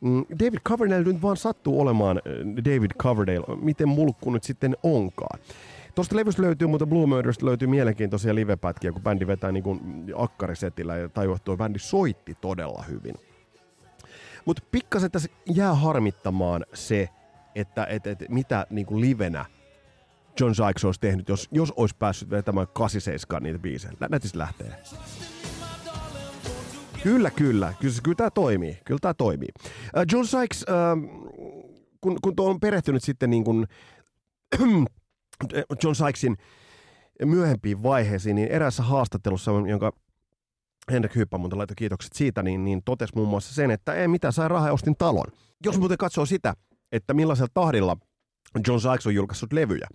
Mm, 0.00 0.24
David 0.38 0.58
Coverdale 0.58 1.04
nyt 1.04 1.22
vaan 1.22 1.36
sattuu 1.36 1.80
olemaan 1.80 2.20
David 2.64 2.90
Coverdale, 2.98 3.56
miten 3.62 3.88
mulkku 3.88 4.30
nyt 4.30 4.44
sitten 4.44 4.76
onkaan. 4.82 5.40
Tuosta 5.94 6.16
levystä 6.16 6.42
löytyy, 6.42 6.68
mutta 6.68 6.86
Blue 6.86 7.06
Murderista 7.06 7.46
löytyy 7.46 7.68
mielenkiintoisia 7.68 8.34
livepätkiä, 8.34 8.92
kun 8.92 9.02
bändi 9.02 9.26
vetää 9.26 9.52
niin 9.52 9.62
kuin 9.62 9.80
akkarisetillä 10.16 10.96
ja 10.96 11.08
tuo 11.44 11.56
bändi 11.56 11.78
soitti 11.78 12.36
todella 12.40 12.84
hyvin. 12.88 13.14
Mutta 14.44 14.62
pikkasen 14.70 15.10
tässä 15.10 15.28
jää 15.54 15.74
harmittamaan 15.74 16.66
se, 16.74 17.08
että 17.54 17.84
et, 17.84 18.06
et, 18.06 18.24
mitä 18.28 18.66
niinku 18.70 19.00
livenä 19.00 19.44
John 20.40 20.54
Sykes 20.54 20.84
olisi 20.84 21.00
tehnyt, 21.00 21.28
jos, 21.28 21.48
jos 21.52 21.72
olisi 21.76 21.96
päässyt 21.98 22.30
vetämään 22.30 22.66
87 22.72 23.42
niitä 23.42 23.58
biisejä. 23.58 23.92
Nätistä 24.10 24.38
lähtee. 24.38 24.82
Kyllä, 27.02 27.30
kyllä. 27.30 27.74
Kyllä, 27.80 27.94
kyllä 28.02 28.16
tämä 28.16 28.30
toimii. 28.30 28.78
Kyllä 28.84 28.98
tämä 29.02 29.14
toimii. 29.14 29.48
Uh, 29.56 30.04
John 30.12 30.26
Sykes, 30.26 30.64
uh, 30.68 31.02
kun, 32.00 32.18
kun 32.22 32.34
on 32.38 32.60
perehtynyt 32.60 33.02
sitten 33.02 33.30
niin 33.30 33.44
kuin 33.44 33.66
John 35.82 35.94
Sykesin 35.94 36.36
myöhempiin 37.24 37.82
vaiheisiin, 37.82 38.36
niin 38.36 38.48
eräässä 38.48 38.82
haastattelussa, 38.82 39.50
jonka 39.68 39.92
Henrik 40.90 41.14
Hyppä 41.14 41.38
muuten 41.38 41.58
laittoi 41.58 41.74
kiitokset 41.76 42.12
siitä, 42.12 42.42
niin, 42.42 42.64
niin 42.64 42.82
totesi 42.84 43.12
muun 43.16 43.28
muassa 43.28 43.54
sen, 43.54 43.70
että 43.70 43.94
ei 43.94 44.08
mitään, 44.08 44.32
sai 44.32 44.48
rahaa 44.48 44.72
ostin 44.72 44.96
talon. 44.98 45.26
Jos 45.64 45.78
muuten 45.78 45.98
katsoo 45.98 46.26
sitä, 46.26 46.54
että 46.92 47.14
millaisella 47.14 47.50
tahdilla 47.54 47.96
John 48.68 48.80
Sykes 48.80 49.06
on 49.06 49.14
julkaissut 49.14 49.52
levyjä, 49.52 49.86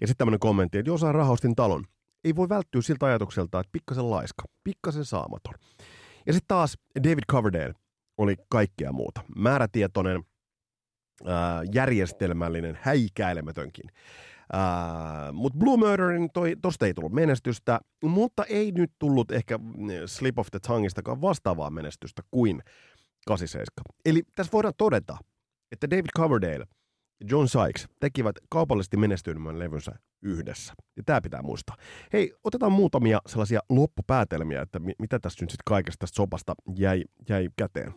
ja 0.00 0.06
sitten 0.06 0.16
tämmöinen 0.18 0.40
kommentti, 0.40 0.78
että 0.78 0.90
jos 0.90 1.00
sai 1.00 1.12
rahaa 1.12 1.32
ostin 1.32 1.56
talon, 1.56 1.84
ei 2.24 2.36
voi 2.36 2.48
välttyä 2.48 2.82
siltä 2.82 3.06
ajatukselta, 3.06 3.60
että 3.60 3.70
pikkasen 3.72 4.10
laiska, 4.10 4.44
pikkasen 4.64 5.04
saamaton. 5.04 5.54
Ja 6.26 6.32
sitten 6.32 6.48
taas 6.48 6.78
David 7.04 7.24
Coverdale 7.30 7.74
oli 8.18 8.36
kaikkea 8.48 8.92
muuta. 8.92 9.24
Määrätietoinen, 9.36 10.22
ää, 11.26 11.62
järjestelmällinen, 11.72 12.78
häikäilemätönkin. 12.82 13.90
Mutta 15.32 15.58
Blue 15.58 15.76
Murderin 15.76 16.30
toi, 16.32 16.56
tosta 16.62 16.86
ei 16.86 16.94
tullut 16.94 17.12
menestystä, 17.12 17.80
mutta 18.04 18.44
ei 18.44 18.72
nyt 18.72 18.92
tullut 18.98 19.30
ehkä 19.30 19.58
mm, 19.58 19.86
Slip 20.06 20.38
of 20.38 20.46
the 20.50 20.58
Tongueistakaan 20.66 21.20
vastaavaa 21.20 21.70
menestystä 21.70 22.22
kuin 22.30 22.62
87. 23.26 23.74
Eli 24.04 24.22
tässä 24.34 24.52
voidaan 24.52 24.74
todeta, 24.76 25.16
että 25.72 25.90
David 25.90 26.10
Coverdale– 26.16 26.66
John 27.30 27.48
Sykes 27.48 27.88
tekivät 28.00 28.36
kaupallisesti 28.48 28.96
menestyneen 28.96 29.58
levynsä 29.58 29.92
yhdessä. 30.22 30.74
Ja 30.96 31.02
tämä 31.06 31.20
pitää 31.20 31.42
muistaa. 31.42 31.76
Hei, 32.12 32.32
otetaan 32.44 32.72
muutamia 32.72 33.18
sellaisia 33.26 33.60
loppupäätelmiä, 33.68 34.62
että 34.62 34.78
mitä 34.78 35.18
tässä 35.18 35.44
nyt 35.44 35.50
sitten 35.50 35.64
kaikesta 35.66 35.98
tästä 35.98 36.16
sopasta 36.16 36.54
jäi, 36.76 37.04
jäi 37.28 37.48
käteen. 37.56 37.94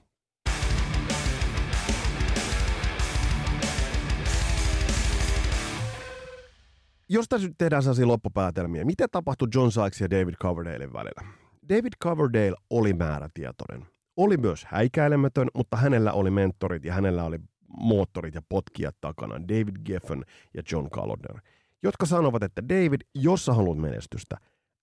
Jos 7.09 7.25
tässä 7.29 7.47
nyt 7.47 7.57
tehdään 7.57 7.83
sellaisia 7.83 8.07
loppupäätelmiä, 8.07 8.85
mitä 8.85 9.07
tapahtui 9.07 9.47
John 9.55 9.71
Sykes 9.71 10.01
ja 10.01 10.09
David 10.09 10.33
Coverdalein 10.33 10.93
välillä? 10.93 11.33
David 11.69 11.93
Coverdale 12.03 12.55
oli 12.69 12.93
määrätietoinen. 12.93 13.87
Oli 14.17 14.37
myös 14.37 14.65
häikäilemätön, 14.65 15.47
mutta 15.55 15.77
hänellä 15.77 16.13
oli 16.13 16.31
mentorit 16.31 16.85
ja 16.85 16.93
hänellä 16.93 17.23
oli 17.23 17.39
moottorit 17.79 18.35
ja 18.35 18.41
potkijat 18.49 18.95
takana, 19.01 19.41
David 19.41 19.75
Geffen 19.85 20.25
ja 20.53 20.63
John 20.71 20.89
Callender, 20.89 21.41
jotka 21.83 22.05
sanovat, 22.05 22.43
että 22.43 22.69
David, 22.69 23.01
jos 23.15 23.45
sä 23.45 23.53
haluat 23.53 23.77
menestystä, 23.77 24.37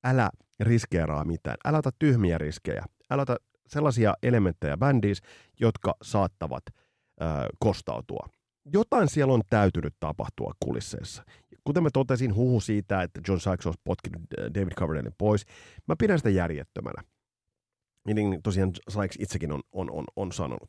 älä 0.04 0.30
riskeeraa 0.60 1.24
mitään, 1.24 1.56
älä 1.64 1.78
ota 1.78 1.90
tyhmiä 1.98 2.38
riskejä, 2.38 2.84
älä 3.10 3.22
ota 3.22 3.36
sellaisia 3.66 4.14
elementtejä 4.22 4.76
bändiis, 4.76 5.22
jotka 5.60 5.94
saattavat 6.02 6.62
äh, 7.22 7.28
kostautua. 7.58 8.26
Jotain 8.72 9.08
siellä 9.08 9.34
on 9.34 9.42
täytynyt 9.50 9.94
tapahtua 10.00 10.52
kulisseissa. 10.64 11.22
Kuten 11.64 11.82
mä 11.82 11.88
totesin, 11.92 12.34
huhu 12.34 12.60
siitä, 12.60 13.02
että 13.02 13.20
John 13.28 13.40
Sykes 13.40 13.66
olisi 13.66 13.80
potkinut 13.84 14.22
David 14.54 14.72
Coverdalein 14.72 15.14
pois, 15.18 15.46
mä 15.88 15.94
pidän 15.98 16.18
sitä 16.18 16.30
järjettömänä. 16.30 17.02
Niin 18.06 18.42
tosiaan 18.42 18.70
Sykes 18.88 19.16
itsekin 19.18 19.52
on, 19.52 19.60
on, 19.72 19.90
on, 19.90 20.04
on 20.16 20.32
sanonut. 20.32 20.68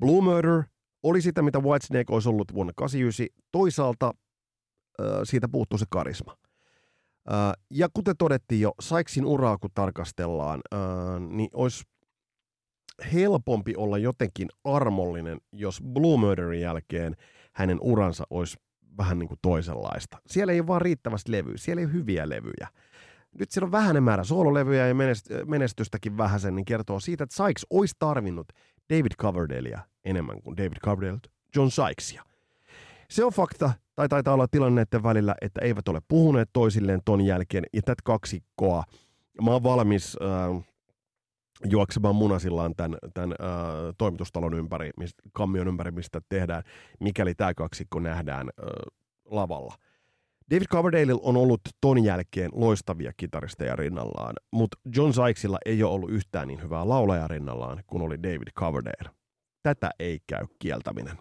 Blue 0.00 0.22
Murder 0.22 0.62
oli 1.02 1.20
sitä, 1.20 1.42
mitä 1.42 1.60
Whitesnake 1.60 2.12
olisi 2.14 2.28
ollut 2.28 2.54
vuonna 2.54 2.72
89. 2.76 3.26
Toisaalta 3.52 4.06
äh, 5.00 5.06
siitä 5.24 5.48
puuttuu 5.48 5.78
se 5.78 5.86
karisma. 5.90 6.36
Äh, 7.32 7.52
ja 7.70 7.88
kuten 7.94 8.16
todettiin 8.18 8.60
jo, 8.60 8.72
Saiksin 8.80 9.24
uraa 9.24 9.58
kun 9.58 9.70
tarkastellaan, 9.74 10.60
äh, 10.74 10.80
niin 11.28 11.50
olisi 11.52 11.84
helpompi 13.12 13.74
olla 13.76 13.98
jotenkin 13.98 14.48
armollinen, 14.64 15.38
jos 15.52 15.82
Blue 15.82 16.18
Murderin 16.18 16.60
jälkeen 16.60 17.16
hänen 17.52 17.78
uransa 17.80 18.24
olisi 18.30 18.56
vähän 18.98 19.18
niin 19.18 19.28
kuin 19.28 19.38
toisenlaista. 19.42 20.18
Siellä 20.26 20.52
ei 20.52 20.60
ole 20.60 20.66
vaan 20.66 20.82
riittävästi 20.82 21.32
levyä, 21.32 21.56
siellä 21.56 21.80
ei 21.80 21.86
ole 21.86 21.92
hyviä 21.92 22.28
levyjä. 22.28 22.68
Nyt 23.38 23.50
siellä 23.50 23.66
on 23.66 23.72
vähäinen 23.72 24.02
määrä 24.02 24.24
soololevyjä 24.24 24.86
ja 24.86 24.94
menestystäkin 25.46 26.16
vähäisen, 26.16 26.54
niin 26.54 26.64
kertoo 26.64 27.00
siitä, 27.00 27.24
että 27.24 27.36
Sykes 27.36 27.66
olisi 27.70 27.94
tarvinnut 27.98 28.46
David 28.90 29.12
Coverdalea 29.18 29.80
enemmän 30.04 30.42
kuin 30.42 30.56
David 30.56 30.78
Coverdale 30.84 31.18
John 31.56 31.70
Sykesia. 31.70 32.22
Se 33.10 33.24
on 33.24 33.32
fakta, 33.32 33.72
tai 33.94 34.08
taitaa 34.08 34.34
olla 34.34 34.48
tilanneiden 34.48 35.02
välillä, 35.02 35.34
että 35.40 35.60
eivät 35.64 35.88
ole 35.88 36.00
puhuneet 36.08 36.50
toisilleen 36.52 37.00
ton 37.04 37.20
jälkeen, 37.20 37.64
ja 37.72 37.82
tätä 37.82 38.02
kaksikkoa 38.04 38.84
mä 39.42 39.50
oon 39.50 39.62
valmis 39.62 40.16
äh, 40.22 40.64
juoksemaan 41.64 42.14
munasillaan 42.14 42.74
tämän, 42.76 42.98
tämän 43.14 43.32
äh, 43.32 43.94
toimitustalon 43.98 44.54
ympäri, 44.54 44.90
mistä, 44.96 45.22
kammion 45.32 45.68
ympäri, 45.68 45.90
mistä 45.90 46.20
tehdään, 46.28 46.62
mikäli 47.00 47.34
tämä 47.34 47.54
kaksikko 47.54 48.00
nähdään 48.00 48.48
äh, 48.48 48.66
lavalla. 49.24 49.74
David 50.50 50.66
Coverdale 50.66 51.20
on 51.22 51.36
ollut 51.36 51.60
ton 51.80 52.04
jälkeen 52.04 52.50
loistavia 52.54 53.12
kitaristeja 53.16 53.76
rinnallaan, 53.76 54.34
mutta 54.50 54.78
John 54.96 55.12
Sykesilla 55.12 55.58
ei 55.66 55.82
ole 55.82 55.92
ollut 55.92 56.10
yhtään 56.10 56.48
niin 56.48 56.62
hyvää 56.62 56.88
laulajaa 56.88 57.28
rinnallaan 57.28 57.82
kuin 57.86 58.02
oli 58.02 58.22
David 58.22 58.52
Coverdale. 58.58 59.21
Tätä 59.62 59.90
ei 59.98 60.18
käy 60.26 60.46
kieltäminen. 60.58 61.18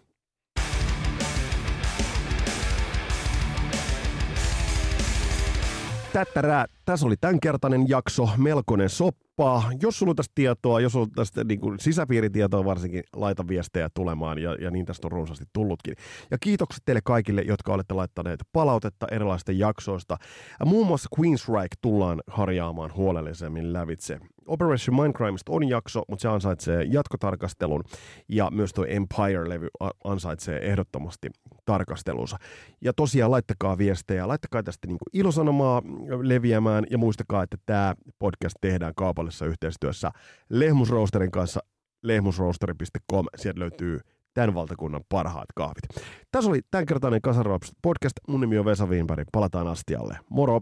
Tättärää, 6.14 6.66
tässä 6.86 7.06
oli 7.06 7.16
tämänkertainen 7.22 7.90
jakso, 7.90 8.30
melkoinen 8.38 8.90
soppaa. 8.90 9.72
Jos 9.82 10.00
sulla 10.00 10.10
on 10.10 10.16
tästä 10.16 10.32
tietoa, 10.36 10.80
jos 10.80 10.96
on 10.96 11.12
tästä 11.12 11.44
niin 11.44 11.60
kuin 11.60 11.80
sisäpiiritietoa 11.80 12.66
varsinkin, 12.66 13.04
laita 13.16 13.48
viestejä 13.48 13.90
tulemaan 13.94 14.38
ja, 14.40 14.54
ja 14.54 14.72
niin 14.72 14.86
tästä 14.86 15.08
on 15.08 15.12
runsaasti 15.12 15.46
tullutkin. 15.54 15.96
Ja 16.32 16.38
kiitokset 16.38 16.82
teille 16.86 17.02
kaikille, 17.04 17.42
jotka 17.42 17.74
olette 17.74 17.94
laittaneet 17.94 18.40
palautetta 18.54 19.08
erilaisista 19.12 19.52
jaksoista. 19.52 20.18
Ja 20.60 20.66
muun 20.66 20.88
muassa 20.88 21.10
Queensryche 21.20 21.76
tullaan 21.82 22.22
harjaamaan 22.28 22.94
huolellisemmin 22.96 23.74
lävitse. 23.74 24.20
Operation 24.48 25.02
Mindcrimesta 25.02 25.52
on 25.52 25.70
jakso, 25.70 26.02
mutta 26.08 26.22
se 26.22 26.28
ansaitsee 26.28 26.84
jatkotarkastelun 26.84 27.84
ja 28.30 28.50
myös 28.52 28.74
tuo 28.74 28.86
Empire-levy 28.86 29.68
ansaitsee 30.04 30.70
ehdottomasti 30.70 31.30
tarkastelunsa. 31.66 32.38
Ja 32.82 32.94
tosiaan 32.94 33.32
laittakaa 33.32 33.78
viestejä, 33.78 34.28
laittakaa 34.28 34.64
tästä 34.64 34.88
niin 34.88 34.98
ilosanomaa 35.14 35.82
leviämään 36.22 36.84
ja 36.90 36.98
muistakaa, 36.98 37.44
että 37.44 37.58
tämä 37.66 37.96
podcast 38.20 38.56
tehdään 38.62 38.94
kaupallisessa 38.96 39.46
yhteistyössä 39.46 40.12
Lehmusroosterin 40.50 41.32
kanssa 41.32 41.60
lehmusroosteri.com. 42.04 43.26
Sieltä 43.38 43.60
löytyy 43.60 44.00
tämän 44.34 44.54
valtakunnan 44.54 45.02
parhaat 45.10 45.48
kahvit. 45.56 45.84
Tässä 46.32 46.50
oli 46.50 46.60
tämänkertainen 46.72 47.22
Kasarops 47.22 47.72
podcast. 47.82 48.14
Mun 48.28 48.42
nimi 48.42 48.58
on 48.58 48.66
Vesa 48.66 48.86
Wienberg. 48.86 49.28
Palataan 49.32 49.68
astialle. 49.68 50.18
Moro! 50.30 50.62